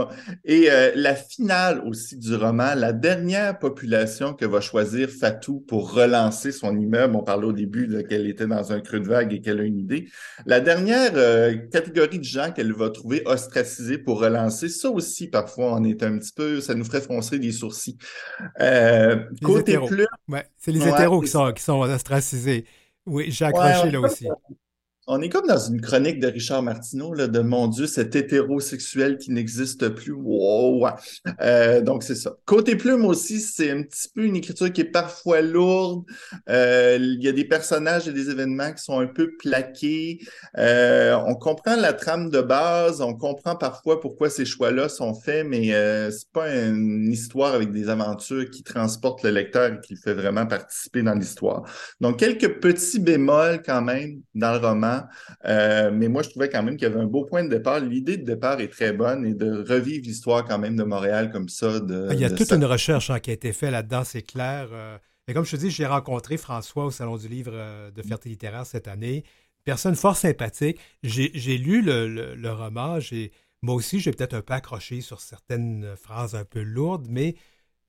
Et 0.45 0.71
euh, 0.71 0.93
la 0.95 1.15
finale 1.15 1.83
aussi 1.87 2.19
du 2.19 2.35
roman, 2.35 2.75
la 2.75 2.93
dernière 2.93 3.59
population 3.59 4.35
que 4.35 4.45
va 4.45 4.61
choisir 4.61 5.09
Fatou 5.09 5.61
pour 5.61 5.95
relancer 5.95 6.53
son 6.53 6.79
immeuble, 6.79 7.17
on 7.17 7.23
parlait 7.23 7.47
au 7.47 7.55
début 7.55 8.05
qu'elle 8.07 8.27
était 8.27 8.47
dans 8.47 8.73
un 8.73 8.81
creux 8.81 9.01
de 9.01 9.09
vague 9.09 9.33
et 9.33 9.41
qu'elle 9.41 9.61
a 9.61 9.65
une 9.65 9.79
idée. 9.79 10.07
La 10.45 10.61
dernière 10.61 11.13
euh, 11.15 11.55
catégorie 11.73 12.19
de 12.19 12.25
gens 12.25 12.53
qu'elle 12.53 12.75
va 12.75 12.91
trouver 12.91 13.23
ostracisés 13.25 13.97
pour 13.97 14.21
relancer, 14.21 14.69
ça 14.69 14.91
aussi, 14.91 15.29
parfois, 15.29 15.73
on 15.73 15.85
est 15.85 16.03
un 16.03 16.19
petit 16.19 16.33
peu, 16.33 16.61
ça 16.61 16.75
nous 16.75 16.85
ferait 16.85 17.01
froncer 17.01 17.39
les 17.39 17.53
sourcils. 17.53 17.97
Euh, 18.61 19.17
côté 19.43 19.79
plus... 19.79 20.07
Ouais, 20.29 20.45
c'est 20.59 20.73
les 20.73 20.87
hétéros 20.87 21.23
qui 21.23 21.29
sont, 21.29 21.51
qui 21.53 21.63
sont 21.63 21.81
ostracisés. 21.81 22.67
Oui, 23.07 23.31
j'ai 23.31 23.45
accroché 23.45 23.91
là 23.91 24.01
aussi. 24.01 24.29
On 25.07 25.21
est 25.21 25.29
comme 25.29 25.47
dans 25.47 25.59
une 25.59 25.83
chronique 25.83 26.19
de 26.19 26.29
Richard 26.29 26.63
Martineau, 26.63 27.13
là, 27.13 27.27
de 27.27 27.41
mon 27.41 27.69
Dieu, 27.69 27.87
cet 27.87 28.17
hétérosexuel 28.17 29.19
qui 29.19 29.33
n'existe 29.33 29.91
plus. 29.91 30.15
Euh, 31.43 31.83
donc, 31.83 32.03
c'est 32.03 32.15
ça. 32.15 32.33
Côté 32.47 32.75
plume 32.77 33.05
aussi, 33.05 33.41
c'est 33.41 33.71
un 33.71 33.83
petit 33.83 34.09
peu 34.15 34.25
une 34.25 34.37
écriture 34.37 34.73
qui 34.73 34.81
est 34.81 34.91
parfois 34.91 35.43
lourde. 35.43 36.05
Euh, 36.49 36.97
il 36.99 37.23
y 37.23 37.29
a 37.29 37.33
des 37.33 37.45
personnages 37.45 38.09
et 38.09 38.13
des 38.13 38.31
événements 38.31 38.73
qui 38.73 38.83
sont 38.83 38.99
un 38.99 39.07
peu 39.07 39.33
plaqués. 39.39 40.21
Euh, 40.57 41.15
on 41.27 41.35
comprend 41.35 41.77
la 41.77 41.93
trame 41.93 42.31
de 42.31 42.41
base, 42.41 43.03
on 43.03 43.13
comprend 43.15 43.57
parfois 43.57 44.01
pourquoi 44.01 44.31
ces 44.31 44.47
choix-là 44.47 44.89
sont 44.89 45.13
faits, 45.13 45.47
mais 45.47 45.69
c'est 46.11 46.31
pas 46.33 46.49
une 46.51 47.13
histoire 47.13 47.55
avec 47.55 47.73
des 47.73 47.91
aventures 47.91 48.49
qui 48.49 48.63
transportent 48.63 49.23
le 49.23 49.31
lecteur 49.31 49.75
et 49.75 49.81
qui 49.81 49.95
le 49.95 50.01
fait 50.01 50.15
vraiment 50.15 50.47
participer 50.47 51.03
dans 51.03 51.15
l'histoire. 51.15 51.63
Donc, 52.01 52.19
quelques 52.19 52.61
petits 52.61 53.01
bémols 53.01 53.61
quand 53.63 53.83
même 53.83 54.23
dans 54.35 54.53
le 54.53 54.67
roman 54.67 54.94
euh, 55.45 55.91
mais 55.93 56.09
moi, 56.09 56.23
je 56.23 56.31
trouvais 56.31 56.49
quand 56.49 56.63
même 56.63 56.77
qu'il 56.77 56.89
y 56.89 56.91
avait 56.91 57.01
un 57.01 57.07
beau 57.07 57.25
point 57.25 57.45
de 57.45 57.49
départ. 57.49 57.81
L'idée 57.81 58.17
de 58.17 58.25
départ 58.25 58.61
est 58.61 58.69
très 58.69 58.93
bonne 58.93 59.27
et 59.27 59.35
de 59.35 59.65
revivre 59.69 60.05
l'histoire 60.05 60.45
quand 60.45 60.59
même 60.59 60.77
de 60.77 60.85
Montréal 60.85 61.31
comme 61.31 61.49
ça. 61.49 61.81
Il 62.11 62.19
y 62.19 62.25
a 62.25 62.31
toute 62.31 62.53
une 62.53 62.65
recherche 62.65 63.11
hein, 63.11 63.21
qui 63.21 63.31
a 63.31 63.33
été 63.35 63.53
faite 63.53 63.73
là-dedans, 63.73 64.05
c'est 64.05 64.23
clair. 64.23 64.69
Euh. 64.73 64.99
et 65.29 65.35
comme 65.35 65.45
je 65.45 65.53
te 65.53 65.57
dis, 65.57 65.71
j'ai 65.71 65.87
rencontré 65.87 66.37
François 66.37 66.85
au 66.87 66.91
Salon 66.91 67.17
du 67.17 67.29
livre 67.29 67.53
euh, 67.55 67.91
de 67.91 68.03
Ferté 68.03 68.29
littéraire 68.29 68.67
cette 68.67 68.89
année. 68.89 69.25
Personne 69.65 69.97
fort 69.97 70.17
sympathique. 70.17 70.79
J'ai 71.03 71.59
lu 71.59 71.83
le, 71.83 72.51
roman. 72.51 72.99
Moi 73.63 73.75
aussi, 73.75 73.99
j'ai 73.99 74.11
peut-être 74.11 74.35
un 74.35 74.43
peu 74.43 74.53
accroché 74.53 75.01
sur 75.01 75.21
certaines 75.21 75.95
phrases 75.97 76.35
un 76.35 76.45
peu 76.45 76.61
lourdes, 76.61 77.07
mais 77.09 77.35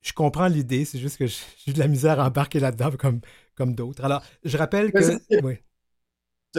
je 0.06 0.12
comprends 0.12 0.46
l'idée. 0.46 0.84
C'est 0.84 0.98
juste 0.98 1.18
que 1.18 1.26
j'ai 1.66 1.72
de 1.72 1.78
la 1.78 1.88
misère 1.88 2.20
à 2.20 2.26
embarquer 2.28 2.60
là-dedans 2.60 2.92
comme, 2.92 3.20
comme 3.54 3.74
d'autres. 3.74 4.04
Alors, 4.04 4.22
je 4.44 4.56
rappelle 4.56 4.92
que. 4.92 5.42
Oui. 5.42 5.58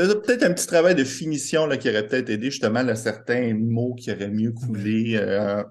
Peut-être 0.06 0.44
un 0.44 0.54
petit 0.54 0.68
travail 0.68 0.96
de 0.96 1.04
finition 1.04 1.66
là, 1.66 1.78
qui 1.78 1.90
aurait 1.90 2.06
peut-être 2.08 2.30
aidé 2.30 2.52
justement 2.52 2.80
à 2.80 2.96
certains 2.96 3.54
mots 3.54 3.96
qui 3.96 4.12
auraient 4.12 4.30
mieux 4.30 4.52
coulé. 4.52 5.16
Euh, 5.16 5.64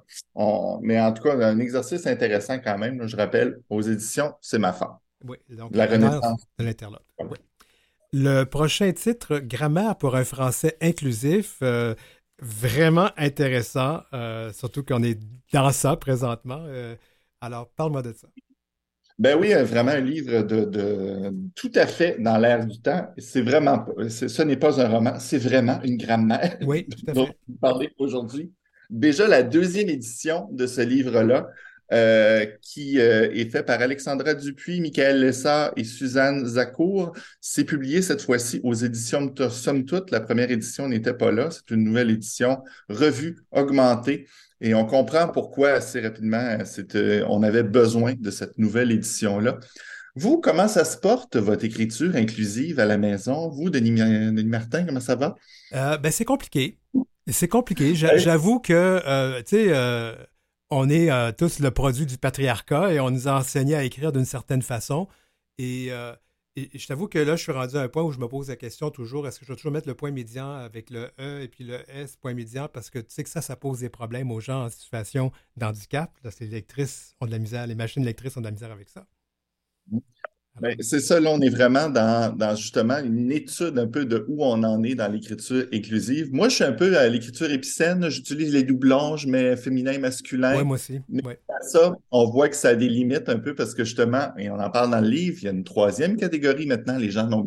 mais 0.82 1.00
en 1.00 1.12
tout 1.12 1.22
cas, 1.22 1.34
un 1.34 1.58
exercice 1.58 2.06
intéressant 2.06 2.58
quand 2.58 2.78
même. 2.78 3.06
je 3.06 3.16
rappelle, 3.16 3.60
aux 3.70 3.82
éditions, 3.82 4.34
c'est 4.40 4.58
ma 4.58 4.72
femme. 4.72 4.96
Oui, 5.24 5.36
donc 5.50 5.74
la 5.74 5.86
renaissance 5.86 6.46
de 6.58 6.64
l'interlope. 6.64 7.04
Le 8.12 8.44
prochain 8.44 8.92
titre, 8.92 9.38
Grammaire 9.38 9.96
pour 9.96 10.16
un 10.16 10.24
français 10.24 10.76
inclusif, 10.80 11.58
euh, 11.62 11.94
vraiment 12.40 13.10
intéressant, 13.16 14.02
euh, 14.12 14.52
surtout 14.52 14.82
qu'on 14.84 15.02
est 15.02 15.18
dans 15.52 15.70
ça 15.70 15.96
présentement. 15.96 16.64
alors, 17.40 17.68
parle-moi 17.70 18.02
de 18.02 18.12
ça. 18.12 18.28
Ben 19.18 19.38
oui, 19.40 19.54
vraiment 19.54 19.92
un 19.92 20.00
livre 20.00 20.42
de, 20.42 21.32
tout 21.54 21.72
à 21.74 21.86
fait 21.86 22.16
dans 22.20 22.36
l'air 22.36 22.66
du 22.66 22.80
temps. 22.80 23.08
C'est 23.16 23.40
vraiment, 23.40 23.86
ce 24.08 24.42
n'est 24.42 24.56
pas 24.58 24.80
un 24.80 24.88
roman, 24.88 25.18
c'est 25.18 25.38
vraiment 25.38 25.80
une 25.82 25.96
grammaire. 25.96 26.58
Oui, 26.66 26.86
tout 26.86 27.10
à 27.10 27.12
dont 27.12 27.28
vous 27.48 27.56
parlez 27.60 27.90
aujourd'hui. 27.98 28.52
Déjà 28.90 29.26
la 29.26 29.42
deuxième 29.42 29.88
édition 29.88 30.48
de 30.52 30.66
ce 30.66 30.82
livre-là, 30.82 31.48
euh, 31.92 32.46
qui 32.62 32.98
euh, 32.98 33.30
est 33.32 33.48
fait 33.48 33.62
par 33.62 33.80
Alexandra 33.80 34.34
Dupuis, 34.34 34.80
Michael 34.80 35.20
Lessard 35.20 35.72
et 35.76 35.84
Suzanne 35.84 36.44
Zacour. 36.44 37.12
C'est 37.40 37.62
publié 37.62 38.02
cette 38.02 38.22
fois-ci 38.22 38.60
aux 38.64 38.74
éditions 38.74 39.32
Somme 39.50 39.84
Toute. 39.84 40.10
La 40.10 40.18
première 40.18 40.50
édition 40.50 40.88
n'était 40.88 41.14
pas 41.14 41.30
là. 41.30 41.48
C'est 41.52 41.72
une 41.72 41.84
nouvelle 41.84 42.10
édition 42.10 42.58
revue, 42.88 43.36
augmentée. 43.52 44.26
Et 44.60 44.74
on 44.74 44.86
comprend 44.86 45.28
pourquoi 45.28 45.70
assez 45.72 46.00
rapidement 46.00 46.58
euh, 46.94 47.24
on 47.28 47.42
avait 47.42 47.62
besoin 47.62 48.14
de 48.14 48.30
cette 48.30 48.58
nouvelle 48.58 48.90
édition-là. 48.90 49.58
Vous, 50.14 50.40
comment 50.40 50.66
ça 50.66 50.84
se 50.84 50.96
porte, 50.96 51.36
votre 51.36 51.64
écriture 51.64 52.16
inclusive 52.16 52.80
à 52.80 52.86
la 52.86 52.96
maison? 52.96 53.50
Vous, 53.50 53.68
Denis, 53.68 53.90
Martin, 54.44 54.84
comment 54.84 55.00
ça 55.00 55.14
va? 55.14 55.34
Euh, 55.74 55.98
ben, 55.98 56.10
c'est 56.10 56.24
compliqué. 56.24 56.78
C'est 57.28 57.48
compliqué. 57.48 57.94
J'avoue 57.94 58.58
que, 58.58 58.72
euh, 58.72 59.42
tu 59.42 59.56
sais, 59.56 60.16
on 60.70 60.88
est 60.88 61.10
tous 61.36 61.58
le 61.58 61.70
produit 61.70 62.06
du 62.06 62.16
patriarcat 62.16 62.94
et 62.94 63.00
on 63.00 63.10
nous 63.10 63.28
a 63.28 63.38
enseigné 63.38 63.74
à 63.74 63.84
écrire 63.84 64.10
d'une 64.10 64.24
certaine 64.24 64.62
façon. 64.62 65.06
Et 65.58 65.90
et, 66.56 66.78
je 66.78 66.86
t'avoue 66.86 67.08
que 67.08 67.18
là, 67.18 67.36
je 67.36 67.42
suis 67.42 67.52
rendu 67.52 67.76
à 67.76 67.82
un 67.82 67.88
point 67.88 68.02
où 68.02 68.12
je 68.12 68.18
me 68.18 68.28
pose 68.28 68.48
la 68.48 68.56
question 68.56 68.90
toujours, 68.90 69.28
est-ce 69.28 69.38
que 69.38 69.44
je 69.44 69.50
dois 69.50 69.56
toujours 69.56 69.72
mettre 69.72 69.88
le 69.88 69.94
point 69.94 70.10
médian 70.10 70.50
avec 70.52 70.90
le 70.90 71.10
E 71.20 71.42
et 71.42 71.48
puis 71.48 71.64
le 71.64 71.78
S, 71.90 72.16
point 72.16 72.34
médian, 72.34 72.68
parce 72.68 72.90
que 72.90 72.98
tu 72.98 73.06
sais 73.10 73.24
que 73.24 73.30
ça, 73.30 73.42
ça 73.42 73.56
pose 73.56 73.80
des 73.80 73.90
problèmes 73.90 74.30
aux 74.30 74.40
gens 74.40 74.64
en 74.64 74.70
situation 74.70 75.32
d'handicap. 75.56 76.10
Les 76.40 76.46
lectrices 76.46 77.14
ont 77.20 77.26
de 77.26 77.30
la 77.30 77.38
misère, 77.38 77.66
les 77.66 77.74
machines 77.74 78.04
lectrices 78.04 78.36
ont 78.36 78.40
de 78.40 78.46
la 78.46 78.52
misère 78.52 78.72
avec 78.72 78.88
ça. 78.88 79.06
Ben, 80.60 80.74
c'est 80.80 81.00
ça, 81.00 81.20
là, 81.20 81.30
on 81.30 81.40
est 81.40 81.50
vraiment 81.50 81.88
dans, 81.88 82.56
justement 82.56 82.98
une 82.98 83.30
étude 83.30 83.78
un 83.78 83.86
peu 83.86 84.04
de 84.04 84.24
où 84.28 84.44
on 84.44 84.62
en 84.62 84.82
est 84.82 84.94
dans 84.94 85.10
l'écriture 85.10 85.66
inclusive. 85.72 86.28
Moi, 86.32 86.48
je 86.48 86.56
suis 86.56 86.64
un 86.64 86.72
peu 86.72 86.96
à 86.96 87.08
l'écriture 87.08 87.50
épicène, 87.50 88.08
j'utilise 88.08 88.52
les 88.52 88.62
doublons, 88.62 89.16
je 89.16 89.28
mets 89.28 89.56
féminin 89.56 89.92
et 89.92 89.98
masculin. 89.98 90.56
Oui, 90.56 90.64
moi 90.64 90.76
aussi. 90.76 91.00
Mais 91.08 91.22
ça, 91.62 91.94
on 92.10 92.24
voit 92.30 92.48
que 92.48 92.56
ça 92.56 92.70
a 92.70 92.74
des 92.74 92.88
limites 92.88 93.28
un 93.28 93.38
peu 93.38 93.54
parce 93.54 93.74
que 93.74 93.84
justement, 93.84 94.28
et 94.38 94.50
on 94.50 94.58
en 94.58 94.70
parle 94.70 94.90
dans 94.90 95.00
le 95.00 95.08
livre, 95.08 95.38
il 95.42 95.44
y 95.44 95.48
a 95.48 95.52
une 95.52 95.64
troisième 95.64 96.16
catégorie 96.16 96.66
maintenant, 96.66 96.96
les 96.96 97.10
gens 97.10 97.26
non 97.26 97.42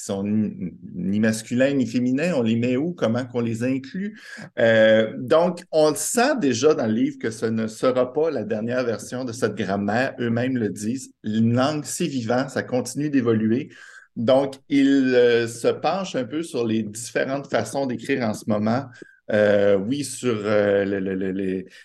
sont 0.00 0.24
ni, 0.24 1.20
masculins 1.20 1.72
ni 1.74 1.86
féminins, 1.86 2.34
on 2.34 2.42
les 2.42 2.56
met 2.56 2.76
où, 2.76 2.92
comment 2.92 3.24
qu'on 3.24 3.40
les 3.40 3.62
inclut? 3.64 4.20
Euh, 4.58 5.12
donc, 5.18 5.62
on 5.72 5.94
sent 5.94 6.38
déjà 6.40 6.74
dans 6.74 6.86
le 6.86 6.92
livre 6.92 7.18
que 7.18 7.30
ce 7.30 7.46
ne 7.46 7.66
sera 7.66 8.12
pas 8.12 8.30
la 8.30 8.44
dernière 8.44 8.84
version 8.84 9.24
de 9.24 9.32
cette 9.32 9.54
grammaire, 9.54 10.14
eux-mêmes 10.20 10.56
le 10.56 10.68
disent. 10.68 11.12
Une 11.24 11.54
langue, 11.54 11.84
c'est 11.84 12.06
vivant, 12.06 12.48
ça 12.48 12.62
continue 12.62 13.10
d'évoluer. 13.10 13.70
Donc, 14.16 14.56
ils 14.68 15.14
euh, 15.14 15.46
se 15.46 15.68
penchent 15.68 16.16
un 16.16 16.24
peu 16.24 16.42
sur 16.42 16.66
les 16.66 16.82
différentes 16.82 17.48
façons 17.48 17.86
d'écrire 17.86 18.22
en 18.24 18.34
ce 18.34 18.44
moment. 18.48 18.86
Euh, 19.30 19.76
oui, 19.76 20.04
sur 20.04 20.36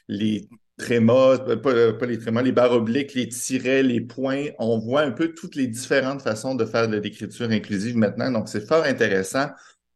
les 0.08 0.50
trémas, 0.78 1.40
euh, 1.48 1.58
euh, 1.66 1.94
pas, 1.94 2.06
les 2.06 2.20
trémas, 2.20 2.42
les 2.42 2.52
barres 2.52 2.74
obliques, 2.74 3.14
les 3.14 3.28
tirets, 3.30 3.84
les 3.84 4.02
points. 4.02 4.48
On 4.60 4.78
voit 4.78 5.02
un 5.02 5.12
peu 5.12 5.34
toutes 5.34 5.56
les 5.56 5.68
différentes 5.68 6.22
façons 6.22 6.56
de 6.56 6.66
faire 6.66 6.88
de 6.88 6.98
l'écriture 6.98 7.50
inclusive 7.50 7.98
maintenant. 7.98 8.32
Donc, 8.32 8.50
c'est 8.50 8.66
fort 8.66 8.84
intéressant. 8.84 9.48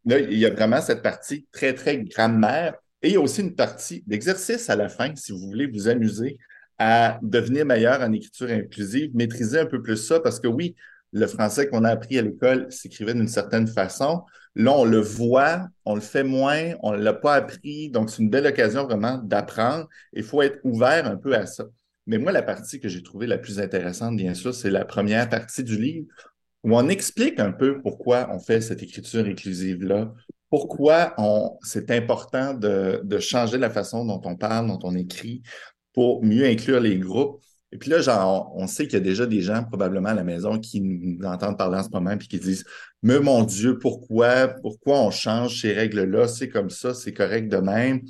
Là, 0.05 0.19
il 0.19 0.37
y 0.37 0.45
a 0.45 0.49
vraiment 0.49 0.81
cette 0.81 1.01
partie 1.01 1.47
très, 1.51 1.73
très 1.73 1.97
grammaire. 1.99 2.75
Et 3.01 3.09
il 3.09 3.13
y 3.13 3.17
a 3.17 3.21
aussi 3.21 3.41
une 3.41 3.55
partie 3.55 4.03
d'exercice 4.07 4.69
à 4.69 4.75
la 4.75 4.89
fin, 4.89 5.15
si 5.15 5.31
vous 5.31 5.39
voulez 5.39 5.67
vous 5.67 5.87
amuser 5.87 6.37
à 6.77 7.19
devenir 7.21 7.65
meilleur 7.65 8.01
en 8.01 8.11
écriture 8.11 8.49
inclusive, 8.49 9.11
maîtriser 9.13 9.59
un 9.59 9.65
peu 9.65 9.81
plus 9.81 9.97
ça, 9.97 10.19
parce 10.19 10.39
que 10.39 10.47
oui, 10.47 10.75
le 11.11 11.27
français 11.27 11.67
qu'on 11.67 11.83
a 11.83 11.89
appris 11.89 12.17
à 12.17 12.21
l'école 12.21 12.71
s'écrivait 12.71 13.13
d'une 13.13 13.27
certaine 13.27 13.67
façon. 13.67 14.23
Là, 14.55 14.73
on 14.73 14.85
le 14.85 14.99
voit, 14.99 15.67
on 15.85 15.95
le 15.95 16.01
fait 16.01 16.23
moins, 16.23 16.73
on 16.81 16.91
ne 16.91 16.97
l'a 16.97 17.13
pas 17.13 17.35
appris. 17.35 17.89
Donc, 17.89 18.09
c'est 18.09 18.21
une 18.21 18.29
belle 18.29 18.47
occasion 18.47 18.83
vraiment 18.85 19.17
d'apprendre. 19.17 19.87
Il 20.13 20.23
faut 20.23 20.41
être 20.41 20.59
ouvert 20.63 21.05
un 21.05 21.15
peu 21.15 21.35
à 21.35 21.45
ça. 21.45 21.65
Mais 22.07 22.17
moi, 22.17 22.31
la 22.31 22.41
partie 22.41 22.79
que 22.79 22.89
j'ai 22.89 23.03
trouvée 23.03 23.27
la 23.27 23.37
plus 23.37 23.59
intéressante, 23.59 24.15
bien 24.15 24.33
sûr, 24.33 24.53
c'est 24.53 24.71
la 24.71 24.85
première 24.85 25.29
partie 25.29 25.63
du 25.63 25.79
livre 25.79 26.07
où 26.63 26.75
on 26.75 26.89
explique 26.89 27.39
un 27.39 27.51
peu 27.51 27.81
pourquoi 27.81 28.29
on 28.33 28.39
fait 28.39 28.61
cette 28.61 28.83
écriture 28.83 29.25
inclusive-là, 29.25 30.13
pourquoi 30.49 31.15
c'est 31.61 31.91
important 31.91 32.53
de, 32.53 33.01
de 33.03 33.19
changer 33.19 33.57
la 33.57 33.69
façon 33.69 34.05
dont 34.05 34.21
on 34.25 34.35
parle, 34.35 34.67
dont 34.67 34.79
on 34.83 34.95
écrit, 34.95 35.41
pour 35.93 36.23
mieux 36.23 36.45
inclure 36.45 36.79
les 36.79 36.97
groupes. 36.97 37.41
Et 37.71 37.77
puis 37.77 37.89
là, 37.89 38.01
genre, 38.01 38.51
on 38.55 38.65
sait 38.65 38.85
qu'il 38.85 38.93
y 38.93 39.01
a 39.01 39.03
déjà 39.03 39.25
des 39.25 39.41
gens 39.41 39.63
probablement 39.63 40.09
à 40.09 40.13
la 40.15 40.23
maison 40.23 40.59
qui 40.59 40.81
nous 40.81 41.23
entendent 41.25 41.57
parler 41.57 41.77
en 41.77 41.83
ce 41.83 41.89
moment 41.89 42.17
puis 42.17 42.27
qui 42.27 42.39
disent 42.39 42.65
Mais 43.03 43.19
mon 43.19 43.43
Dieu, 43.43 43.77
pourquoi, 43.77 44.47
pourquoi 44.47 45.01
on 45.01 45.11
change 45.11 45.61
ces 45.61 45.73
règles-là? 45.73 46.27
C'est 46.27 46.49
comme 46.49 46.69
ça, 46.71 46.93
c'est 46.93 47.13
correct 47.13 47.47
de 47.47 47.57
même. 47.57 48.01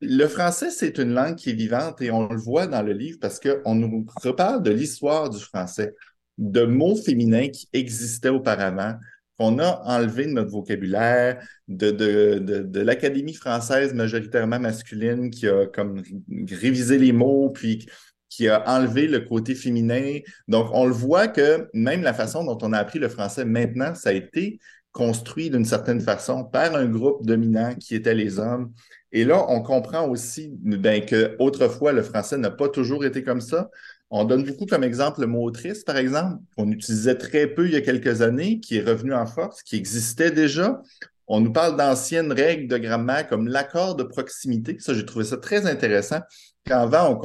Le 0.00 0.26
français, 0.26 0.70
c'est 0.70 0.96
une 0.98 1.12
langue 1.12 1.36
qui 1.36 1.50
est 1.50 1.54
vivante 1.54 2.00
et 2.00 2.10
on 2.10 2.28
le 2.28 2.38
voit 2.38 2.66
dans 2.66 2.82
le 2.82 2.92
livre 2.92 3.18
parce 3.20 3.38
qu'on 3.38 3.74
nous 3.74 4.06
reparle 4.22 4.62
de 4.62 4.70
l'histoire 4.70 5.28
du 5.28 5.38
français, 5.38 5.94
de 6.38 6.62
mots 6.64 6.96
féminins 6.96 7.48
qui 7.48 7.68
existaient 7.74 8.30
auparavant, 8.30 8.94
qu'on 9.38 9.58
a 9.58 9.82
enlevé 9.84 10.24
de 10.24 10.32
notre 10.32 10.50
vocabulaire, 10.50 11.42
de, 11.68 11.90
de, 11.90 12.38
de, 12.38 12.62
de 12.62 12.80
l'Académie 12.80 13.34
française 13.34 13.92
majoritairement 13.92 14.58
masculine 14.58 15.30
qui 15.30 15.48
a 15.48 15.66
comme 15.66 16.02
révisé 16.50 16.98
les 16.98 17.12
mots, 17.12 17.50
puis 17.50 17.86
qui 18.30 18.48
a 18.48 18.64
enlevé 18.66 19.06
le 19.06 19.20
côté 19.20 19.54
féminin. 19.54 20.20
Donc, 20.48 20.70
on 20.72 20.86
le 20.86 20.92
voit 20.92 21.28
que 21.28 21.68
même 21.74 22.02
la 22.02 22.14
façon 22.14 22.44
dont 22.44 22.56
on 22.62 22.72
a 22.72 22.78
appris 22.78 22.98
le 22.98 23.10
français 23.10 23.44
maintenant, 23.44 23.94
ça 23.94 24.10
a 24.10 24.12
été 24.12 24.58
construit 24.92 25.50
d'une 25.50 25.64
certaine 25.64 26.00
façon 26.00 26.44
par 26.44 26.74
un 26.74 26.86
groupe 26.86 27.26
dominant 27.26 27.74
qui 27.74 27.94
était 27.94 28.14
les 28.14 28.38
hommes. 28.38 28.72
Et 29.12 29.24
là, 29.24 29.44
on 29.48 29.62
comprend 29.62 30.08
aussi 30.08 30.52
ben, 30.62 31.04
que 31.04 31.36
autrefois, 31.38 31.92
le 31.92 32.02
français 32.02 32.38
n'a 32.38 32.50
pas 32.50 32.68
toujours 32.68 33.04
été 33.04 33.22
comme 33.22 33.40
ça. 33.40 33.68
On 34.10 34.24
donne 34.24 34.44
beaucoup 34.44 34.66
comme 34.66 34.82
exemple 34.82 35.20
le 35.20 35.26
mot 35.28 35.44
autrice, 35.44 35.84
par 35.84 35.96
exemple, 35.96 36.38
qu'on 36.56 36.70
utilisait 36.70 37.16
très 37.16 37.46
peu 37.46 37.66
il 37.66 37.72
y 37.72 37.76
a 37.76 37.80
quelques 37.80 38.22
années, 38.22 38.58
qui 38.58 38.76
est 38.76 38.84
revenu 38.84 39.14
en 39.14 39.26
force, 39.26 39.62
qui 39.62 39.76
existait 39.76 40.32
déjà. 40.32 40.82
On 41.28 41.40
nous 41.40 41.52
parle 41.52 41.76
d'anciennes 41.76 42.32
règles 42.32 42.66
de 42.66 42.76
grammaire 42.76 43.28
comme 43.28 43.46
l'accord 43.46 43.94
de 43.94 44.02
proximité. 44.02 44.76
Ça, 44.80 44.94
j'ai 44.94 45.06
trouvé 45.06 45.24
ça 45.24 45.36
très 45.36 45.66
intéressant. 45.66 46.18
Qu'avant, 46.64 47.20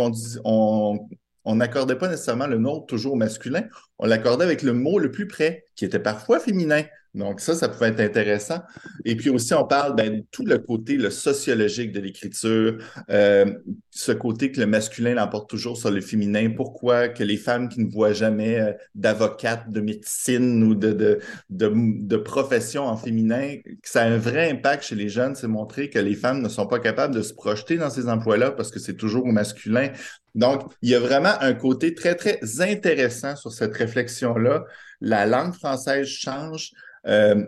on 0.46 1.56
n'accordait 1.56 1.98
pas 1.98 2.08
nécessairement 2.08 2.48
le 2.48 2.58
nom 2.58 2.82
toujours 2.82 3.18
masculin, 3.18 3.64
on 4.00 4.06
l'accordait 4.06 4.46
avec 4.46 4.64
le 4.64 4.74
mot 4.74 4.98
le 5.00 5.12
plus 5.12 5.28
près, 5.28 5.66
qui 5.76 5.86
était 5.86 6.00
parfois 6.00 6.40
féminin. 6.40 6.84
Donc 7.16 7.40
ça, 7.40 7.56
ça 7.56 7.70
pouvait 7.70 7.88
être 7.88 8.02
intéressant. 8.02 8.60
Et 9.06 9.16
puis 9.16 9.30
aussi, 9.30 9.54
on 9.54 9.66
parle 9.66 9.96
ben, 9.96 10.18
de 10.18 10.26
tout 10.32 10.46
le 10.46 10.60
côté 10.60 10.98
le 10.98 11.10
sociologique 11.10 11.94
de 11.94 12.02
l'écriture, 12.02 12.78
euh, 13.10 13.46
ce 13.90 14.12
côté 14.12 14.52
que 14.52 14.60
le 14.60 14.68
masculin 14.68 15.14
l'emporte 15.14 15.50
toujours 15.50 15.78
sur 15.78 15.92
le 15.92 16.02
féminin. 16.02 16.52
Pourquoi 16.56 17.08
que 17.08 17.24
les 17.24 17.38
femmes 17.38 17.70
qui 17.70 17.80
ne 17.80 17.90
voient 17.90 18.12
jamais 18.12 18.60
euh, 18.60 18.74
d'avocate, 18.96 19.72
de 19.72 19.80
médecine 19.80 20.62
ou 20.64 20.76
de, 20.76 20.92
de, 20.92 21.20
de, 21.50 21.72
de, 21.74 22.18
profession 22.18 22.86
en 22.86 22.98
féminin, 22.98 23.56
que 23.64 23.90
ça 23.90 24.02
a 24.02 24.08
un 24.08 24.18
vrai 24.18 24.52
impact 24.52 24.84
chez 24.84 24.96
les 24.96 25.08
jeunes, 25.08 25.36
c'est 25.36 25.48
montrer 25.48 25.90
que 25.90 26.00
les 26.00 26.16
femmes 26.16 26.42
ne 26.42 26.50
sont 26.50 26.68
pas 26.68 26.80
capables 26.80 27.16
de 27.16 27.22
se 27.22 27.34
projeter 27.34 27.78
dans 27.78 27.90
ces 27.90 28.10
emplois-là 28.10 28.52
parce 28.52 28.72
que 28.72 28.80
c'est 28.80 28.96
toujours 28.96 29.26
au 29.26 29.32
masculin. 29.32 29.90
Donc, 30.36 30.64
il 30.82 30.90
y 30.90 30.96
a 30.96 31.00
vraiment 31.00 31.34
un 31.40 31.54
côté 31.54 31.96
très, 31.96 32.16
très 32.16 32.40
intéressant 32.60 33.38
sur 33.38 33.54
cette 33.54 33.74
réflexion-là. 33.74 34.66
La 35.00 35.26
langue 35.26 35.54
française 35.54 36.08
change. 36.08 36.72
Euh, 37.08 37.46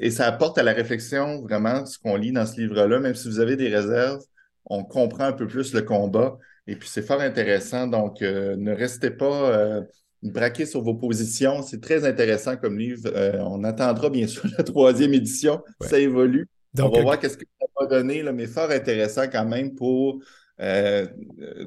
et 0.00 0.10
ça 0.10 0.26
apporte 0.26 0.58
à 0.58 0.62
la 0.62 0.72
réflexion 0.72 1.42
vraiment 1.42 1.84
ce 1.86 1.98
qu'on 1.98 2.16
lit 2.16 2.32
dans 2.32 2.46
ce 2.46 2.60
livre-là, 2.60 3.00
même 3.00 3.14
si 3.14 3.28
vous 3.28 3.40
avez 3.40 3.56
des 3.56 3.68
réserves, 3.68 4.22
on 4.66 4.84
comprend 4.84 5.24
un 5.24 5.32
peu 5.32 5.46
plus 5.46 5.74
le 5.74 5.82
combat. 5.82 6.38
Et 6.66 6.76
puis 6.76 6.88
c'est 6.88 7.02
fort 7.02 7.20
intéressant. 7.20 7.88
Donc, 7.88 8.22
euh, 8.22 8.54
ne 8.56 8.72
restez 8.72 9.10
pas 9.10 9.50
euh, 9.50 9.82
braqués 10.22 10.66
sur 10.66 10.82
vos 10.82 10.94
positions. 10.94 11.62
C'est 11.62 11.80
très 11.80 12.04
intéressant 12.04 12.56
comme 12.56 12.78
livre. 12.78 13.10
on 13.40 13.64
attendra 13.64 14.08
bien 14.08 14.28
sûr 14.28 14.44
la 14.56 14.62
troisième 14.62 15.14
édition. 15.14 15.60
Ça 15.80 15.98
évolue. 15.98 16.48
on 16.78 16.88
va 16.88 17.02
voir 17.02 17.18
qu'est-ce 17.18 17.36
que 17.36 17.44
ça 17.60 17.66
pas 17.74 17.86
donné, 17.86 18.22
mais 18.32 18.46
fort 18.46 18.70
intéressant 18.70 19.24
quand 19.30 19.46
même 19.46 19.74
pour 19.74 20.22
euh, 20.62 21.06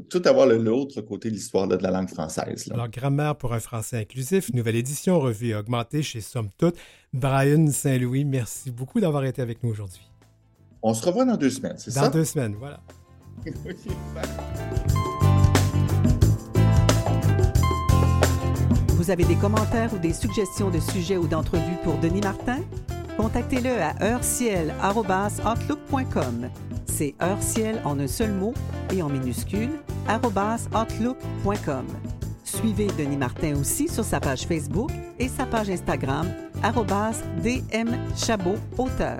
tout 0.09 0.21
avoir 0.25 0.47
l'autre 0.47 1.01
côté 1.01 1.29
de 1.29 1.33
l'histoire 1.33 1.67
de 1.67 1.75
la 1.75 1.91
langue 1.91 2.09
française. 2.09 2.69
Alors, 2.71 2.87
Grammaire 2.87 3.35
pour 3.35 3.53
un 3.53 3.59
français 3.59 3.97
inclusif, 3.97 4.53
nouvelle 4.53 4.77
édition, 4.77 5.19
revue 5.19 5.49
et 5.49 5.55
augmentée 5.55 6.01
chez 6.01 6.21
Somme 6.21 6.49
Toute. 6.57 6.77
Brian 7.11 7.67
Saint-Louis, 7.67 8.23
merci 8.23 8.71
beaucoup 8.71 9.01
d'avoir 9.01 9.25
été 9.25 9.41
avec 9.41 9.61
nous 9.63 9.71
aujourd'hui. 9.71 10.09
On 10.81 10.93
se 10.93 11.05
revoit 11.05 11.25
dans 11.25 11.35
deux 11.35 11.49
semaines, 11.49 11.75
c'est 11.77 11.91
ça? 11.91 12.07
Dans 12.07 12.13
deux 12.13 12.25
semaines, 12.25 12.55
voilà. 12.57 12.79
Vous 18.95 19.11
avez 19.11 19.25
des 19.25 19.35
commentaires 19.35 19.93
ou 19.93 19.99
des 19.99 20.13
suggestions 20.13 20.71
de 20.71 20.79
sujets 20.79 21.17
ou 21.17 21.27
d'entrevues 21.27 21.75
pour 21.83 21.97
Denis 21.97 22.21
Martin? 22.21 22.61
Contactez-le 23.17 23.81
à 23.81 23.93
heurciel.outlook.com. 24.01 26.49
C'est 26.85 27.15
heurciel 27.21 27.81
en 27.85 27.99
un 27.99 28.07
seul 28.07 28.31
mot 28.31 28.53
et 28.93 29.01
en 29.01 29.09
minuscule, 29.09 29.71
outlook.com. 30.09 31.85
Suivez 32.43 32.87
Denis 32.97 33.17
Martin 33.17 33.55
aussi 33.59 33.87
sur 33.87 34.05
sa 34.05 34.19
page 34.19 34.45
Facebook 34.45 34.91
et 35.19 35.27
sa 35.27 35.45
page 35.45 35.69
Instagram, 35.69 36.27
dmchabot 37.43 38.55
auteur. 38.77 39.19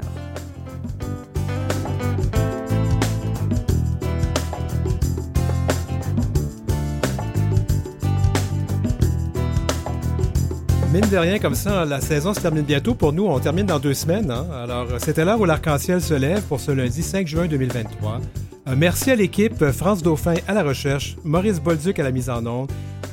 Mine 10.95 11.09
de 11.09 11.17
rien, 11.17 11.39
comme 11.39 11.55
ça, 11.55 11.83
la 11.83 11.99
saison 11.99 12.33
se 12.33 12.39
termine 12.39 12.63
bientôt. 12.63 12.95
Pour 12.95 13.11
nous, 13.11 13.25
on 13.25 13.37
termine 13.37 13.65
dans 13.65 13.79
deux 13.79 13.93
semaines. 13.93 14.31
Hein. 14.31 14.47
Alors, 14.63 14.87
c'était 14.99 15.25
l'heure 15.25 15.41
où 15.41 15.43
l'arc-en-ciel 15.43 15.99
se 16.01 16.13
lève 16.13 16.41
pour 16.43 16.61
ce 16.61 16.71
lundi 16.71 17.03
5 17.03 17.27
juin 17.27 17.47
2023. 17.47 18.21
Euh, 18.67 18.75
merci 18.75 19.11
à 19.11 19.15
l'équipe, 19.15 19.63
France 19.71 20.01
Dauphin 20.01 20.35
à 20.47 20.53
la 20.53 20.63
recherche, 20.63 21.15
Maurice 21.23 21.61
Bolduc 21.61 21.99
à 21.99 22.03
la 22.03 22.11
mise 22.11 22.29
en 22.29 22.45
onde. 22.45 22.71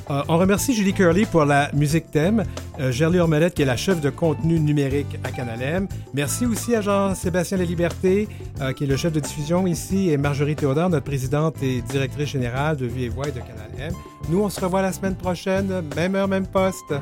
Euh, 0.09 0.21
on 0.27 0.37
remercie 0.37 0.73
Julie 0.73 0.93
Curley 0.93 1.25
pour 1.25 1.45
la 1.45 1.69
musique 1.73 2.09
thème, 2.11 2.43
euh, 2.79 2.91
Gerlie 2.91 3.19
Ormelette 3.19 3.53
qui 3.53 3.61
est 3.61 3.65
la 3.65 3.77
chef 3.77 4.01
de 4.01 4.09
contenu 4.09 4.59
numérique 4.59 5.19
à 5.23 5.31
Canal 5.31 5.61
M. 5.61 5.87
Merci 6.13 6.45
aussi 6.45 6.75
à 6.75 6.81
Jean-Sébastien 6.81 7.57
Laliberté 7.57 8.27
qui 8.75 8.83
est 8.83 8.87
le 8.87 8.97
chef 8.97 9.13
de 9.13 9.19
diffusion 9.19 9.67
ici 9.67 10.09
et 10.09 10.17
Marjorie 10.17 10.55
Théodore, 10.55 10.89
notre 10.89 11.05
présidente 11.05 11.61
et 11.61 11.81
directrice 11.81 12.29
générale 12.29 12.77
de 12.77 12.85
Vie 12.85 13.05
et 13.05 13.09
Voix 13.09 13.27
et 13.27 13.31
de 13.31 13.39
Canal 13.39 13.69
M. 13.77 13.93
Nous, 14.29 14.41
on 14.41 14.49
se 14.49 14.59
revoit 14.59 14.81
la 14.81 14.93
semaine 14.93 15.15
prochaine, 15.15 15.83
même 15.95 16.15
heure, 16.15 16.27
même 16.27 16.47
poste. 16.47 16.93